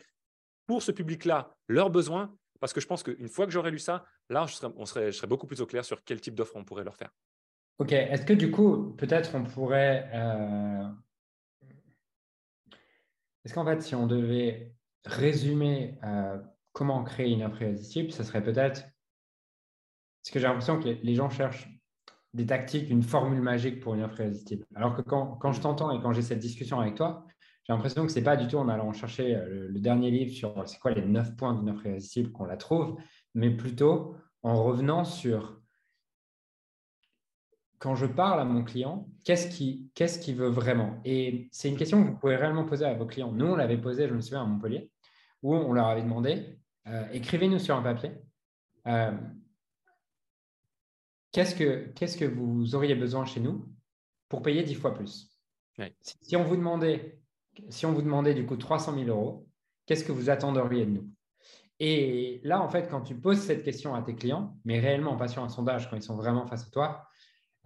pour 0.67 0.83
ce 0.83 0.93
public-là 0.93 1.57
leurs 1.69 1.91
besoins 1.91 2.37
parce 2.61 2.73
que 2.73 2.81
je 2.81 2.87
pense 2.87 3.03
qu'une 3.03 3.29
fois 3.29 3.47
que 3.47 3.53
j'aurai 3.53 3.71
lu 3.71 3.79
ça, 3.79 4.05
là, 4.29 4.47
je 4.47 4.55
serais, 4.55 4.73
on 4.77 4.87
serait, 4.87 5.13
je 5.13 5.17
serais 5.17 5.27
beaucoup 5.27 5.47
plus 5.47 5.61
au 5.61 5.67
clair 5.67 5.85
sur 5.85 6.03
quel 6.05 6.21
type 6.21 6.35
d'offre 6.35 6.57
on 6.57 6.65
pourrait 6.65 6.85
leur 6.85 6.97
faire. 6.97 7.11
Ok, 7.79 7.93
est-ce 7.93 8.27
que 8.27 8.33
du 8.33 8.51
coup, 8.51 8.95
peut-être 8.97 9.35
on 9.35 9.45
pourrait 9.45 10.11
euh, 10.13 10.89
est-ce 13.49 13.55
qu'en 13.55 13.65
fait, 13.65 13.81
si 13.81 13.95
on 13.95 14.07
devait 14.07 14.75
résumer 15.07 15.99
euh, 16.05 16.37
comment 16.73 17.03
créer 17.03 17.31
une 17.33 17.43
offre 17.43 17.63
irrésistible, 17.63 18.13
ce 18.13 18.23
serait 18.23 18.43
peut-être. 18.43 18.83
Parce 18.83 20.33
que 20.33 20.39
j'ai 20.39 20.47
l'impression 20.47 20.79
que 20.79 20.89
les 20.89 21.15
gens 21.15 21.31
cherchent 21.31 21.67
des 22.35 22.45
tactiques, 22.45 22.91
une 22.91 23.03
formule 23.03 23.41
magique 23.41 23.81
pour 23.81 23.95
une 23.95 24.03
offre 24.03 24.21
irrésistible. 24.21 24.67
Alors 24.75 24.95
que 24.95 25.03
quand, 25.03 25.53
je 25.53 25.61
t'entends 25.61 25.91
et 25.91 26.03
quand 26.03 26.13
j'ai 26.13 26.21
cette 26.21 26.41
discussion 26.41 26.79
avec 26.79 26.95
toi, 26.95 27.25
j'ai 27.69 27.75
l'impression 27.75 28.07
que 28.07 28.13
ce 28.13 28.19
n'est 28.19 28.25
pas 28.25 28.37
du 28.37 28.47
tout 28.49 28.57
en 28.57 28.69
allant 28.69 28.93
chercher 28.95 29.37
euh, 29.37 29.69
le, 29.69 29.79
dernier 29.79 30.11
livre 30.11 30.33
sur 30.33 30.67
c'est 30.67 30.79
quoi 30.79 30.93
les 30.93 31.05
neuf 31.05 31.37
points 31.37 31.55
d'une 31.55 31.69
offre 31.69 31.85
irrésistible 31.87 32.33
qu'on 32.33 32.47
la 32.47 32.57
trouve, 32.57 32.97
mais 33.35 33.51
plutôt 33.51 34.17
en 34.43 34.63
revenant 34.65 35.05
sur 35.05 35.61
quand 37.79 37.95
je 37.95 38.07
parle 38.07 38.41
à 38.41 38.45
mon 38.45 38.65
client, 38.65 39.09
qu'est-ce 39.23 39.49
qu'il 39.49 39.91
qu 39.95 40.33
veut 40.33 40.49
vraiment? 40.49 41.01
Et 41.05 41.49
c'est 41.53 41.69
une 41.69 41.77
question 41.77 42.03
que 42.03 42.09
vous 42.09 42.17
pouvez 42.17 42.37
réellement 42.37 42.65
poser 42.65 42.85
à 42.85 42.95
vos 42.95 43.07
clients. 43.07 43.31
Nous, 43.31 43.47
on 43.47 43.55
l'avait 43.55 43.79
posée, 43.79 44.09
je 44.09 44.15
me 44.15 44.21
souviens, 44.21 44.43
à 44.43 44.47
Montpellier, 44.47 44.91
où 45.43 45.55
on 45.55 45.73
leur 45.73 45.87
avait 45.87 46.03
demandé, 46.03 46.59
euh, 46.89 47.07
écrivez-nous 47.13 47.61
sur 47.61 47.77
un 47.77 47.83
papier, 47.83 48.13
euh, 48.89 49.13
qu'est-ce 51.31 51.55
que, 51.55 51.93
que 51.95 52.25
vous 52.25 52.75
auriez 52.75 52.95
besoin 52.95 53.25
chez 53.27 53.41
nous 53.41 53.69
pour 54.29 54.43
payer 54.43 54.65
10 54.65 54.75
fois 54.75 54.95
plus? 54.95 55.29
Si, 56.01 56.35
on 56.35 56.43
vous 56.43 56.57
demandait, 56.57 57.21
si 57.69 57.87
on 57.87 57.93
vous 57.93 58.03
demandait 58.03 58.35
du 58.35 58.47
coup 58.47 58.57
300 58.57 58.95
000 58.95 59.07
euros, 59.09 59.47
qu'est-ce 59.87 60.05
que 60.05 60.13
vous 60.13 60.31
attendriez 60.31 60.87
de 60.87 60.91
nous? 60.91 61.11
Et 61.81 62.41
là, 62.43 62.61
en 62.61 62.69
fait, 62.69 62.89
quand 62.89 63.03
tu 63.03 63.15
poses 63.15 63.41
cette 63.41 63.63
question 63.63 63.95
à 63.95 64.03
tes 64.03 64.15
clients, 64.15 64.57
mais 64.65 64.81
réellement 64.81 65.17
pas 65.17 65.29
sur 65.29 65.43
un 65.43 65.49
sondage, 65.49 65.89
quand 65.89 65.97
ils 65.97 66.03
sont 66.03 66.17
vraiment 66.17 66.47
face 66.47 66.67
à 66.67 66.71
toi, 66.71 67.07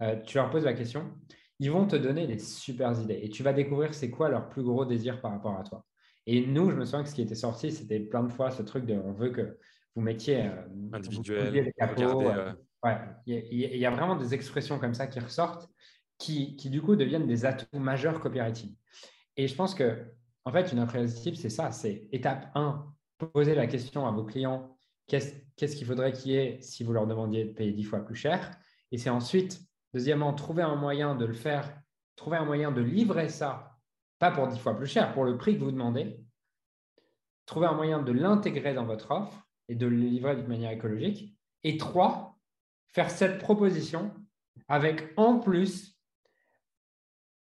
euh, 0.01 0.15
tu 0.21 0.37
leur 0.37 0.49
poses 0.49 0.65
la 0.65 0.73
question, 0.73 1.11
ils 1.59 1.71
vont 1.71 1.87
te 1.87 1.95
donner 1.95 2.27
des 2.27 2.39
super 2.39 2.99
idées 2.99 3.19
et 3.23 3.29
tu 3.29 3.41
vas 3.41 3.53
découvrir 3.53 3.93
c'est 3.93 4.11
quoi 4.11 4.29
leur 4.29 4.49
plus 4.49 4.63
gros 4.63 4.85
désir 4.85 5.19
par 5.21 5.31
rapport 5.31 5.57
à 5.57 5.63
toi. 5.63 5.85
Et 6.25 6.45
nous, 6.45 6.69
je 6.69 6.75
me 6.75 6.85
souviens 6.85 7.03
que 7.03 7.09
ce 7.09 7.15
qui 7.15 7.21
était 7.21 7.35
sorti, 7.35 7.71
c'était 7.71 7.99
plein 7.99 8.23
de 8.23 8.31
fois 8.31 8.51
ce 8.51 8.61
truc 8.61 8.85
de 8.85 8.93
on 8.93 9.13
veut 9.13 9.29
que 9.29 9.57
vous 9.95 10.01
mettiez 10.01 10.45
euh, 10.45 10.51
individuel, 10.93 11.73
euh, 11.79 12.53
ouais. 12.83 12.97
il, 13.25 13.77
y 13.77 13.85
a, 13.85 13.91
vraiment 13.91 14.15
des 14.15 14.33
expressions 14.33 14.79
comme 14.79 14.93
ça 14.93 15.07
qui 15.07 15.19
ressortent 15.19 15.69
qui, 16.17 16.55
qui 16.55 16.69
du 16.69 16.81
coup 16.81 16.95
deviennent 16.95 17.27
des 17.27 17.45
atouts 17.45 17.79
majeurs 17.79 18.19
copywriting. 18.19 18.73
Et 19.37 19.47
je 19.47 19.55
pense 19.55 19.75
que 19.75 20.05
en 20.45 20.51
fait, 20.51 20.71
une 20.71 20.79
offre 20.79 20.97
c'est 21.07 21.49
ça, 21.49 21.71
c'est 21.71 22.07
étape 22.11 22.51
1, 22.55 22.85
poser 23.33 23.55
la 23.55 23.67
question 23.67 24.05
à 24.05 24.11
vos 24.11 24.25
clients, 24.25 24.75
qu'est-ce 25.07 25.75
qu'il 25.75 25.87
faudrait 25.87 26.11
qu'il 26.11 26.31
y 26.31 26.35
ait 26.35 26.61
si 26.61 26.83
vous 26.83 26.91
leur 26.91 27.07
demandiez 27.07 27.45
de 27.45 27.51
payer 27.53 27.71
10 27.71 27.83
fois 27.83 28.05
plus 28.05 28.15
cher? 28.15 28.51
Et 28.91 28.97
c'est 28.97 29.09
ensuite 29.09 29.65
Deuxièmement, 29.93 30.33
trouver 30.33 30.63
un 30.63 30.75
moyen 30.75 31.15
de 31.15 31.25
le 31.25 31.33
faire, 31.33 31.79
trouver 32.15 32.37
un 32.37 32.45
moyen 32.45 32.71
de 32.71 32.81
livrer 32.81 33.29
ça, 33.29 33.77
pas 34.17 34.31
pour 34.31 34.47
dix 34.47 34.57
fois 34.57 34.75
plus 34.75 34.87
cher, 34.87 35.13
pour 35.13 35.23
le 35.23 35.37
prix 35.37 35.55
que 35.55 35.63
vous 35.63 35.71
demandez. 35.71 36.19
Trouver 37.45 37.67
un 37.67 37.73
moyen 37.73 38.01
de 38.01 38.11
l'intégrer 38.11 38.73
dans 38.73 38.85
votre 38.85 39.11
offre 39.11 39.47
et 39.69 39.75
de 39.75 39.85
le 39.85 39.95
livrer 39.95 40.35
d'une 40.35 40.47
manière 40.47 40.71
écologique. 40.71 41.37
Et 41.63 41.77
trois, 41.77 42.39
faire 42.87 43.11
cette 43.11 43.37
proposition 43.37 44.11
avec 44.67 45.13
en 45.17 45.39
plus 45.39 45.92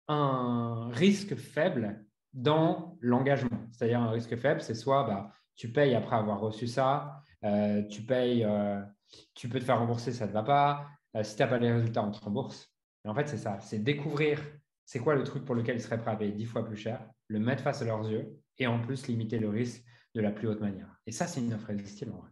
un 0.09 0.89
risque 0.91 1.35
faible 1.35 2.05
dans 2.33 2.97
l'engagement. 2.99 3.67
C'est-à-dire 3.71 4.01
un 4.01 4.11
risque 4.11 4.35
faible, 4.35 4.61
c'est 4.61 4.73
soit 4.75 5.03
bah, 5.05 5.31
tu 5.55 5.71
payes 5.71 5.95
après 5.95 6.15
avoir 6.15 6.39
reçu 6.39 6.67
ça, 6.67 7.21
euh, 7.45 7.83
tu 7.87 8.01
payes, 8.01 8.43
euh, 8.43 8.81
tu 9.35 9.47
peux 9.47 9.59
te 9.59 9.63
faire 9.63 9.79
rembourser, 9.79 10.11
ça 10.11 10.27
ne 10.27 10.31
va 10.31 10.43
pas. 10.43 10.87
Euh, 11.15 11.23
si 11.23 11.35
tu 11.35 11.41
n'as 11.41 11.47
pas 11.47 11.59
les 11.59 11.71
résultats, 11.71 12.03
on 12.03 12.11
te 12.11 12.19
rembourse. 12.19 12.67
en 13.05 13.15
fait, 13.15 13.27
c'est 13.27 13.37
ça, 13.37 13.59
c'est 13.61 13.79
découvrir 13.79 14.41
c'est 14.85 14.99
quoi 14.99 15.13
le 15.13 15.23
truc 15.23 15.45
pour 15.45 15.53
lequel 15.53 15.75
ils 15.75 15.81
seraient 15.81 15.99
prêts 15.99 16.11
à 16.11 16.15
payer 16.15 16.31
10 16.31 16.45
fois 16.45 16.65
plus 16.65 16.75
cher, 16.75 17.07
le 17.27 17.39
mettre 17.39 17.61
face 17.61 17.83
à 17.83 17.85
leurs 17.85 18.09
yeux 18.09 18.39
et 18.57 18.65
en 18.65 18.81
plus 18.81 19.07
limiter 19.07 19.37
le 19.37 19.49
risque 19.49 19.83
de 20.15 20.21
la 20.21 20.31
plus 20.31 20.47
haute 20.47 20.61
manière. 20.61 20.99
Et 21.05 21.11
ça, 21.11 21.27
c'est 21.27 21.41
une 21.41 21.53
offre 21.53 21.69
irrésistible 21.69 22.11
en 22.11 22.21
vrai. 22.21 22.31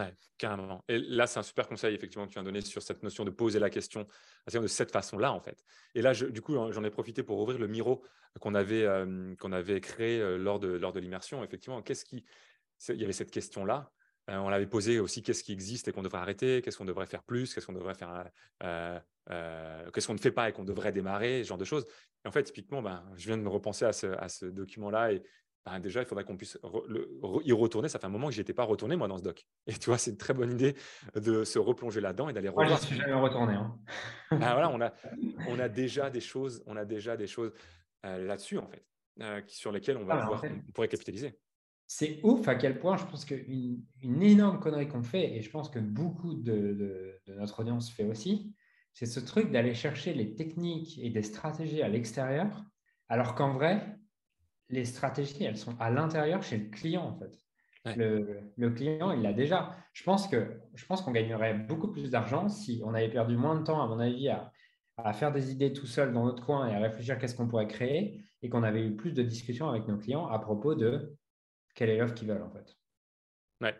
Ouais, 0.00 0.14
carrément. 0.38 0.82
Et 0.88 0.98
là, 0.98 1.26
c'est 1.26 1.38
un 1.38 1.42
super 1.42 1.68
conseil 1.68 1.94
effectivement 1.94 2.26
que 2.26 2.32
tu 2.32 2.38
as 2.38 2.42
donné 2.42 2.60
sur 2.62 2.82
cette 2.82 3.02
notion 3.02 3.24
de 3.24 3.30
poser 3.30 3.58
la 3.58 3.68
question 3.70 4.06
de 4.50 4.66
cette 4.66 4.90
façon-là 4.90 5.32
en 5.32 5.40
fait. 5.40 5.62
Et 5.94 6.02
là, 6.02 6.14
du 6.14 6.40
coup, 6.40 6.54
j'en 6.54 6.84
ai 6.84 6.90
profité 6.90 7.22
pour 7.22 7.38
ouvrir 7.38 7.58
le 7.58 7.66
Miro 7.66 8.02
qu'on 8.40 8.54
avait, 8.54 8.84
euh, 8.84 9.34
créé 9.80 10.20
euh, 10.20 10.36
lors 10.38 10.58
de, 10.58 10.98
l'immersion. 10.98 11.44
Effectivement, 11.44 11.82
qu'est-ce 11.82 12.04
qui, 12.04 12.24
il 12.88 13.00
y 13.00 13.04
avait 13.04 13.12
cette 13.12 13.30
question-là. 13.30 13.90
Euh, 14.30 14.36
on 14.36 14.48
l'avait 14.48 14.66
posé 14.66 15.00
aussi 15.00 15.22
qu'est-ce 15.22 15.42
qui 15.42 15.52
existe 15.52 15.88
et 15.88 15.92
qu'on 15.92 16.02
devrait 16.02 16.20
arrêter, 16.20 16.62
qu'est-ce 16.62 16.78
qu'on 16.78 16.84
devrait 16.84 17.06
faire 17.06 17.22
plus, 17.22 17.52
qu'est-ce 17.52 17.66
qu'on 17.66 17.72
devrait 17.72 17.94
faire, 17.94 18.24
qu'est-ce 18.60 20.06
qu'on 20.06 20.14
ne 20.14 20.18
fait 20.18 20.32
pas 20.32 20.48
et 20.48 20.52
qu'on 20.52 20.64
devrait 20.64 20.92
démarrer, 20.92 21.42
ce 21.42 21.48
genre 21.48 21.58
de 21.58 21.64
choses. 21.64 21.86
Et 22.24 22.28
en 22.28 22.32
fait, 22.32 22.44
typiquement, 22.44 22.80
ben, 22.80 23.04
je 23.16 23.26
viens 23.26 23.36
de 23.36 23.42
me 23.42 23.48
repenser 23.48 23.84
à 23.84 23.92
ce, 23.92 24.06
à 24.06 24.28
ce 24.28 24.46
document-là 24.46 25.12
et 25.12 25.22
ben, 25.66 25.78
déjà, 25.78 26.00
il 26.00 26.06
faudrait 26.06 26.24
qu'on 26.24 26.36
puisse 26.36 26.58
y 27.44 27.52
retourner. 27.52 27.88
Ça 27.88 27.98
fait 27.98 28.06
un 28.06 28.10
moment 28.10 28.28
que 28.28 28.34
je 28.34 28.40
étais 28.40 28.54
pas 28.54 28.64
retourné, 28.64 28.96
moi, 28.96 29.08
dans 29.08 29.18
ce 29.18 29.22
doc. 29.22 29.46
Et 29.66 29.74
tu 29.74 29.90
vois, 29.90 29.98
c'est 29.98 30.10
une 30.10 30.16
très 30.16 30.32
bonne 30.32 30.52
idée 30.52 30.74
de 31.14 31.44
se 31.44 31.58
replonger 31.58 32.00
là-dedans 32.00 32.28
et 32.28 32.32
d'aller 32.32 32.48
revoir. 32.48 32.68
Moi, 32.68 32.78
je 32.80 32.86
suis 32.86 32.96
jamais 32.96 33.12
retourné. 33.12 33.54
Hein. 33.54 33.78
Ah, 34.30 34.54
voilà, 34.54 34.70
on 34.70 34.80
a, 34.80 34.92
on 35.48 35.58
a 35.58 35.68
déjà 35.68 36.08
des 36.08 36.20
choses, 36.20 36.62
on 36.66 36.76
a 36.76 36.84
déjà 36.84 37.16
des 37.16 37.26
choses 37.26 37.52
euh, 38.06 38.26
là-dessus, 38.26 38.56
en 38.56 38.66
fait, 38.66 38.84
euh, 39.20 39.42
sur 39.48 39.70
lesquelles 39.70 39.98
on 39.98 40.04
va 40.04 40.30
ah, 40.32 40.40
on 40.66 40.72
pourrait 40.72 40.88
capitaliser. 40.88 41.38
C'est 41.86 42.20
ouf 42.22 42.46
à 42.46 42.54
quel 42.54 42.78
point 42.78 42.96
je 42.96 43.04
pense 43.04 43.24
qu'une 43.24 43.82
une 44.00 44.22
énorme 44.22 44.60
connerie 44.60 44.88
qu'on 44.88 45.02
fait, 45.02 45.36
et 45.36 45.42
je 45.42 45.50
pense 45.50 45.68
que 45.68 45.80
beaucoup 45.80 46.34
de, 46.34 47.20
de 47.26 47.34
notre 47.34 47.60
audience 47.60 47.90
fait 47.90 48.04
aussi, 48.04 48.54
c'est 48.94 49.06
ce 49.06 49.20
truc 49.20 49.50
d'aller 49.50 49.74
chercher 49.74 50.14
les 50.14 50.34
techniques 50.36 50.98
et 51.02 51.10
des 51.10 51.22
stratégies 51.22 51.82
à 51.82 51.88
l'extérieur, 51.88 52.64
alors 53.08 53.34
qu'en 53.34 53.52
vrai, 53.52 53.99
les 54.70 54.84
stratégies, 54.84 55.44
elles 55.44 55.56
sont 55.56 55.76
à 55.80 55.90
l'intérieur 55.90 56.42
chez 56.42 56.56
le 56.56 56.70
client, 56.70 57.02
en 57.02 57.18
fait. 57.18 57.36
Le, 57.96 58.70
client, 58.70 59.12
il 59.12 59.22
l'a 59.22 59.32
déjà. 59.32 59.74
Je 59.94 60.02
pense 60.04 60.28
que 60.28 60.60
je 60.74 60.84
pense 60.84 61.00
qu'on 61.02 61.12
gagnerait 61.12 61.54
beaucoup 61.54 61.90
plus 61.90 62.10
d'argent 62.10 62.48
si 62.48 62.82
on 62.84 62.92
avait 62.94 63.08
perdu 63.08 63.36
moins 63.36 63.58
de 63.58 63.64
temps, 63.64 63.82
à 63.82 63.86
mon 63.86 63.98
avis, 63.98 64.28
à, 64.28 64.52
faire 65.14 65.32
des 65.32 65.50
idées 65.50 65.72
tout 65.72 65.86
seul 65.86 66.12
dans 66.12 66.26
notre 66.26 66.44
coin 66.44 66.68
et 66.68 66.74
à 66.74 66.78
réfléchir 66.78 67.18
qu'est-ce 67.18 67.34
qu'on 67.34 67.48
pourrait 67.48 67.66
créer 67.66 68.22
et 68.42 68.50
qu'on 68.50 68.62
avait 68.62 68.84
eu 68.84 68.96
plus 68.96 69.12
de 69.12 69.22
discussions 69.22 69.68
avec 69.70 69.88
nos 69.88 69.96
clients 69.96 70.26
à 70.26 70.38
propos 70.38 70.74
de 70.74 71.16
quelle 71.74 71.88
est 71.88 71.96
l'offre 71.96 72.14
qu'ils 72.14 72.28
veulent, 72.28 72.42
en 72.42 72.50
fait. 72.50 72.76
Ouais. 73.62 73.74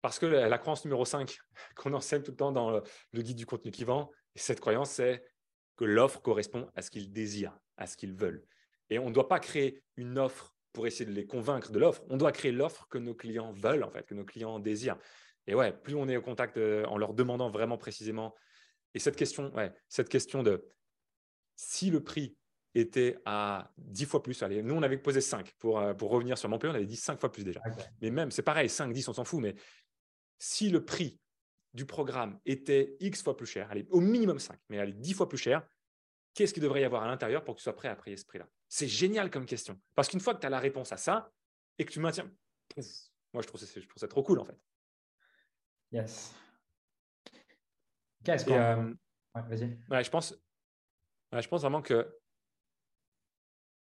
Parce 0.00 0.18
que 0.18 0.24
la, 0.24 0.58
croyance 0.58 0.84
numéro 0.84 1.04
5 1.04 1.36
qu'on 1.76 1.92
enseigne 1.92 2.22
tout 2.22 2.30
le 2.30 2.36
temps 2.36 2.52
dans 2.52 2.70
le, 2.70 2.82
le 3.12 3.22
guide 3.22 3.36
du 3.36 3.44
contenu 3.44 3.70
clivant, 3.70 4.10
cette 4.36 4.60
croyance, 4.60 4.90
c'est 4.90 5.22
que 5.76 5.84
l'offre 5.84 6.22
correspond 6.22 6.70
à 6.74 6.80
ce 6.80 6.90
qu'ils 6.90 7.12
désirent, 7.12 7.58
à 7.76 7.86
ce 7.86 7.96
qu'ils 7.96 8.14
veulent. 8.14 8.42
Et 8.90 8.98
on 8.98 9.08
ne 9.08 9.14
doit 9.14 9.28
pas 9.28 9.40
créer 9.40 9.82
une 9.96 10.18
offre 10.18 10.54
pour 10.72 10.86
essayer 10.86 11.06
de 11.06 11.14
les 11.14 11.26
convaincre 11.26 11.72
de 11.72 11.78
l'offre. 11.78 12.02
On 12.08 12.16
doit 12.16 12.32
créer 12.32 12.52
l'offre 12.52 12.86
que 12.88 12.98
nos 12.98 13.14
clients 13.14 13.52
veulent, 13.52 13.84
en 13.84 13.90
fait, 13.90 14.06
que 14.06 14.14
nos 14.14 14.24
clients 14.24 14.58
désirent. 14.58 14.98
Et 15.46 15.54
ouais, 15.54 15.72
plus 15.72 15.94
on 15.94 16.08
est 16.08 16.16
au 16.16 16.22
contact 16.22 16.56
euh, 16.56 16.84
en 16.84 16.98
leur 16.98 17.14
demandant 17.14 17.50
vraiment 17.50 17.78
précisément. 17.78 18.34
Et 18.94 18.98
cette 18.98 19.16
question, 19.16 19.54
ouais, 19.54 19.72
cette 19.88 20.08
question 20.08 20.42
de 20.42 20.64
si 21.56 21.90
le 21.90 22.02
prix 22.02 22.36
était 22.74 23.16
à 23.24 23.72
10 23.78 24.04
fois 24.04 24.22
plus, 24.22 24.42
allez, 24.42 24.62
nous 24.62 24.74
on 24.74 24.82
avait 24.82 24.98
posé 24.98 25.20
5 25.20 25.52
pour, 25.58 25.80
euh, 25.80 25.94
pour 25.94 26.10
revenir 26.10 26.36
sur 26.38 26.48
mon 26.48 26.58
prix, 26.58 26.68
on 26.68 26.74
avait 26.74 26.86
dit 26.86 26.96
5 26.96 27.18
fois 27.18 27.32
plus 27.32 27.44
déjà. 27.44 27.60
Mais 28.00 28.10
même, 28.10 28.30
c'est 28.30 28.42
pareil, 28.42 28.68
5, 28.68 28.92
10, 28.92 29.08
on 29.08 29.14
s'en 29.14 29.24
fout. 29.24 29.40
Mais 29.40 29.54
si 30.38 30.68
le 30.68 30.84
prix 30.84 31.18
du 31.74 31.86
programme 31.86 32.38
était 32.46 32.96
X 33.00 33.22
fois 33.22 33.36
plus 33.36 33.46
cher, 33.46 33.70
allez, 33.70 33.86
au 33.90 34.00
minimum 34.00 34.38
5, 34.38 34.58
mais 34.68 34.78
allez, 34.78 34.92
10 34.92 35.14
fois 35.14 35.28
plus 35.28 35.38
cher, 35.38 35.66
qu'est-ce 36.38 36.54
qu'il 36.54 36.62
devrait 36.62 36.82
y 36.82 36.84
avoir 36.84 37.02
à 37.02 37.08
l'intérieur 37.08 37.42
pour 37.42 37.56
que 37.56 37.58
tu 37.58 37.64
sois 37.64 37.74
prêt 37.74 37.88
à 37.88 37.96
payer 37.96 38.16
ce 38.16 38.24
prix-là? 38.24 38.48
C'est 38.68 38.86
génial 38.86 39.28
comme 39.28 39.44
question. 39.44 39.76
Parce 39.96 40.08
qu'une 40.08 40.20
fois 40.20 40.36
que 40.36 40.40
tu 40.40 40.46
as 40.46 40.50
la 40.50 40.60
réponse 40.60 40.92
à 40.92 40.96
ça 40.96 41.32
et 41.76 41.84
que 41.84 41.90
tu 41.90 41.98
maintiens, 41.98 42.30
moi 43.32 43.42
je 43.42 43.48
trouve, 43.48 43.60
ça, 43.60 43.66
je 43.66 43.86
trouve 43.88 43.98
ça 44.00 44.06
trop 44.06 44.22
cool 44.22 44.38
en 44.38 44.44
fait. 44.44 44.56
Yes. 45.90 46.32
Qu'est-ce 48.22 48.44
que. 48.44 48.52
Euh, 48.52 48.94
vas-y. 49.34 49.76
je, 50.04 50.10
pense, 50.10 50.38
je 51.32 51.48
pense 51.48 51.62
vraiment 51.62 51.82
que. 51.82 52.08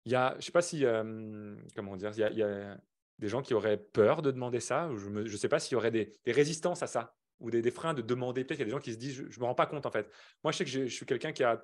Il 0.05 0.12
y 0.12 0.14
a, 0.14 0.33
je 0.33 0.37
ne 0.37 0.40
sais 0.42 0.53
pas 0.53 0.62
si. 0.62 0.85
Euh, 0.85 1.57
comment 1.74 1.96
dire 1.96 2.12
Il 2.14 2.38
y, 2.38 2.42
a, 2.44 2.79
des 3.18 3.29
gens 3.29 3.42
qui 3.42 3.53
auraient 3.53 3.79
peur 3.79 4.22
de 4.22 4.31
demander 4.31 4.61
ça. 4.61 4.88
Je 4.94 5.09
ne 5.09 5.27
sais 5.37 5.48
pas 5.48 5.59
s'il 5.59 5.72
y 5.72 5.77
aurait 5.77 5.90
des, 5.90 6.12
résistances 6.24 6.85
à 6.85 6.87
ça 6.87 7.16
ou 7.40 7.51
des, 7.51 7.68
freins 7.72 7.94
de 7.94 8.03
demander. 8.03 8.44
Peut-être 8.44 8.59
qu'il 8.59 8.66
y 8.66 8.70
a 8.70 8.70
des 8.70 8.77
gens 8.77 8.83
qui 8.83 8.92
se 8.92 8.98
disent 8.98 9.16
Je 9.16 9.22
ne 9.24 9.40
me 9.40 9.44
rends 9.46 9.57
pas 9.57 9.66
compte 9.66 9.87
en 9.87 9.90
fait. 9.90 10.09
Moi, 10.44 10.53
je 10.53 10.59
sais 10.59 10.64
que 10.64 10.70
je 10.70 10.87
suis 10.87 11.05
quelqu'un 11.05 11.33
qui 11.33 11.42
a 11.42 11.61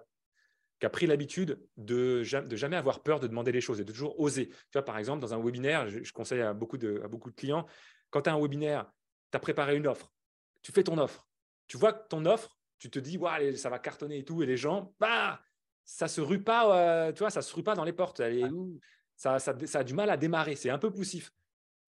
qui 0.80 0.86
a 0.86 0.90
pris 0.90 1.06
l'habitude 1.06 1.60
de, 1.76 2.22
de, 2.22 2.56
jamais 2.56 2.76
avoir 2.76 3.02
peur 3.02 3.20
de 3.20 3.26
demander 3.26 3.52
les 3.52 3.60
choses 3.60 3.80
et 3.80 3.84
de 3.84 3.92
toujours 3.92 4.18
oser. 4.18 4.48
Tu 4.48 4.56
vois, 4.72 4.84
par 4.84 4.98
exemple, 4.98 5.20
dans 5.20 5.34
un 5.34 5.42
webinaire, 5.42 5.88
je, 5.88 6.12
conseille 6.12 6.40
à 6.40 6.52
beaucoup, 6.52 6.78
de, 6.78 7.00
à 7.04 7.08
beaucoup 7.08 7.30
de 7.30 7.36
clients, 7.36 7.66
quand 8.10 8.22
tu 8.22 8.30
as 8.30 8.34
un 8.34 8.40
webinaire, 8.40 8.90
tu 9.30 9.36
as 9.36 9.40
préparé 9.40 9.76
une 9.76 9.86
offre, 9.86 10.12
tu 10.62 10.72
fais 10.72 10.84
ton 10.84 10.98
offre, 10.98 11.28
tu 11.66 11.76
vois 11.76 11.92
ton 11.92 12.24
offre, 12.26 12.58
tu 12.78 12.90
te 12.90 12.98
dis, 12.98 13.18
ouais, 13.18 13.56
ça 13.56 13.70
va 13.70 13.78
cartonner 13.78 14.18
et 14.18 14.24
tout, 14.24 14.42
et 14.42 14.46
les 14.46 14.56
gens, 14.56 14.94
bah, 14.98 15.40
ça 15.84 16.08
se 16.08 16.20
rue 16.20 16.42
pas, 16.42 16.76
euh, 16.76 17.12
tu 17.12 17.20
vois, 17.20 17.30
ça 17.30 17.42
se 17.42 17.54
rue 17.54 17.62
pas 17.62 17.74
dans 17.74 17.84
les 17.84 17.92
portes. 17.92 18.22
ça, 19.16 19.38
ça, 19.38 19.56
ça, 19.66 19.78
a 19.78 19.84
du 19.84 19.94
mal 19.94 20.10
à 20.10 20.16
démarrer, 20.16 20.56
c'est 20.56 20.70
un 20.70 20.78
peu 20.78 20.90
poussif. 20.90 21.30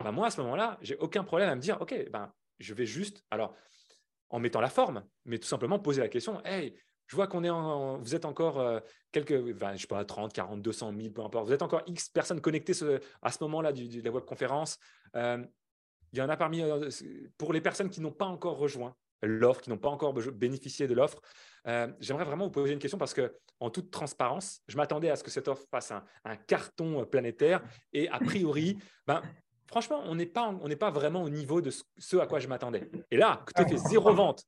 Bah, 0.03 0.13
moi, 0.13 0.29
à 0.29 0.31
ce 0.31 0.41
moment-là, 0.43 0.79
j'ai 0.81 0.97
aucun 0.97 1.25
problème 1.25 1.49
à 1.49 1.57
me 1.57 1.61
dire, 1.61 1.81
OK, 1.81 1.95
ben, 2.11 2.33
je 2.59 2.75
vais 2.75 2.87
juste, 2.87 3.25
alors, 3.31 3.55
en 4.31 4.39
mettant 4.39 4.61
la 4.61 4.69
forme, 4.69 5.05
mais 5.25 5.39
tout 5.39 5.47
simplement 5.47 5.79
poser 5.79 6.01
la 6.01 6.09
question, 6.09 6.45
hey, 6.45 6.77
je 7.07 7.17
vois 7.17 7.27
qu'on 7.27 7.45
est 7.45 7.51
vous 8.01 8.15
êtes 8.15 8.25
encore 8.25 8.59
euh, 8.59 8.81
quelques, 9.13 9.47
je 9.47 9.53
je 9.75 9.81
sais 9.81 9.87
pas, 9.87 10.05
30, 10.05 10.33
40, 10.33 10.61
200 10.61 10.93
000, 10.97 11.11
peu 11.11 11.23
importe. 11.23 11.47
Vous 11.47 11.53
êtes 11.53 11.63
encore 11.63 11.83
X 11.87 12.09
personnes 12.09 12.41
connectées 12.41 12.73
à 13.23 13.31
ce 13.31 13.43
moment-là 13.45 13.73
de 13.73 14.03
la 14.03 14.11
webconférence. 14.11 14.79
Euh, 15.15 15.45
il 16.13 16.19
y 16.19 16.23
en 16.23 16.29
a 16.29 16.37
parmi, 16.37 16.63
euh, 16.63 16.89
pour 17.39 17.53
les 17.53 17.61
personnes 17.61 17.91
qui 17.91 18.01
n'ont 18.01 18.13
pas 18.13 18.27
encore 18.27 18.59
rejoint 18.59 18.95
l'offre, 19.23 19.61
qui 19.61 19.71
n'ont 19.71 19.79
pas 19.79 19.89
encore 19.89 20.13
bénéficié 20.13 20.87
de 20.87 20.95
l'offre, 20.95 21.21
j'aimerais 22.01 22.25
vraiment 22.25 22.45
vous 22.45 22.51
poser 22.51 22.75
une 22.75 22.79
question 22.79 22.99
parce 22.99 23.15
que, 23.15 23.35
en 23.61 23.71
toute 23.71 23.91
transparence, 23.91 24.61
je 24.69 24.77
m'attendais 24.77 25.09
à 25.09 25.17
ce 25.17 25.25
que 25.25 25.31
cette 25.31 25.49
offre 25.49 25.65
fasse 25.71 25.91
un, 25.91 26.37
carton 26.47 27.05
planétaire 27.07 27.63
et 27.95 28.09
a 28.11 28.19
priori, 28.19 28.77
ben, 29.07 29.23
franchement, 29.67 30.03
on 30.05 30.15
n'est 30.15 30.27
pas, 30.27 30.55
pas 30.79 30.91
vraiment 30.91 31.23
au 31.23 31.31
niveau 31.31 31.63
de 31.63 31.71
ce, 31.71 32.19
à 32.19 32.27
quoi 32.27 32.41
je 32.41 32.47
m'attendais. 32.47 32.91
Et 33.11 33.17
là, 33.17 33.43
que 33.47 33.55
tu 33.55 33.63
as 33.63 33.67
fait 33.67 33.89
zéro 33.89 34.13
vente 34.13 34.45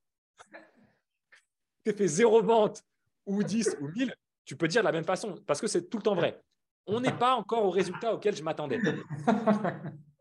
tu 1.92 1.96
fait 1.96 2.09
zéro 2.09 2.42
vente 2.42 2.83
ou 3.27 3.42
10 3.42 3.79
ou 3.81 3.88
1000, 3.88 4.14
tu 4.44 4.57
peux 4.57 4.68
dire 4.68 4.83
de 4.83 4.87
la 4.87 4.92
même 4.92 5.05
façon 5.05 5.35
parce 5.46 5.61
que 5.61 5.66
c'est 5.66 5.88
tout 5.88 5.98
le 5.98 6.03
temps 6.03 6.14
vrai. 6.14 6.40
On 6.87 7.01
n'est 7.01 7.12
pas 7.12 7.35
encore 7.35 7.64
au 7.64 7.70
résultat 7.70 8.14
auquel 8.14 8.35
je 8.35 8.42
m'attendais. 8.42 8.79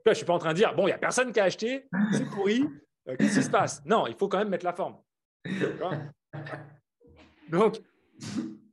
je 0.05 0.09
ne 0.09 0.13
suis 0.13 0.25
pas 0.25 0.33
en 0.33 0.39
train 0.39 0.51
de 0.51 0.57
dire, 0.57 0.75
bon, 0.75 0.83
il 0.83 0.87
n'y 0.87 0.93
a 0.93 0.97
personne 0.97 1.31
qui 1.31 1.39
a 1.39 1.45
acheté, 1.45 1.87
c'est 2.11 2.29
pourri, 2.29 2.65
euh, 3.07 3.15
qu'est-ce 3.17 3.39
qui 3.39 3.43
se 3.43 3.49
passe? 3.49 3.81
Non, 3.85 4.07
il 4.07 4.15
faut 4.15 4.27
quand 4.27 4.37
même 4.37 4.49
mettre 4.49 4.65
la 4.65 4.73
forme. 4.73 4.97
Donc, 7.49 7.79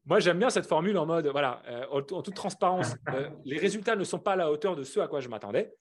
moi, 0.05 0.21
j'aime 0.21 0.39
bien 0.39 0.51
cette 0.51 0.67
formule 0.67 0.99
en 0.99 1.07
mode, 1.07 1.29
voilà, 1.29 1.63
euh, 1.69 1.87
en, 1.91 2.03
toute 2.03 2.35
transparence, 2.35 2.97
euh, 3.11 3.31
les 3.45 3.59
résultats 3.59 3.97
ne 3.97 4.05
sont 4.05 4.19
pas 4.19 4.33
à 4.33 4.37
la 4.37 4.51
hauteur 4.51 4.77
de 4.77 4.83
ce 4.83 5.01
à 5.01 5.09
quoi 5.09 5.21
je 5.21 5.29
m'attendais. 5.29 5.73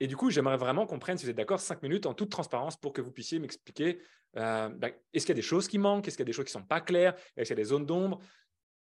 Et 0.00 0.06
du 0.06 0.16
coup, 0.16 0.30
j'aimerais 0.30 0.56
vraiment 0.56 0.86
qu'on 0.86 0.98
prenne, 0.98 1.18
si 1.18 1.24
vous 1.24 1.30
êtes 1.30 1.36
d'accord, 1.36 1.60
cinq 1.60 1.82
minutes 1.82 2.06
en 2.06 2.14
toute 2.14 2.30
transparence 2.30 2.76
pour 2.76 2.92
que 2.92 3.00
vous 3.00 3.10
puissiez 3.10 3.38
m'expliquer 3.38 4.00
euh, 4.36 4.68
ben, 4.68 4.92
est-ce 5.12 5.26
qu'il 5.26 5.34
y 5.34 5.38
a 5.38 5.40
des 5.40 5.42
choses 5.42 5.68
qui 5.68 5.78
manquent, 5.78 6.06
est-ce 6.06 6.16
qu'il 6.16 6.24
y 6.24 6.26
a 6.26 6.30
des 6.30 6.32
choses 6.32 6.44
qui 6.44 6.56
ne 6.56 6.62
sont 6.62 6.66
pas 6.66 6.80
claires, 6.80 7.14
est-ce 7.36 7.48
qu'il 7.48 7.58
y 7.58 7.60
a 7.60 7.62
des 7.62 7.68
zones 7.68 7.86
d'ombre? 7.86 8.20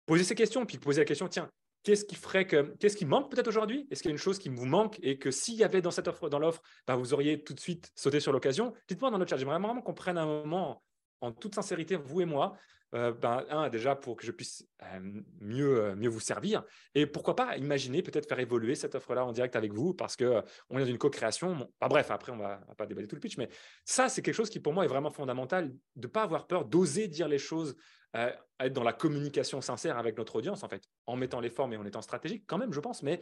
Posez 0.06 0.24
ces 0.24 0.34
questions, 0.34 0.64
puis 0.64 0.78
posez 0.78 1.00
la 1.00 1.04
question 1.04 1.28
tiens, 1.28 1.50
qu'est-ce 1.82 2.04
qui 2.04 2.14
ferait 2.14 2.46
que 2.46 2.74
qu'est-ce 2.78 2.96
qui 2.96 3.04
manque 3.04 3.30
peut-être 3.30 3.48
aujourd'hui? 3.48 3.86
Est-ce 3.90 4.02
qu'il 4.02 4.10
y 4.10 4.12
a 4.12 4.16
une 4.16 4.18
chose 4.18 4.38
qui 4.38 4.48
vous 4.48 4.66
manque 4.66 4.98
et 5.02 5.18
que 5.18 5.30
s'il 5.30 5.54
y 5.54 5.64
avait 5.64 5.82
dans 5.82 5.90
cette 5.90 6.08
offre, 6.08 6.28
dans 6.28 6.38
l'offre, 6.38 6.62
ben, 6.86 6.96
vous 6.96 7.12
auriez 7.12 7.42
tout 7.42 7.54
de 7.54 7.60
suite 7.60 7.90
sauté 7.94 8.20
sur 8.20 8.32
l'occasion? 8.32 8.72
Dites-moi 8.88 9.10
dans 9.10 9.18
notre 9.18 9.30
chat. 9.30 9.36
J'aimerais 9.36 9.58
vraiment 9.58 9.82
qu'on 9.82 9.94
prenne 9.94 10.18
un 10.18 10.26
moment 10.26 10.82
en 11.20 11.32
toute 11.32 11.54
sincérité, 11.54 11.96
vous 11.96 12.20
et 12.20 12.26
moi, 12.26 12.56
euh, 12.94 13.12
ben, 13.12 13.44
un, 13.50 13.68
déjà 13.68 13.96
pour 13.96 14.16
que 14.16 14.24
je 14.24 14.30
puisse 14.30 14.64
euh, 14.82 15.20
mieux, 15.40 15.80
euh, 15.80 15.96
mieux 15.96 16.08
vous 16.08 16.20
servir. 16.20 16.62
Et 16.94 17.06
pourquoi 17.06 17.34
pas 17.34 17.56
imaginer 17.56 18.02
peut-être 18.02 18.28
faire 18.28 18.38
évoluer 18.38 18.76
cette 18.76 18.94
offre-là 18.94 19.24
en 19.24 19.32
direct 19.32 19.56
avec 19.56 19.72
vous 19.72 19.94
parce 19.94 20.16
qu'on 20.16 20.42
on 20.70 20.78
est 20.78 20.82
dans 20.82 20.86
une 20.86 20.98
co-création. 20.98 21.68
bref, 21.80 22.10
après, 22.12 22.30
on 22.30 22.36
ne 22.36 22.42
va 22.42 22.60
pas 22.76 22.86
déballer 22.86 23.08
tout 23.08 23.16
le 23.16 23.20
pitch, 23.20 23.36
mais 23.36 23.48
ça, 23.84 24.08
c'est 24.08 24.22
quelque 24.22 24.34
chose 24.34 24.50
qui 24.50 24.60
pour 24.60 24.72
moi 24.72 24.84
est 24.84 24.88
vraiment 24.88 25.10
fondamental 25.10 25.70
de 25.96 26.06
ne 26.06 26.12
pas 26.12 26.22
avoir 26.22 26.46
peur, 26.46 26.64
d'oser 26.64 27.08
dire 27.08 27.26
les 27.26 27.38
choses, 27.38 27.74
être 28.14 28.72
dans 28.72 28.84
la 28.84 28.92
communication 28.92 29.60
sincère 29.60 29.98
avec 29.98 30.16
notre 30.16 30.36
audience, 30.36 30.62
en 30.62 30.68
fait, 30.68 30.84
en 31.06 31.16
mettant 31.16 31.40
les 31.40 31.50
formes 31.50 31.72
et 31.72 31.76
en 31.76 31.84
étant 31.84 32.00
stratégique 32.00 32.44
quand 32.46 32.58
même, 32.58 32.72
je 32.72 32.78
pense. 32.78 33.02
Mais 33.02 33.20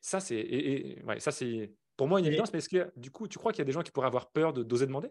ça, 0.00 0.20
c'est, 0.20 0.36
et, 0.36 1.02
ouais, 1.04 1.20
ça, 1.20 1.32
c'est 1.32 1.74
pour 1.98 2.08
moi 2.08 2.18
une 2.18 2.26
évidence, 2.26 2.50
mais 2.52 2.60
est-ce 2.60 2.70
que 2.70 2.90
du 2.96 3.10
coup, 3.10 3.28
tu 3.28 3.38
crois 3.38 3.52
qu'il 3.52 3.58
y 3.58 3.62
a 3.62 3.66
des 3.66 3.72
gens 3.72 3.82
qui 3.82 3.90
pourraient 3.90 4.06
avoir 4.06 4.30
peur 4.30 4.54
de 4.54 4.62
d'oser 4.62 4.86
demander? 4.86 5.10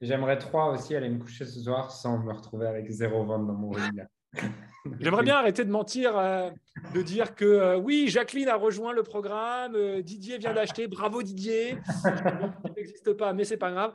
J'aimerais 0.00 0.38
trois 0.38 0.70
aussi 0.72 0.94
aller 0.94 1.08
me 1.08 1.18
coucher 1.18 1.46
ce 1.46 1.60
soir 1.60 1.90
sans 1.90 2.18
me 2.18 2.32
retrouver 2.32 2.66
avec 2.66 2.90
zéro 2.90 3.24
vente 3.24 3.46
dans 3.46 3.54
mon 3.54 3.72
webinaire. 3.72 4.08
J'aimerais 5.00 5.24
bien 5.24 5.36
arrêter 5.36 5.64
de 5.64 5.70
mentir, 5.70 6.16
euh, 6.16 6.50
de 6.94 7.02
dire 7.02 7.34
que 7.34 7.44
euh, 7.44 7.76
oui, 7.76 8.06
Jacqueline 8.08 8.48
a 8.48 8.56
rejoint 8.56 8.92
le 8.92 9.02
programme, 9.02 9.74
euh, 9.74 10.02
Didier 10.02 10.38
vient 10.38 10.54
d'acheter, 10.54 10.86
bravo 10.86 11.22
Didier. 11.22 11.78
Il 12.64 12.72
n'existe 12.76 13.12
pas, 13.14 13.32
mais 13.32 13.44
c'est 13.44 13.56
pas 13.56 13.72
grave. 13.72 13.94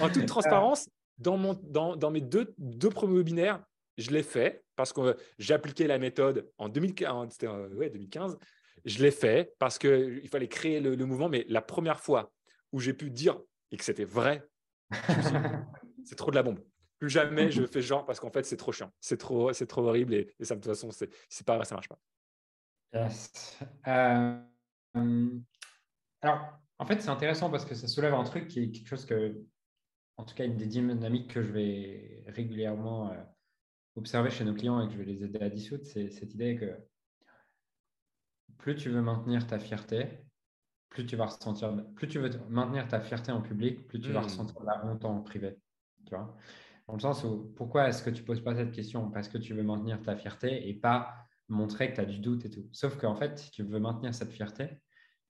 En 0.00 0.08
toute 0.08 0.26
transparence, 0.26 0.88
dans, 1.18 1.36
mon, 1.36 1.58
dans, 1.64 1.96
dans 1.96 2.10
mes 2.10 2.20
deux, 2.20 2.54
deux 2.58 2.90
premiers 2.90 3.18
webinaires, 3.18 3.62
je 3.98 4.10
l'ai 4.12 4.22
fait 4.22 4.64
parce 4.76 4.92
que 4.92 5.16
j'ai 5.38 5.54
appliqué 5.54 5.86
la 5.86 5.98
méthode 5.98 6.48
en 6.56 6.68
2015. 6.68 7.36
Ouais, 7.74 7.90
2015 7.90 8.38
je 8.84 9.02
l'ai 9.02 9.10
fait 9.10 9.54
parce 9.58 9.78
qu'il 9.78 10.28
fallait 10.28 10.48
créer 10.48 10.80
le, 10.80 10.96
mouvement, 11.04 11.28
mais 11.28 11.44
la 11.48 11.62
première 11.62 12.00
fois 12.00 12.32
où 12.72 12.80
j'ai 12.80 12.92
pu 12.92 13.10
dire 13.10 13.38
et 13.70 13.76
que 13.76 13.84
c'était 13.84 14.04
vrai, 14.04 14.48
c'est 16.04 16.16
trop 16.16 16.30
de 16.30 16.36
la 16.36 16.42
bombe. 16.42 16.60
Plus 16.98 17.10
jamais 17.10 17.50
je 17.50 17.64
fais 17.64 17.80
genre 17.80 18.04
parce 18.04 18.18
qu'en 18.18 18.30
fait 18.30 18.44
c'est 18.44 18.56
trop 18.56 18.72
chiant, 18.72 18.92
c'est 19.00 19.18
trop, 19.18 19.52
c'est 19.52 19.66
trop 19.66 19.86
horrible 19.86 20.14
et, 20.14 20.34
ça 20.40 20.56
de 20.56 20.60
toute 20.60 20.72
façon 20.72 20.90
c'est, 20.90 21.10
c'est 21.28 21.46
pas 21.46 21.56
vrai, 21.56 21.64
ça 21.64 21.74
marche 21.74 21.88
pas. 21.88 21.98
Euh, 23.86 24.40
alors 26.22 26.58
en 26.78 26.86
fait 26.86 27.00
c'est 27.00 27.10
intéressant 27.10 27.50
parce 27.50 27.64
que 27.64 27.74
ça 27.74 27.86
soulève 27.86 28.14
un 28.14 28.24
truc 28.24 28.48
qui 28.48 28.60
est 28.64 28.70
quelque 28.70 28.88
chose 28.88 29.04
que, 29.04 29.40
en 30.16 30.24
tout 30.24 30.34
cas 30.34 30.44
une 30.44 30.56
des 30.56 30.66
dynamiques 30.66 31.32
que 31.32 31.42
je 31.42 31.52
vais 31.52 32.24
régulièrement 32.26 33.12
euh, 33.12 33.22
observer 33.94 34.30
chez 34.30 34.44
nos 34.44 34.54
clients 34.54 34.80
et 34.80 34.86
que 34.86 34.94
je 34.94 34.98
vais 34.98 35.04
les 35.04 35.22
aider 35.22 35.40
à 35.40 35.50
dissoudre, 35.50 35.84
c'est 35.84 36.10
cette 36.10 36.34
idée 36.34 36.56
que 36.56 36.74
plus 38.56 38.74
tu 38.74 38.90
veux 38.90 39.02
maintenir 39.02 39.46
ta 39.46 39.58
fierté, 39.58 40.08
plus 40.90 41.06
tu 41.06 41.16
vas 41.16 41.26
ressentir, 41.26 41.74
plus 41.94 42.08
tu 42.08 42.18
veux 42.18 42.30
maintenir 42.48 42.88
ta 42.88 43.00
fierté 43.00 43.32
en 43.32 43.42
public, 43.42 43.86
plus 43.86 44.00
tu 44.00 44.12
vas 44.12 44.20
hmm. 44.20 44.24
ressentir 44.24 44.62
la 44.62 44.84
honte 44.84 45.04
en 45.04 45.20
privé. 45.20 45.58
Tu 46.06 46.14
vois 46.14 46.34
dans 46.88 46.94
le 46.94 47.00
sens 47.00 47.22
où, 47.22 47.52
pourquoi 47.54 47.88
est-ce 47.88 48.02
que 48.02 48.08
tu 48.08 48.22
ne 48.22 48.26
poses 48.26 48.42
pas 48.42 48.54
cette 48.54 48.72
question? 48.72 49.10
Parce 49.10 49.28
que 49.28 49.36
tu 49.36 49.52
veux 49.52 49.62
maintenir 49.62 50.00
ta 50.00 50.16
fierté 50.16 50.68
et 50.68 50.74
pas 50.74 51.14
montrer 51.48 51.90
que 51.90 51.96
tu 51.96 52.00
as 52.00 52.06
du 52.06 52.18
doute 52.18 52.46
et 52.46 52.50
tout. 52.50 52.66
Sauf 52.72 52.96
qu'en 52.96 53.14
fait, 53.14 53.38
si 53.38 53.50
tu 53.50 53.62
veux 53.62 53.78
maintenir 53.78 54.14
cette 54.14 54.32
fierté, 54.32 54.80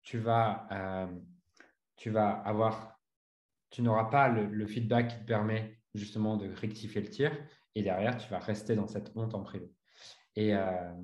tu 0.02 0.18
vas, 0.18 0.68
euh, 0.70 1.06
tu 1.96 2.10
vas 2.10 2.30
avoir, 2.30 3.00
tu 3.70 3.82
n'auras 3.82 4.04
pas 4.04 4.28
le, 4.28 4.66
feedback 4.68 5.08
qui 5.08 5.18
te 5.18 5.24
permet 5.24 5.80
justement 5.94 6.36
de 6.36 6.48
rectifier 6.48 7.00
le 7.00 7.10
tir 7.10 7.32
et 7.74 7.82
derrière, 7.82 8.16
tu 8.16 8.28
vas 8.30 8.38
rester 8.38 8.76
dans 8.76 8.86
cette 8.86 9.10
honte 9.16 9.34
en 9.34 9.42
privé. 9.42 9.68
Et, 10.36 10.54
euh, 10.54 10.94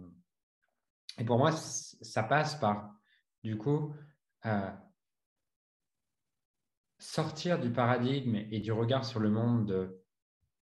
et 1.19 1.25
pour 1.25 1.39
moi, 1.39 1.51
ça 1.51 2.23
passe 2.23 2.55
par, 2.55 2.95
du 3.43 3.59
coup, 3.59 3.93
euh, 4.47 4.71
sortir 6.99 7.61
du 7.61 7.71
paradigme 7.71 8.37
et 8.51 8.61
du 8.61 8.73
regard 8.73 9.05
sur 9.05 9.21
le 9.21 9.31
monde 9.31 9.67
de 9.67 10.05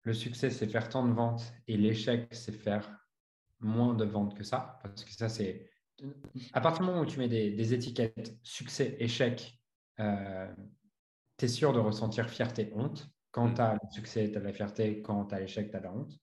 le 0.03 0.13
succès, 0.13 0.49
c'est 0.49 0.67
faire 0.67 0.89
tant 0.89 1.05
de 1.07 1.13
ventes 1.13 1.53
et 1.67 1.77
l'échec, 1.77 2.27
c'est 2.31 2.53
faire 2.53 2.89
moins 3.59 3.93
de 3.93 4.05
ventes 4.05 4.35
que 4.35 4.43
ça. 4.43 4.79
Parce 4.81 5.03
que 5.03 5.11
ça, 5.11 5.29
c'est. 5.29 5.69
À 6.53 6.61
partir 6.61 6.81
du 6.81 6.87
moment 6.87 7.01
où 7.01 7.05
tu 7.05 7.19
mets 7.19 7.27
des, 7.27 7.73
étiquettes 7.73 8.37
succès, 8.41 8.95
échec, 8.99 9.59
euh, 9.99 10.47
tu 11.37 11.45
es 11.45 11.47
sûr 11.47 11.73
de 11.73 11.79
ressentir 11.79 12.29
fierté, 12.29 12.71
honte. 12.73 13.09
Quand 13.31 13.49
mm. 13.49 13.53
tu 13.53 13.61
as 13.61 13.73
le 13.73 13.91
succès, 13.91 14.31
tu 14.31 14.37
as 14.37 14.41
la 14.41 14.53
fierté. 14.53 15.01
Quand 15.01 15.25
tu 15.25 15.35
as 15.35 15.39
l'échec, 15.41 15.69
tu 15.69 15.75
as 15.75 15.81
la 15.81 15.93
honte. 15.93 16.13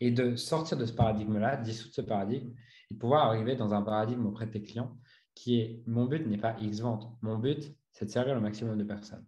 Et 0.00 0.10
de 0.10 0.34
sortir 0.34 0.78
de 0.78 0.86
ce 0.86 0.94
paradigme-là, 0.94 1.58
dissoudre 1.58 1.94
ce 1.94 2.00
paradigme 2.00 2.54
et 2.90 2.94
de 2.94 2.98
pouvoir 2.98 3.26
arriver 3.26 3.54
dans 3.54 3.74
un 3.74 3.82
paradigme 3.82 4.26
auprès 4.26 4.46
de 4.46 4.52
tes 4.52 4.62
clients 4.62 4.96
qui 5.34 5.60
est 5.60 5.82
mon 5.86 6.06
but 6.06 6.26
n'est 6.26 6.38
pas 6.38 6.56
X 6.60 6.80
vente. 6.80 7.08
Mon 7.22 7.38
but, 7.38 7.74
c'est 7.90 8.06
de 8.06 8.10
servir 8.10 8.34
le 8.34 8.40
maximum 8.40 8.78
de 8.78 8.84
personnes. 8.84 9.24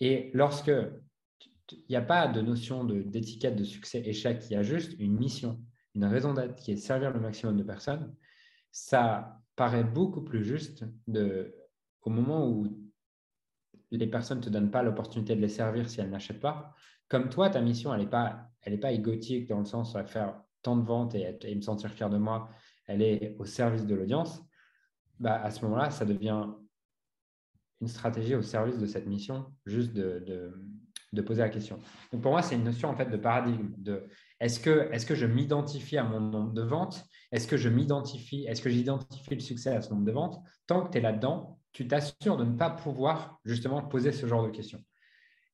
Et 0.00 0.30
lorsque 0.34 0.72
il 1.72 1.84
n'y 1.88 1.96
a 1.96 2.02
pas 2.02 2.26
de 2.26 2.40
notion 2.40 2.84
d'étiquette 2.84 3.56
de, 3.56 3.64
succès-échec, 3.64 4.44
il 4.50 4.52
y 4.52 4.56
a 4.56 4.62
juste 4.62 4.98
une 4.98 5.16
mission, 5.16 5.60
une 5.94 6.04
raison 6.04 6.34
d'être 6.34 6.56
qui 6.56 6.72
est 6.72 6.76
servir 6.76 7.12
le 7.12 7.20
maximum 7.20 7.56
de 7.56 7.62
personnes. 7.62 8.14
Ça 8.72 9.40
paraît 9.56 9.84
beaucoup 9.84 10.22
plus 10.22 10.44
juste 10.44 10.84
de, 11.06 11.54
au 12.02 12.10
moment 12.10 12.48
où 12.48 12.66
les 13.90 14.06
personnes 14.06 14.38
ne 14.38 14.44
te 14.44 14.50
donnent 14.50 14.70
pas 14.70 14.82
l'opportunité 14.82 15.34
de 15.34 15.40
les 15.40 15.48
servir 15.48 15.88
si 15.88 16.00
elles 16.00 16.10
n'achètent 16.10 16.40
pas. 16.40 16.74
Comme 17.08 17.28
toi, 17.28 17.50
ta 17.50 17.60
mission, 17.60 17.92
elle 17.92 18.00
n'est 18.00 18.06
pas, 18.06 18.48
pas 18.80 18.92
égotique 18.92 19.48
dans 19.48 19.58
le 19.58 19.64
sens 19.64 19.94
de 19.94 20.02
faire 20.04 20.40
tant 20.62 20.76
de 20.76 20.84
ventes 20.84 21.14
et, 21.14 21.36
et, 21.42 21.54
me 21.54 21.60
sentir 21.60 21.90
fier 21.90 22.08
de 22.08 22.18
moi. 22.18 22.48
Elle 22.86 23.02
est 23.02 23.36
au 23.38 23.44
service 23.44 23.86
de 23.86 23.94
l'audience. 23.94 24.42
Bah, 25.20 25.40
à 25.42 25.50
ce 25.50 25.62
moment-là, 25.66 25.90
ça 25.90 26.06
devient 26.06 26.46
une 27.82 27.88
stratégie 27.88 28.34
au 28.34 28.42
service 28.42 28.78
de 28.78 28.86
cette 28.86 29.06
mission, 29.06 29.46
juste 29.66 29.92
de, 29.92 30.52
poser 31.26 31.42
la 31.42 31.50
question. 31.50 31.78
Donc 32.12 32.22
pour 32.22 32.32
moi, 32.32 32.40
c'est 32.40 32.54
une 32.54 32.64
notion 32.64 32.88
en 32.88 32.96
fait 32.96 33.10
de 33.10 33.16
paradigme. 33.18 33.70
De 33.76 34.08
est-ce 34.40 34.58
que, 34.58 34.88
est 34.90 35.06
que 35.06 35.14
je 35.14 35.26
m'identifie 35.26 35.98
à 35.98 36.04
mon 36.04 36.20
nombre 36.20 36.52
de 36.52 36.62
ventes? 36.62 37.04
Est-ce 37.32 37.46
que 37.46 37.58
je 37.58 37.68
m'identifie 37.68 38.46
Est-ce 38.46 38.62
que 38.62 38.70
j'identifie 38.70 39.34
le 39.34 39.40
succès 39.40 39.70
à 39.70 39.82
ce 39.82 39.90
nombre 39.90 40.06
de 40.06 40.12
ventes? 40.12 40.42
Tant 40.66 40.82
que 40.82 40.90
tu 40.90 40.98
es 40.98 41.00
là-dedans, 41.02 41.58
tu 41.72 41.86
t'assures 41.86 42.38
de 42.38 42.44
ne 42.44 42.56
pas 42.56 42.70
pouvoir 42.70 43.38
justement 43.44 43.82
poser 43.82 44.12
ce 44.12 44.26
genre 44.26 44.44
de 44.44 44.50
questions. 44.50 44.82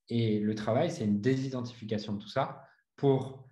Et 0.09 0.39
le 0.39 0.55
travail, 0.55 0.93
c'est 0.93 1.05
une 1.05 1.21
désidentification 1.21 2.13
de 2.15 2.23
tout 2.23 2.29
ça 2.29 2.63
pour 2.95 3.49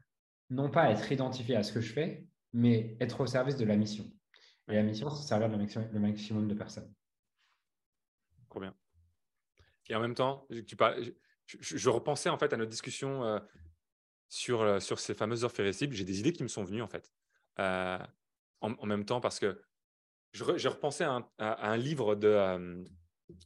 non 0.50 0.70
pas 0.70 0.90
être 0.90 1.10
identifié 1.10 1.56
à 1.56 1.64
ce 1.64 1.72
que 1.72 1.80
je 1.80 1.92
fais, 1.92 2.24
mais 2.52 2.96
être 3.00 3.20
au 3.20 3.26
service 3.26 3.56
de 3.56 3.64
la 3.64 3.76
mission. 3.76 4.08
Et 4.68 4.74
la 4.74 4.82
mission, 4.82 5.10
c'est 5.10 5.26
servir 5.26 5.48
le 5.48 5.58
maximum, 5.58 5.88
le 5.92 6.00
maximum 6.00 6.48
de 6.48 6.54
personnes. 6.54 6.92
Trop 8.48 8.60
bien. 8.60 8.74
Et 9.88 9.94
en 9.94 10.00
même 10.00 10.14
temps, 10.14 10.46
tu 10.66 10.76
parles, 10.76 11.12
je, 11.46 11.90
repensais 11.90 12.28
en 12.30 12.38
fait 12.38 12.52
à 12.52 12.56
notre 12.56 12.70
discussion 12.70 13.24
euh, 13.24 13.38
sur, 14.28 14.62
euh, 14.62 14.80
sur 14.80 14.98
ces 14.98 15.14
fameuses 15.14 15.44
offres 15.44 15.60
irrésistibles. 15.60 15.94
J'ai 15.94 16.04
des 16.04 16.20
idées 16.20 16.32
qui 16.32 16.42
me 16.42 16.48
sont 16.48 16.64
venues 16.64 16.82
en 16.82 16.88
fait. 16.88 17.12
Euh, 17.58 17.98
en, 18.60 18.86
même 18.86 19.04
temps 19.04 19.20
parce 19.20 19.38
que 19.38 19.60
j'ai 20.32 20.68
repensé 20.68 21.04
à 21.04 21.28
un, 21.38 21.76
livre 21.76 22.14
de 22.14 22.84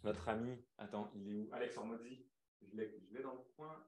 notre 0.05 0.29
ami. 0.29 0.57
Attends, 0.79 1.11
il 1.16 1.29
est 1.29 1.35
où? 1.35 1.49
Alex 1.53 1.77
Ormozzi. 1.77 2.25
Je 2.62 2.77
l'ai 2.77 3.23
dans 3.23 3.33
le 3.33 3.41
coin. 3.57 3.85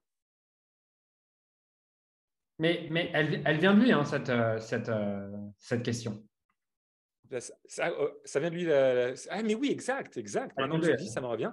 Mais, 2.58 2.88
mais 2.90 3.10
elle, 3.14 3.42
elle 3.46 3.58
vient 3.58 3.74
de 3.74 3.80
lui, 3.80 3.92
hein, 3.92 4.04
cette, 4.04 4.32
cette, 4.60 4.90
cette 5.56 5.82
question. 5.82 6.22
Ça, 7.30 7.90
ça, 8.24 8.40
vient 8.40 8.50
de 8.50 8.54
lui. 8.54 8.72
Ah, 9.30 9.42
mais 9.42 9.54
oui, 9.54 9.70
exact, 9.70 10.16
exact. 10.16 10.56
Maintenant 10.58 10.80
que 10.80 10.86
tu 10.86 10.96
dis, 10.96 11.08
ça 11.08 11.20
me 11.20 11.26
revient. 11.26 11.52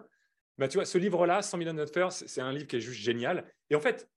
Bah, 0.57 0.67
tu 0.67 0.77
vois, 0.77 0.85
ce 0.85 0.97
livre-là, 0.97 1.41
100 1.41 1.57
millions 1.57 1.73
de 1.73 1.77
notes 1.77 2.11
c'est 2.11 2.41
un 2.41 2.51
livre 2.51 2.65
qui 2.65 2.77
est 2.77 2.81
juste 2.81 2.99
génial. 2.99 3.45
Et 3.69 3.75
en 3.75 3.79
fait, 3.79 4.09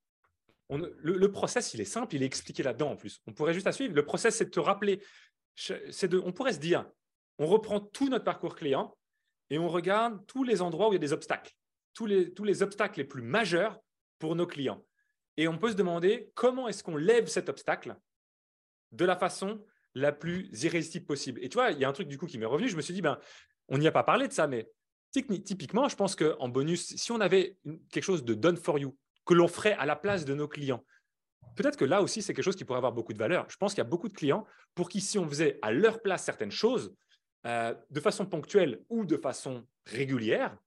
on, 0.69 0.77
le, 0.77 1.31
process, 1.31 1.73
il 1.73 1.81
est 1.81 1.85
simple, 1.85 2.15
il 2.15 2.23
est 2.23 2.25
expliqué 2.25 2.63
là-dedans 2.63 2.91
en 2.91 2.95
plus. 2.95 3.21
On 3.27 3.33
pourrait 3.33 3.53
juste 3.53 3.67
à 3.67 3.71
suivre. 3.71 3.93
Le 3.93 4.05
process, 4.05 4.37
c'est 4.37 4.45
de 4.45 4.49
te 4.49 4.59
rappeler. 4.59 5.01
C'est 5.55 6.07
de, 6.07 6.17
on 6.17 6.31
pourrait 6.31 6.53
se 6.53 6.59
dire, 6.59 6.89
on 7.37 7.45
reprend 7.45 7.79
tout 7.79 8.09
notre 8.09 8.23
parcours 8.23 8.55
client 8.55 8.97
et 9.49 9.59
on 9.59 9.67
regarde 9.67 10.25
tous 10.27 10.43
les 10.43 10.61
endroits 10.61 10.87
où 10.87 10.91
il 10.91 10.95
y 10.95 10.97
a 10.97 10.99
des 10.99 11.13
obstacles, 11.13 11.53
tous 11.93 12.05
les, 12.05 12.33
tous 12.33 12.45
les 12.45 12.63
obstacles 12.63 12.99
les 12.99 13.05
plus 13.05 13.21
majeurs 13.21 13.77
pour 14.17 14.35
nos 14.35 14.47
clients. 14.47 14.83
Et 15.37 15.47
on 15.47 15.57
peut 15.57 15.71
se 15.71 15.75
demander 15.75 16.31
comment 16.35 16.67
est-ce 16.67 16.83
qu'on 16.83 16.95
lève 16.95 17.27
cet 17.27 17.49
obstacle 17.49 17.95
de 18.93 19.05
la 19.05 19.15
façon 19.15 19.63
la 19.95 20.11
plus 20.11 20.49
irrésistible 20.63 21.05
possible. 21.05 21.39
Et 21.43 21.49
tu 21.49 21.55
vois, 21.55 21.71
il 21.71 21.79
y 21.79 21.85
a 21.85 21.89
un 21.89 21.93
truc 21.93 22.07
du 22.07 22.17
coup 22.17 22.25
qui 22.25 22.37
m'est 22.37 22.45
revenu. 22.45 22.69
Je 22.69 22.75
me 22.75 22.81
suis 22.81 22.93
dit, 22.93 23.01
ben, 23.01 23.19
on 23.67 23.77
n'y 23.77 23.87
a 23.87 23.91
pas 23.91 24.03
parlé 24.03 24.27
de 24.27 24.33
ça, 24.33 24.47
mais 24.47 24.69
Typiquement, 25.11 25.89
je 25.89 25.95
pense 25.95 26.15
qu'en 26.15 26.47
bonus, 26.47 26.95
si 26.95 27.11
on 27.11 27.19
avait 27.19 27.57
quelque 27.91 28.03
chose 28.03 28.23
de 28.23 28.33
done 28.33 28.55
for 28.55 28.79
you, 28.79 28.97
que 29.25 29.33
l'on 29.33 29.49
ferait 29.49 29.73
à 29.73 29.85
la 29.85 29.97
place 29.97 30.23
de 30.23 30.33
nos 30.33 30.47
clients, 30.47 30.85
peut-être 31.57 31.75
que 31.75 31.83
là 31.83 32.01
aussi, 32.01 32.21
c'est 32.21 32.33
quelque 32.33 32.45
chose 32.45 32.55
qui 32.55 32.63
pourrait 32.63 32.77
avoir 32.77 32.93
beaucoup 32.93 33.11
de 33.11 33.17
valeur. 33.17 33.45
Je 33.49 33.57
pense 33.57 33.73
qu'il 33.73 33.79
y 33.79 33.85
a 33.85 33.89
beaucoup 33.89 34.07
de 34.07 34.13
clients 34.13 34.45
pour 34.73 34.87
qui, 34.87 35.01
si 35.01 35.19
on 35.19 35.27
faisait 35.27 35.59
à 35.61 35.73
leur 35.73 36.01
place 36.01 36.23
certaines 36.23 36.51
choses, 36.51 36.95
euh, 37.45 37.75
de 37.89 37.99
façon 37.99 38.25
ponctuelle 38.25 38.85
ou 38.87 39.03
de 39.03 39.17
façon 39.17 39.67
régulière, 39.85 40.57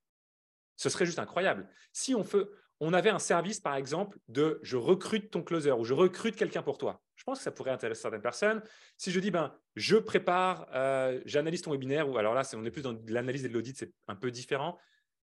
ce 0.76 0.90
serait 0.90 1.06
juste 1.06 1.20
incroyable. 1.20 1.68
Si 1.92 2.14
on, 2.14 2.22
fait, 2.22 2.44
on 2.80 2.92
avait 2.92 3.10
un 3.10 3.18
service, 3.18 3.60
par 3.60 3.76
exemple, 3.76 4.18
de 4.28 4.60
je 4.62 4.76
recrute 4.76 5.30
ton 5.30 5.42
closer 5.42 5.72
ou 5.72 5.84
je 5.84 5.94
recrute 5.94 6.36
quelqu'un 6.36 6.62
pour 6.62 6.76
toi, 6.76 7.00
je 7.16 7.24
pense 7.24 7.38
que 7.38 7.44
ça 7.44 7.50
pourrait 7.50 7.70
intéresser 7.70 8.02
certaines 8.02 8.22
personnes. 8.22 8.62
Si 8.96 9.10
je 9.10 9.20
dis, 9.20 9.30
ben, 9.30 9.54
je 9.76 9.96
prépare, 9.96 10.66
euh, 10.74 11.20
j'analyse 11.24 11.62
ton 11.62 11.70
webinaire, 11.70 12.08
ou 12.08 12.18
alors 12.18 12.34
là, 12.34 12.42
on 12.54 12.64
est 12.64 12.70
plus 12.70 12.82
dans 12.82 12.96
l'analyse 13.06 13.44
et 13.44 13.48
de 13.48 13.54
l'audit, 13.54 13.76
c'est 13.76 13.92
un 14.08 14.16
peu 14.16 14.30
différent, 14.30 14.78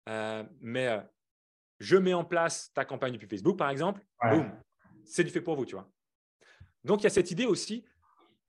euh, 0.08 0.44
mais 0.60 0.88
euh, 0.88 1.00
je 1.78 1.96
mets 1.96 2.14
en 2.14 2.24
place 2.24 2.72
ta 2.74 2.84
campagne 2.84 3.12
depuis 3.12 3.28
Facebook, 3.28 3.58
par 3.58 3.70
exemple, 3.70 4.00
boum, 4.22 4.50
c'est 5.04 5.24
du 5.24 5.30
fait 5.30 5.40
pour 5.40 5.56
vous, 5.56 5.66
tu 5.66 5.74
vois. 5.74 5.90
Donc, 6.84 7.00
il 7.00 7.04
y 7.04 7.06
a 7.06 7.10
cette 7.10 7.30
idée 7.30 7.46
aussi 7.46 7.84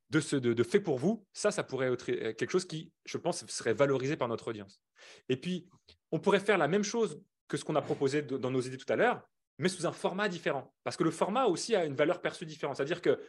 de, 0.09 0.19
ce, 0.19 0.35
de, 0.35 0.63
fait 0.63 0.79
pour 0.79 0.97
vous. 0.97 1.25
Ça, 1.33 1.51
ça 1.51 1.63
pourrait 1.63 1.91
être 1.91 2.05
quelque 2.05 2.51
chose 2.51 2.65
qui, 2.65 2.91
je 3.05 3.17
pense, 3.17 3.45
serait 3.47 3.73
valorisé 3.73 4.15
par 4.15 4.27
notre 4.27 4.47
audience. 4.49 4.81
Et 5.27 5.35
puis, 5.35 5.67
on 6.11 6.19
pourrait 6.19 6.39
faire 6.39 6.57
la 6.57 6.67
même 6.67 6.83
chose 6.83 7.21
que 7.47 7.57
ce 7.57 7.65
qu'on 7.65 7.75
a 7.75 7.81
proposé 7.81 8.21
dans 8.21 8.51
nos 8.51 8.61
idées 8.61 8.77
tout 8.77 8.91
à 8.91 8.95
l'heure, 8.95 9.27
mais 9.57 9.69
sous 9.69 9.85
un 9.85 9.91
format 9.91 10.27
différent. 10.27 10.73
Parce 10.83 10.97
que 10.97 11.03
le 11.03 11.11
format 11.11 11.45
aussi 11.45 11.75
a 11.75 11.85
une 11.85 11.95
valeur 11.95 12.21
perçue 12.21 12.45
différente. 12.45 12.77
C'est-à-dire 12.77 13.01
que 13.01 13.19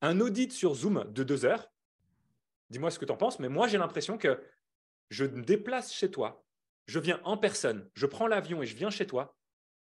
un 0.00 0.20
audit 0.20 0.52
sur 0.52 0.74
Zoom 0.74 1.04
de 1.12 1.24
deux 1.24 1.44
heures, 1.44 1.70
dis-moi 2.70 2.90
ce 2.90 2.98
que 2.98 3.04
tu 3.04 3.12
en 3.12 3.16
penses, 3.16 3.38
mais 3.38 3.48
moi 3.48 3.66
j'ai 3.68 3.78
l'impression 3.78 4.18
que 4.18 4.42
je 5.10 5.24
me 5.24 5.42
déplace 5.42 5.92
chez 5.92 6.10
toi, 6.10 6.44
je 6.86 6.98
viens 6.98 7.20
en 7.24 7.36
personne, 7.36 7.88
je 7.94 8.06
prends 8.06 8.26
l'avion 8.26 8.62
et 8.62 8.66
je 8.66 8.76
viens 8.76 8.90
chez 8.90 9.06
toi, 9.06 9.36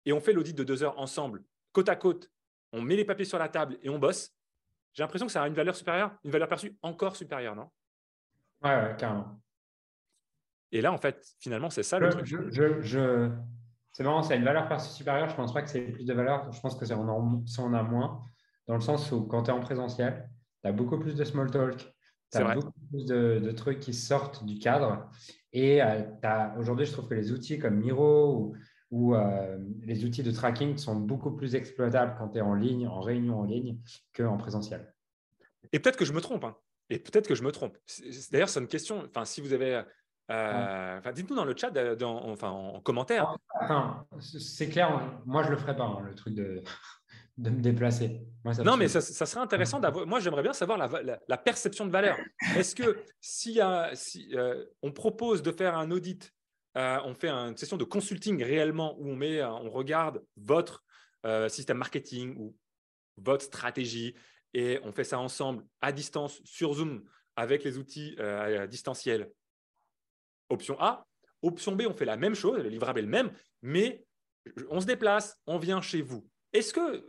et 0.04 0.12
on 0.12 0.20
fait 0.20 0.32
l'audit 0.32 0.54
de 0.54 0.64
deux 0.64 0.82
heures 0.82 0.98
ensemble, 0.98 1.44
côte 1.72 1.88
à 1.88 1.96
côte, 1.96 2.30
on 2.72 2.82
met 2.82 2.96
les 2.96 3.04
papiers 3.04 3.24
sur 3.24 3.38
la 3.38 3.48
table 3.48 3.78
et 3.82 3.88
on 3.88 3.98
bosse, 3.98 4.34
j'ai 4.92 5.02
l'impression 5.02 5.26
que 5.26 5.32
ça 5.32 5.42
a 5.42 5.48
une 5.48 5.54
valeur 5.54 5.74
supérieure, 5.74 6.16
une 6.24 6.30
valeur 6.30 6.48
perçue 6.48 6.76
encore 6.82 7.16
supérieure, 7.16 7.56
non? 7.56 7.70
Ouais, 8.62 8.76
ouais, 8.76 8.96
carrément. 8.98 9.40
Et 10.72 10.80
là, 10.80 10.92
en 10.92 10.98
fait, 10.98 11.34
finalement, 11.38 11.70
c'est 11.70 11.82
ça 11.82 11.98
le 11.98 12.08
truc. 12.10 12.26
Je, 12.26 13.30
C'est 13.94 14.02
marrant, 14.02 14.24
ça 14.24 14.34
a 14.34 14.36
une 14.36 14.44
valeur 14.44 14.66
perçue 14.66 14.92
supérieure. 14.92 15.28
Je 15.28 15.34
ne 15.34 15.36
pense 15.36 15.54
pas 15.54 15.62
que 15.62 15.70
c'est 15.70 15.80
plus 15.80 16.04
de 16.04 16.12
valeur. 16.12 16.50
Je 16.52 16.60
pense 16.60 16.74
que 16.74 16.92
on, 16.92 17.44
on 17.58 17.72
a 17.72 17.82
moins, 17.84 18.24
dans 18.66 18.74
le 18.74 18.80
sens 18.80 19.10
où 19.12 19.22
quand 19.22 19.44
tu 19.44 19.50
es 19.50 19.54
en 19.54 19.60
présentiel, 19.60 20.28
tu 20.62 20.68
as 20.68 20.72
beaucoup 20.72 20.98
plus 20.98 21.14
de 21.14 21.22
small 21.22 21.48
talk, 21.48 21.94
tu 22.32 22.38
as 22.38 22.54
beaucoup 22.54 22.72
plus 22.90 23.06
de, 23.06 23.52
trucs 23.52 23.78
qui 23.78 23.94
sortent 23.94 24.44
du 24.44 24.58
cadre. 24.58 25.08
Et 25.52 25.80
euh, 25.80 26.02
aujourd'hui, 26.58 26.86
je 26.86 26.92
trouve 26.92 27.08
que 27.08 27.14
les 27.14 27.30
outils 27.30 27.60
comme 27.60 27.76
Miro 27.76 28.56
ou, 28.90 29.14
euh, 29.14 29.58
les 29.82 30.04
outils 30.04 30.24
de 30.24 30.32
tracking 30.32 30.76
sont 30.76 30.96
beaucoup 30.96 31.30
plus 31.30 31.54
exploitables 31.54 32.16
quand 32.18 32.30
tu 32.30 32.38
es 32.38 32.40
en 32.40 32.54
ligne, 32.54 32.88
en 32.88 33.00
réunion 33.00 33.38
en 33.38 33.44
ligne, 33.44 33.78
qu'en 34.12 34.36
présentiel. 34.36 34.92
Et 35.72 35.78
peut-être 35.78 35.96
que 35.96 36.04
je 36.04 36.12
me 36.12 36.20
trompe. 36.20 36.42
Hein. 36.42 36.56
Et 36.90 36.98
peut-être 36.98 37.28
que 37.28 37.36
je 37.36 37.44
me 37.44 37.52
trompe. 37.52 37.78
D'ailleurs, 38.32 38.48
c'est 38.48 38.60
une 38.60 38.66
question. 38.66 39.04
Enfin, 39.08 39.24
si 39.24 39.40
vous 39.40 39.52
avez 39.52 39.82
euh, 40.30 41.00
dites-nous 41.12 41.36
dans 41.36 41.44
le 41.44 41.54
chat, 41.56 41.70
dans, 41.70 42.30
enfin, 42.30 42.50
en 42.50 42.80
commentaire. 42.80 43.36
c'est 44.20 44.68
clair, 44.68 45.20
moi 45.26 45.42
je 45.42 45.50
le 45.50 45.56
ferai 45.56 45.76
pas, 45.76 45.84
hein, 45.84 46.00
le 46.04 46.14
truc 46.14 46.34
de, 46.34 46.62
de 47.38 47.50
me 47.50 47.60
déplacer. 47.60 48.22
non, 48.64 48.76
mais 48.76 48.88
ça, 48.88 49.00
serait 49.00 49.42
intéressant 49.42 49.80
d'avoir. 49.80 50.06
Moi, 50.06 50.20
j'aimerais 50.20 50.42
bien 50.42 50.52
savoir 50.52 50.78
la, 50.78 51.36
perception 51.36 51.86
de 51.86 51.90
valeur. 51.90 52.16
Est-ce 52.56 52.74
que 52.74 53.02
si, 53.20 53.60
si 53.92 54.34
euh, 54.34 54.64
on 54.82 54.92
propose 54.92 55.42
de 55.42 55.52
faire 55.52 55.76
un 55.76 55.90
audit, 55.90 56.32
euh, 56.76 56.98
on 57.04 57.14
fait 57.14 57.28
une 57.30 57.56
session 57.56 57.76
de 57.76 57.84
consulting 57.84 58.42
réellement 58.42 58.96
où 58.98 59.10
on 59.10 59.16
met, 59.16 59.42
on 59.44 59.70
regarde 59.70 60.22
votre 60.36 60.84
système 61.48 61.78
marketing 61.78 62.36
ou 62.36 62.54
votre 63.16 63.44
stratégie 63.44 64.14
et 64.52 64.78
on 64.84 64.92
fait 64.92 65.04
ça 65.04 65.18
ensemble 65.18 65.64
à 65.80 65.90
distance 65.90 66.42
sur 66.44 66.74
Zoom 66.74 67.02
avec 67.34 67.64
les 67.64 67.78
outils 67.78 68.14
distanciels 68.68 69.30
Option 70.48 70.76
A. 70.80 71.06
Option 71.42 71.72
B, 71.76 71.82
on 71.88 71.92
fait 71.92 72.04
la 72.04 72.16
même 72.16 72.34
chose, 72.34 72.62
le 72.62 72.68
livrable 72.68 73.00
est 73.00 73.02
le 73.02 73.08
même, 73.08 73.30
mais 73.62 74.06
on 74.70 74.80
se 74.80 74.86
déplace, 74.86 75.38
on 75.46 75.58
vient 75.58 75.80
chez 75.80 76.00
vous. 76.00 76.26
Est-ce 76.52 76.72
que 76.72 77.04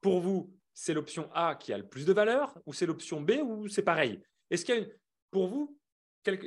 pour 0.00 0.20
vous, 0.20 0.52
c'est 0.74 0.94
l'option 0.94 1.30
A 1.32 1.54
qui 1.54 1.72
a 1.72 1.78
le 1.78 1.88
plus 1.88 2.04
de 2.04 2.12
valeur 2.12 2.56
ou 2.66 2.72
c'est 2.72 2.86
l'option 2.86 3.20
B 3.20 3.32
ou 3.42 3.68
c'est 3.68 3.82
pareil? 3.82 4.20
Est-ce 4.50 4.64
que 4.64 4.92
pour 5.30 5.48
vous, 5.48 5.78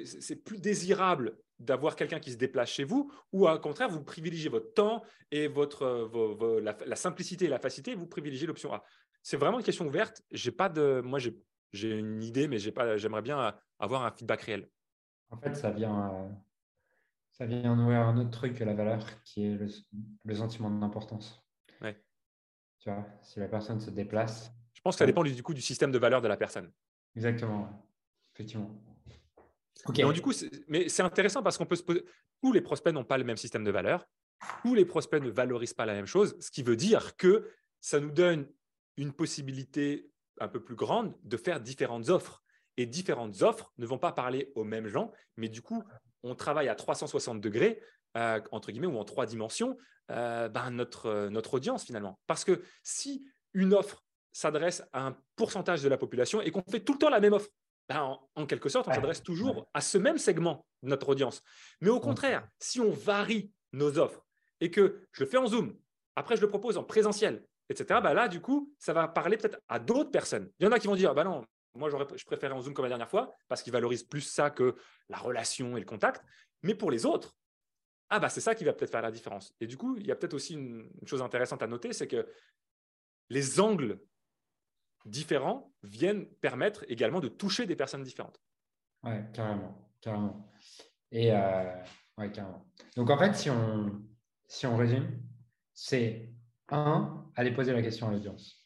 c'est 0.06 0.44
plus 0.44 0.60
désirable 0.60 1.38
d'avoir 1.60 1.96
quelqu'un 1.96 2.20
qui 2.20 2.32
se 2.32 2.38
déplace 2.38 2.72
chez 2.72 2.84
vous 2.84 3.12
ou 3.32 3.48
au 3.48 3.60
contraire, 3.60 3.90
vous 3.90 4.04
privilégiez 4.04 4.50
votre 4.50 4.74
temps 4.74 5.04
et 5.32 5.48
votre, 5.48 6.10
la, 6.60 6.96
simplicité 6.96 7.46
et 7.46 7.50
la 7.50 7.60
facilité, 7.60 7.96
vous 7.96 8.08
privilégiez 8.08 8.48
l'option 8.48 8.74
A? 8.74 8.84
C'est 9.22 9.38
vraiment 9.38 9.60
une 9.60 9.66
question 9.66 9.86
ouverte. 9.86 10.22
J'ai 10.32 10.52
pas 10.52 10.70
de, 10.70 11.02
moi, 11.04 11.20
j'ai 11.20 11.90
une 11.90 12.24
idée, 12.24 12.48
mais 12.48 12.58
j'aimerais 12.58 13.22
bien 13.22 13.56
avoir 13.80 14.04
un 14.04 14.12
feedback 14.12 14.42
réel. 14.42 14.68
En 15.32 15.38
fait, 15.38 15.56
ça 15.56 15.72
vient, 15.72 16.14
euh, 16.14 16.30
ça 17.32 17.46
vient 17.46 17.76
nourrir 17.76 18.02
un 18.02 18.18
autre 18.18 18.32
truc 18.32 18.56
que 18.56 18.64
la 18.64 18.74
valeur, 18.74 19.06
qui 19.24 19.46
est 19.46 19.58
le, 20.26 20.36
sentiment 20.36 20.70
d'importance. 20.70 21.44
Ouais. 21.82 21.98
Tu 22.80 22.90
vois, 22.90 23.08
si 23.22 23.40
la 23.40 23.48
personne 23.48 23.80
se 23.80 23.90
déplace. 23.90 24.52
Je 24.74 24.82
pense 24.82 24.96
que 24.96 25.00
ça 25.00 25.06
dépend 25.06 25.24
du 25.24 25.42
coup 25.42 25.54
du 25.54 25.62
système 25.62 25.92
de 25.92 25.98
valeur 25.98 26.22
de 26.22 26.28
la 26.28 26.38
personne. 26.38 26.72
Exactement, 27.16 27.88
effectivement. 28.34 28.72
Ok. 29.86 30.14
du 30.14 30.22
coup, 30.22 30.34
mais 30.68 30.90
c'est 30.90 31.02
intéressant 31.02 31.42
parce 31.42 31.58
qu'on 31.58 31.66
peut 31.66 31.76
se 31.76 31.84
poser. 31.84 32.06
Tous 32.42 32.52
les 32.52 32.62
prospects 32.62 32.94
n'ont 32.94 33.04
pas 33.04 33.18
le 33.18 33.24
même 33.24 33.38
système 33.38 33.64
de 33.64 33.72
valeur. 33.72 34.08
Tous 34.64 34.76
les 34.76 34.86
prospects 34.86 35.22
ne 35.22 35.30
valorisent 35.30 35.74
pas 35.74 35.86
la 35.86 35.94
même 35.94 36.06
chose, 36.08 36.36
ce 36.40 36.52
qui 36.52 36.64
veut 36.64 36.76
dire 36.76 37.16
que 37.16 37.50
ça 37.80 38.00
nous 38.00 38.12
donne 38.12 38.48
une 38.98 39.14
possibilité 39.14 40.12
un 40.40 40.48
peu 40.48 40.64
plus 40.64 40.76
grande 40.76 41.16
de 41.24 41.38
faire 41.38 41.60
différentes 41.60 42.10
offres 42.10 42.41
et 42.78 42.86
différentes 42.86 43.42
offres 43.42 43.72
ne 43.78 43.86
vont 43.86 43.98
pas 43.98 44.12
parler 44.12 44.52
aux 44.56 44.64
mêmes 44.64 44.88
gens, 44.88 45.12
mais 45.38 45.50
du 45.50 45.62
coup, 45.62 45.84
on 46.24 46.36
travaille 46.36 46.70
à 46.70 46.76
360 46.76 47.42
degrés, 47.42 47.82
euh, 48.18 48.40
entre 48.52 48.72
guillemets, 48.72 48.88
ou 48.88 48.98
en 48.98 49.06
trois 49.06 49.26
dimensions, 49.26 49.78
euh, 50.12 50.50
ben 50.50 50.72
notre, 50.72 51.06
euh, 51.08 51.30
notre 51.30 51.54
audience 51.56 51.86
finalement. 51.86 52.20
Parce 52.28 52.44
que 52.44 52.64
si 52.84 53.26
une 53.54 53.74
offre 53.74 54.04
s'adresse 54.32 54.84
à 54.94 55.08
un 55.08 55.18
pourcentage 55.36 55.82
de 55.82 55.90
la 55.90 55.98
population 55.98 56.42
et 56.42 56.52
qu'on 56.52 56.64
fait 56.64 56.80
tout 56.80 56.94
le 56.94 57.00
temps 57.00 57.10
la 57.10 57.20
même 57.20 57.34
offre, 57.34 57.50
ben 57.90 58.18
en, 58.36 58.46
quelque 58.46 58.70
sorte, 58.70 58.88
on 58.88 58.94
s'adresse 58.94 59.22
toujours 59.22 59.68
à 59.74 59.82
ce 59.82 59.98
même 59.98 60.18
segment 60.18 60.66
de 60.82 60.90
notre 60.90 61.10
audience. 61.10 61.42
Mais 61.82 61.90
au 61.90 62.00
contraire, 62.00 62.48
si 62.60 62.80
on 62.80 62.92
varie 62.92 63.52
nos 63.74 63.98
offres 63.98 64.26
et 64.62 64.72
que 64.72 65.02
je 65.12 65.24
le 65.24 65.30
fais 65.30 65.38
en 65.38 65.48
Zoom, 65.48 65.78
après 66.16 66.38
je 66.38 66.42
le 66.42 66.48
propose 66.50 66.78
en 66.78 66.84
présentiel, 66.84 67.44
etc., 67.70 68.00
ben 68.02 68.14
là, 68.14 68.30
du 68.30 68.40
coup, 68.40 68.74
ça 68.80 68.94
va 68.94 69.08
parler 69.10 69.36
peut-être 69.36 69.60
à 69.68 69.80
d'autres 69.80 70.12
personnes. 70.12 70.50
Il 70.60 70.66
y 70.66 70.68
en 70.68 70.72
a 70.72 70.80
qui 70.80 70.88
vont 70.88 70.96
dire, 70.96 71.14
ben 71.14 71.26
non, 71.26 71.46
moi, 71.76 71.90
je 71.90 72.26
préférais 72.26 72.54
en 72.54 72.62
Zoom 72.62 72.74
comme 72.74 72.86
la 72.86 72.90
dernière 72.90 73.10
fois 73.10 73.36
parce 73.48 73.64
qu'il 73.64 73.74
valorise 73.74 74.04
plus 74.04 74.22
ça 74.22 74.50
que 74.50 74.76
la 75.10 75.18
relation 75.18 75.78
et 75.78 75.80
le 75.80 75.86
contact. 75.86 76.24
Mais 76.64 76.76
pour 76.76 76.92
les 76.92 77.06
autres, 77.06 77.36
ah 78.10 78.20
bah 78.20 78.30
c'est 78.30 78.42
ça 78.42 78.56
qui 78.56 78.66
va 78.66 78.74
peut-être 78.74 78.92
faire 78.92 79.02
la 79.02 79.12
différence. 79.12 79.56
Et 79.62 79.68
du 79.68 79.78
coup, 79.78 79.96
il 79.98 80.06
y 80.06 80.12
a 80.12 80.16
peut-être 80.16 80.34
aussi 80.34 80.54
une, 80.54 80.92
chose 81.06 81.22
intéressante 81.22 81.64
à 81.64 81.68
noter, 81.68 81.94
c'est 81.94 82.08
que 82.08 82.28
les 83.30 83.60
angles 83.60 84.02
différents 85.06 85.74
viennent 85.82 86.28
permettre 86.36 86.84
également 86.90 87.22
de 87.22 87.30
toucher 87.30 87.66
des 87.66 87.76
personnes 87.76 88.04
différentes. 88.04 88.40
Oui, 89.04 89.14
carrément, 89.34 89.90
carrément. 90.02 90.52
Et 91.12 91.34
euh, 91.34 91.74
ouais, 92.18 92.32
carrément. 92.32 92.68
Donc 92.98 93.10
en 93.10 93.18
fait, 93.18 93.34
si 93.34 93.50
on, 93.50 94.04
si 94.46 94.68
on 94.68 94.76
résume, 94.76 95.24
c'est 95.74 96.34
un, 96.68 97.32
aller 97.36 97.52
poser 97.52 97.72
la 97.72 97.82
question 97.82 98.10
à 98.10 98.12
l'audience 98.12 98.61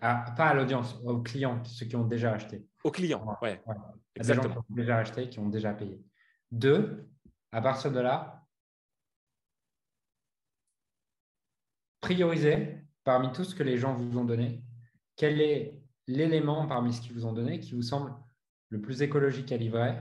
pas 0.00 0.34
à 0.38 0.54
l'audience, 0.54 0.98
aux 1.04 1.20
clients, 1.22 1.62
ceux 1.64 1.86
qui 1.86 1.96
ont 1.96 2.04
déjà 2.04 2.32
acheté. 2.32 2.66
Aux 2.84 2.90
clients, 2.90 3.24
oui. 3.42 3.50
Ouais. 3.66 3.76
Exactement. 4.14 4.48
Des 4.48 4.54
gens 4.54 4.62
qui 4.62 4.72
ont 4.72 4.76
déjà 4.76 4.98
acheté, 4.98 5.28
qui 5.28 5.38
ont 5.38 5.48
déjà 5.48 5.74
payé. 5.74 6.02
Deux, 6.50 7.08
à 7.52 7.60
partir 7.60 7.92
de 7.92 8.00
là, 8.00 8.46
priorisez 12.00 12.82
parmi 13.04 13.32
tout 13.32 13.44
ce 13.44 13.54
que 13.54 13.62
les 13.62 13.78
gens 13.78 13.94
vous 13.94 14.18
ont 14.18 14.24
donné, 14.24 14.62
quel 15.16 15.40
est 15.40 15.82
l'élément 16.06 16.66
parmi 16.66 16.92
ce 16.92 17.00
qu'ils 17.00 17.12
vous 17.12 17.26
ont 17.26 17.32
donné 17.32 17.60
qui 17.60 17.74
vous 17.74 17.82
semble 17.82 18.14
le 18.70 18.80
plus 18.80 19.02
écologique 19.02 19.52
à 19.52 19.56
livrer 19.56 19.94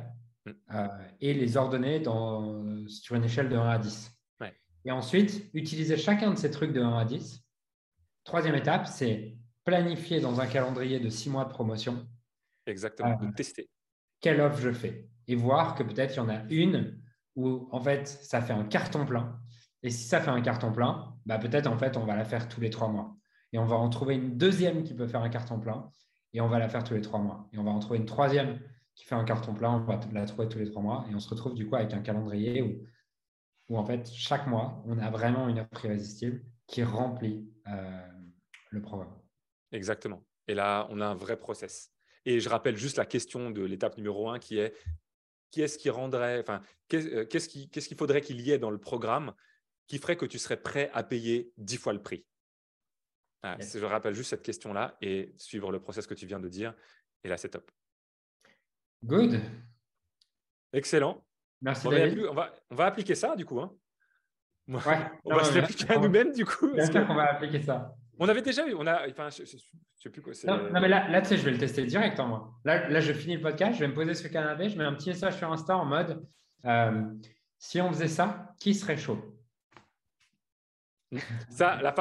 mm. 0.46 0.52
euh, 0.74 0.88
et 1.22 1.34
les 1.34 1.58
ordonner 1.58 2.00
dans, 2.00 2.88
sur 2.88 3.16
une 3.16 3.24
échelle 3.24 3.50
de 3.50 3.56
1 3.56 3.70
à 3.70 3.78
10. 3.78 4.12
Et 4.88 4.92
ensuite, 4.92 5.50
utilisez 5.54 5.98
chacun 5.98 6.30
de 6.30 6.38
ces 6.38 6.52
trucs 6.52 6.72
de 6.72 6.82
1 6.82 6.98
à 6.98 7.06
10. 7.06 7.44
Troisième 8.24 8.54
étape, 8.54 8.88
c'est 8.88 9.36
planifier 9.66 10.22
dans 10.22 10.40
un 10.40 10.48
calendrier 10.48 11.00
de 11.00 11.10
six 11.10 11.30
mois 11.30 11.44
de 11.44 11.50
promotion. 11.50 12.08
Exactement, 12.68 13.18
de 13.18 13.28
euh, 13.28 13.32
tester. 13.32 13.70
Quelle 14.22 14.40
offre 14.40 14.60
je 14.62 14.72
fais 14.72 15.10
et 15.28 15.36
voir 15.36 15.76
que 15.76 15.84
peut-être 15.84 16.14
il 16.14 16.18
y 16.18 16.20
en 16.20 16.30
a 16.30 16.44
une 16.50 17.02
où 17.36 17.68
en 17.72 17.82
fait 17.82 18.08
ça 18.08 18.42
fait 18.42 18.54
un 18.54 18.64
carton 18.64 19.06
plein. 19.06 19.40
Et 19.84 19.90
si 19.90 20.08
ça 20.08 20.22
fait 20.22 20.32
un 20.32 20.42
carton 20.42 20.72
plein, 20.72 21.16
bah, 21.26 21.38
peut-être 21.38 21.68
en 21.68 21.78
fait 21.78 21.98
on 21.98 22.06
va 22.06 22.16
la 22.16 22.26
faire 22.26 22.48
tous 22.48 22.62
les 22.62 22.70
trois 22.70 22.88
mois. 22.88 23.16
Et 23.52 23.60
on 23.60 23.66
va 23.66 23.76
en 23.76 23.90
trouver 23.90 24.16
une 24.16 24.38
deuxième 24.38 24.84
qui 24.84 24.94
peut 24.94 25.08
faire 25.08 25.22
un 25.22 25.30
carton 25.30 25.60
plein 25.60 25.90
et 26.34 26.42
on 26.42 26.48
va 26.48 26.60
la 26.60 26.70
faire 26.70 26.84
tous 26.84 26.94
les 26.94 27.02
trois 27.02 27.20
mois. 27.20 27.50
Et 27.54 27.58
on 27.58 27.64
va 27.64 27.72
en 27.72 27.80
trouver 27.80 28.00
une 28.00 28.06
troisième 28.06 28.60
qui 28.96 29.06
fait 29.06 29.16
un 29.16 29.26
carton 29.26 29.54
plein, 29.54 29.72
on 29.72 29.80
va 29.80 30.00
la 30.14 30.26
trouver 30.26 30.48
tous 30.48 30.60
les 30.60 30.70
trois 30.70 30.82
mois. 30.82 31.06
Et 31.10 31.16
on 31.16 31.20
se 31.20 31.30
retrouve 31.30 31.56
du 31.56 31.68
coup 31.68 31.76
avec 31.76 31.94
un 31.94 32.02
calendrier 32.02 32.62
où, 32.62 32.84
où 33.70 33.78
en 33.78 33.86
fait 33.86 34.10
chaque 34.14 34.48
mois 34.48 34.84
on 34.86 34.98
a 35.00 35.10
vraiment 35.10 35.50
une 35.50 35.60
offre 35.60 35.86
irrésistible 35.86 36.44
qui 36.68 36.84
remplit 36.84 37.50
euh, 37.68 38.08
le 38.72 38.82
programme. 38.82 39.14
Exactement. 39.72 40.26
Et 40.48 40.54
là, 40.54 40.88
on 40.90 41.02
a 41.02 41.06
un 41.06 41.16
vrai 41.16 41.38
process. 41.38 41.92
Et 42.26 42.40
je 42.40 42.50
rappelle 42.50 42.76
juste 42.76 42.98
la 42.98 43.06
question 43.06 43.52
de 43.52 43.64
l'étape 43.64 43.98
numéro 43.98 44.30
un 44.30 44.40
qui 44.40 44.58
est 44.60 44.74
qui 45.52 45.62
est-ce 45.62 45.78
qui 45.78 45.90
rendrait, 45.90 46.42
enfin, 46.42 46.62
euh, 46.94 47.24
qu'est-ce 47.26 47.48
qu'il 47.48 47.98
faudrait 47.98 48.20
qu'il 48.20 48.42
y 48.42 48.52
ait 48.52 48.58
dans 48.58 48.72
le 48.72 48.78
programme 48.78 49.34
qui 49.88 50.00
ferait 50.00 50.18
que 50.18 50.26
tu 50.26 50.38
serais 50.38 50.62
prêt 50.62 50.92
à 50.94 51.02
payer 51.02 51.54
dix 51.58 51.78
fois 51.78 51.94
le 51.94 52.02
prix? 52.02 52.26
Je 53.60 53.86
rappelle 53.86 54.16
juste 54.16 54.32
cette 54.32 54.42
question-là 54.42 54.98
et 55.02 55.34
suivre 55.38 55.72
le 55.72 55.80
process 55.80 56.08
que 56.08 56.14
tu 56.14 56.26
viens 56.26 56.40
de 56.40 56.50
dire. 56.50 56.74
Et 57.24 57.30
là, 57.30 57.38
c'est 57.38 57.50
top. 57.50 57.72
Good. 59.04 59.40
Excellent. 60.74 61.26
Merci. 61.62 61.88
On, 61.88 62.34
va, 62.34 62.54
on, 62.70 62.76
va, 62.76 62.86
appliquer 62.86 63.16
ça 63.16 63.36
du 63.36 63.46
coup. 63.46 63.62
Hein. 63.62 63.74
on 64.68 65.36
va 65.36 65.44
se 65.44 65.56
l'appliquer 65.56 65.94
à 65.94 66.00
nous-mêmes 66.00 66.34
du 66.34 66.44
coup. 66.44 66.72
J'espère 66.76 67.08
qu'on 67.08 67.16
va 67.16 67.32
appliquer 67.32 67.62
ça. 67.62 67.96
On 68.20 68.30
avait 68.30 68.42
déjà 68.42 68.68
eu, 68.68 68.74
on 68.74 68.88
a, 68.88 69.08
enfin, 69.10 69.30
je, 69.30 69.44
sais 69.44 70.10
plus 70.10 70.22
quoi. 70.22 70.34
Non, 70.46 70.72
non, 70.72 70.82
mais 70.82 70.88
là, 70.88 71.10
là 71.10 71.22
tu 71.22 71.30
sais, 71.30 71.38
je 71.38 71.44
vais 71.44 71.52
le 71.52 71.58
tester 71.58 71.86
direct 71.86 72.20
en 72.20 72.28
moi. 72.28 72.54
Là, 72.64 72.90
là, 72.90 73.00
je 73.00 73.14
finis 73.14 73.36
le 73.36 73.42
podcast, 73.42 73.76
je 73.76 73.80
vais 73.80 73.88
me 73.88 73.94
poser 73.94 74.14
sur 74.14 74.28
le 74.28 74.34
canapé, 74.34 74.70
je 74.70 74.78
mets 74.78 74.84
un 74.84 74.94
petit 74.94 75.10
message 75.10 75.38
sur 75.38 75.52
Insta 75.52 75.78
en 75.78 75.86
mode 75.86 76.26
euh, 76.66 77.04
si 77.58 77.82
on 77.82 77.92
faisait 77.92 78.08
ça, 78.08 78.54
qui 78.60 78.74
serait 78.74 78.98
chaud? 78.98 79.20
Ça, 81.50 81.80
la 81.82 81.94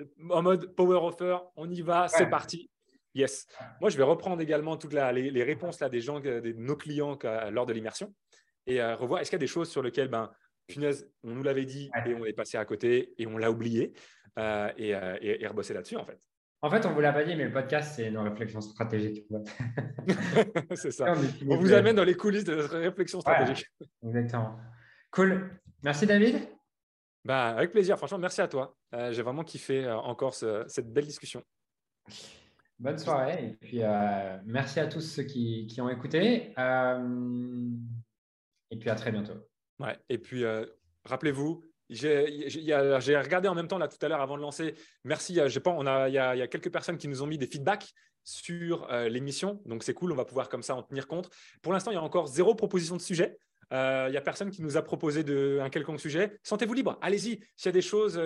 euh, 0.00 0.04
en 0.30 0.42
mode 0.42 0.74
power 0.74 0.98
offer, 0.98 1.38
on 1.56 1.70
y 1.70 1.80
va, 1.80 2.08
c'est 2.08 2.28
parti. 2.28 2.70
Yes. 3.14 3.46
Moi, 3.80 3.88
je 3.88 3.96
vais 3.96 4.02
reprendre 4.02 4.42
également 4.42 4.76
toutes 4.76 4.92
les, 4.92 5.42
réponses 5.42 5.80
là, 5.80 5.88
des 5.88 6.00
gens, 6.00 6.20
de 6.20 6.52
nos 6.56 6.76
clients 6.76 7.18
lors 7.50 7.66
de 7.66 7.72
l'immersion 7.72 8.12
et 8.68 8.82
euh, 8.82 8.94
revoir 8.94 9.20
est-ce 9.20 9.30
qu'il 9.30 9.36
y 9.36 9.40
a 9.40 9.46
des 9.46 9.46
choses 9.46 9.70
sur 9.70 9.82
lesquelles 9.82 10.08
ben, 10.08 10.30
punaise, 10.66 11.10
on 11.24 11.30
nous 11.30 11.42
l'avait 11.42 11.64
dit 11.64 11.90
et 12.06 12.14
on 12.14 12.24
est 12.24 12.34
passé 12.34 12.58
à 12.58 12.64
côté 12.64 13.14
et 13.16 13.26
on 13.26 13.38
l'a 13.38 13.50
oublié? 13.50 13.94
Euh, 14.38 14.70
et, 14.76 14.94
euh, 14.94 15.18
et, 15.20 15.46
rebosser 15.48 15.74
là-dessus 15.74 15.96
en 15.96 16.04
fait. 16.04 16.18
En 16.60 16.70
fait, 16.70 16.84
on 16.86 16.90
ne 16.90 16.94
vous 16.94 17.00
l'a 17.00 17.12
pas 17.12 17.24
dit, 17.24 17.34
mais 17.36 17.44
le 17.44 17.52
podcast, 17.52 17.94
c'est 17.96 18.10
nos 18.10 18.22
réflexions 18.22 18.60
stratégiques. 18.60 19.26
c'est 20.74 20.90
ça. 20.90 21.12
On, 21.48 21.56
vous 21.56 21.72
amène 21.72 21.94
dans 21.94 22.04
les 22.04 22.16
coulisses 22.16 22.44
de 22.44 22.54
notre 22.54 22.78
réflexion 22.78 23.20
stratégique. 23.20 23.66
exactement. 24.04 24.58
Cool. 25.12 25.50
Merci 25.84 26.06
David. 26.06 26.48
Bah, 27.24 27.50
avec 27.56 27.70
plaisir. 27.70 27.96
Franchement, 27.96 28.18
merci 28.18 28.40
à 28.40 28.48
toi. 28.48 28.76
Euh, 28.92 29.12
j'ai 29.12 29.22
vraiment 29.22 29.44
kiffé 29.44 29.88
encore 29.88 30.34
cette 30.34 30.92
belle 30.92 31.06
discussion. 31.06 31.42
Bonne 32.78 32.98
soirée. 32.98 33.50
Et 33.50 33.56
puis, 33.56 33.80
merci 34.44 34.80
à 34.80 34.86
tous 34.88 35.00
ceux 35.00 35.24
qui, 35.24 35.66
qui 35.68 35.80
ont 35.80 35.88
écouté. 35.88 36.54
et 38.70 38.76
puis, 38.78 38.90
à 38.90 38.94
très 38.96 39.12
bientôt. 39.12 39.48
Ouais. 39.78 39.96
Et 40.08 40.18
puis, 40.18 40.44
rappelez-vous, 41.04 41.67
j'ai 41.88 43.16
regardé 43.16 43.48
en 43.48 43.54
même 43.54 43.68
temps 43.68 43.78
là 43.78 43.88
tout 43.88 43.98
à 44.04 44.08
l'heure 44.08 44.20
avant 44.20 44.36
de 44.36 44.42
lancer. 44.42 44.74
Merci. 45.04 45.40
A, 45.40 45.48
il 45.48 46.14
y, 46.14 46.18
a, 46.18 46.46
quelques 46.46 46.70
personnes 46.70 46.98
qui 46.98 47.08
nous 47.08 47.22
ont 47.22 47.26
mis 47.26 47.38
des 47.38 47.46
feedbacks 47.46 47.92
sur 48.24 48.90
euh, 48.90 49.08
l'émission, 49.08 49.62
donc 49.64 49.82
c'est 49.82 49.94
cool. 49.94 50.12
On 50.12 50.16
va 50.16 50.24
pouvoir 50.24 50.48
comme 50.48 50.62
ça 50.62 50.74
en 50.74 50.82
tenir 50.82 51.06
compte. 51.06 51.30
Pour 51.62 51.72
l'instant, 51.72 51.90
il 51.90 51.94
y 51.94 51.98
a 51.98 52.02
encore 52.02 52.26
zéro 52.26 52.54
proposition 52.54 52.96
de 52.96 53.00
sujet. 53.00 53.38
Euh, 53.72 54.06
il 54.08 54.12
n'y 54.12 54.16
a 54.16 54.20
personne 54.20 54.50
qui 54.50 54.62
nous 54.62 54.76
a 54.76 54.82
proposé 54.82 55.24
un 55.60 55.70
quelconque 55.70 56.00
sujet. 56.00 56.38
Sentez-vous 56.42 56.74
libre. 56.74 56.98
Allez-y. 57.00 57.40
S'il 57.56 57.66
y 57.66 57.68
a 57.68 57.72
des 57.72 57.82
choses. 57.82 58.20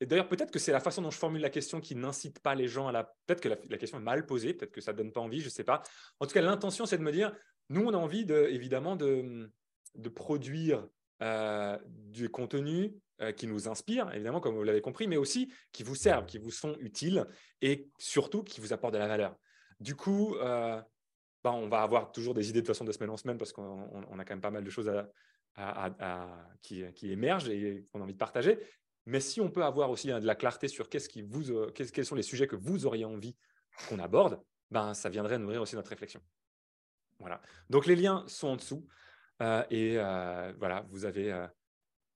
et 0.00 0.06
d'ailleurs, 0.06 0.28
peut-être 0.28 0.50
que 0.50 0.58
c'est 0.58 0.72
la 0.72 0.80
façon 0.80 1.02
dont 1.02 1.10
je 1.10 1.18
formule 1.18 1.42
la 1.42 1.50
question 1.50 1.80
qui 1.80 1.94
n'incite 1.94 2.40
pas 2.40 2.54
les 2.54 2.68
gens 2.68 2.88
à 2.88 2.92
la. 2.92 3.04
Peut-être 3.26 3.40
que 3.40 3.48
la, 3.48 3.78
question 3.78 3.98
est 3.98 4.02
mal 4.02 4.26
posée. 4.26 4.52
Peut-être 4.52 4.72
que 4.72 4.80
ça 4.80 4.92
ne 4.92 4.98
donne 4.98 5.12
pas 5.12 5.20
envie. 5.20 5.40
Je 5.40 5.46
ne 5.46 5.50
sais 5.50 5.64
pas. 5.64 5.82
En 6.20 6.26
tout 6.26 6.32
cas, 6.32 6.42
l'intention, 6.42 6.84
c'est 6.84 6.98
de 6.98 7.02
me 7.02 7.12
dire 7.12 7.32
nous, 7.70 7.82
on 7.86 7.94
a 7.94 7.96
envie 7.96 8.26
de, 8.26 8.46
évidemment 8.50 8.94
de 8.94 9.50
de 9.94 10.08
produire 10.08 10.86
euh, 11.22 11.78
du 11.86 12.28
contenu 12.28 12.92
euh, 13.20 13.32
qui 13.32 13.46
nous 13.46 13.68
inspire, 13.68 14.12
évidemment, 14.12 14.40
comme 14.40 14.56
vous 14.56 14.64
l'avez 14.64 14.80
compris, 14.80 15.06
mais 15.06 15.16
aussi 15.16 15.52
qui 15.72 15.82
vous 15.82 15.94
servent, 15.94 16.26
qui 16.26 16.38
vous 16.38 16.50
sont 16.50 16.76
utiles 16.80 17.26
et 17.62 17.88
surtout 17.98 18.42
qui 18.42 18.60
vous 18.60 18.72
apportent 18.72 18.94
de 18.94 18.98
la 18.98 19.06
valeur. 19.06 19.36
Du 19.78 19.94
coup, 19.94 20.34
euh, 20.36 20.80
bah, 21.44 21.52
on 21.52 21.68
va 21.68 21.82
avoir 21.82 22.10
toujours 22.10 22.34
des 22.34 22.50
idées 22.50 22.62
de 22.62 22.66
façon 22.66 22.84
de 22.84 22.92
semaine 22.92 23.10
en 23.10 23.16
semaine 23.16 23.38
parce 23.38 23.52
qu'on 23.52 24.18
a 24.18 24.24
quand 24.24 24.34
même 24.34 24.40
pas 24.40 24.50
mal 24.50 24.64
de 24.64 24.70
choses 24.70 24.90
à, 25.56 26.54
qui, 26.62 26.84
émergent 27.02 27.48
et 27.48 27.86
qu'on 27.92 28.00
a 28.00 28.02
envie 28.04 28.14
de 28.14 28.18
partager. 28.18 28.58
Mais 29.06 29.20
si 29.20 29.40
on 29.40 29.50
peut 29.50 29.64
avoir 29.64 29.90
aussi 29.90 30.10
hein, 30.10 30.18
de 30.18 30.26
la 30.26 30.34
clarté 30.34 30.66
sur 30.66 30.88
qu'est-ce 30.88 31.08
qui 31.08 31.22
vous, 31.22 31.70
quels 31.72 32.06
sont 32.06 32.16
les 32.16 32.22
sujets 32.22 32.48
que 32.48 32.56
vous 32.56 32.86
auriez 32.86 33.04
envie 33.04 33.36
qu'on 33.88 33.98
aborde, 33.98 34.40
ben, 34.70 34.94
ça 34.94 35.10
viendrait 35.10 35.38
nourrir 35.38 35.62
aussi 35.62 35.76
notre 35.76 35.90
réflexion. 35.90 36.20
Voilà. 37.20 37.40
Donc 37.70 37.86
les 37.86 37.96
liens 37.96 38.24
sont 38.26 38.48
en 38.48 38.56
dessous. 38.56 38.86
Euh, 39.42 39.64
et 39.70 39.98
euh, 39.98 40.52
voilà, 40.58 40.86
vous 40.88 41.04
avez 41.04 41.32
euh, 41.32 41.46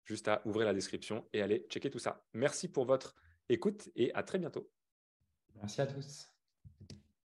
juste 0.05 0.29
à 0.29 0.43
ouvrir 0.45 0.66
la 0.66 0.75
description 0.75 1.29
et 1.33 1.43
aller 1.43 1.66
checker 1.69 1.91
tout 1.91 1.99
ça. 1.99 2.25
Merci 2.33 2.69
pour 2.69 2.85
votre 2.85 3.14
écoute 3.49 3.91
et 3.97 4.12
à 4.14 4.23
très 4.23 4.39
bientôt. 4.39 4.71
Merci 5.55 5.81
à 5.81 5.87
tous. 5.87 6.38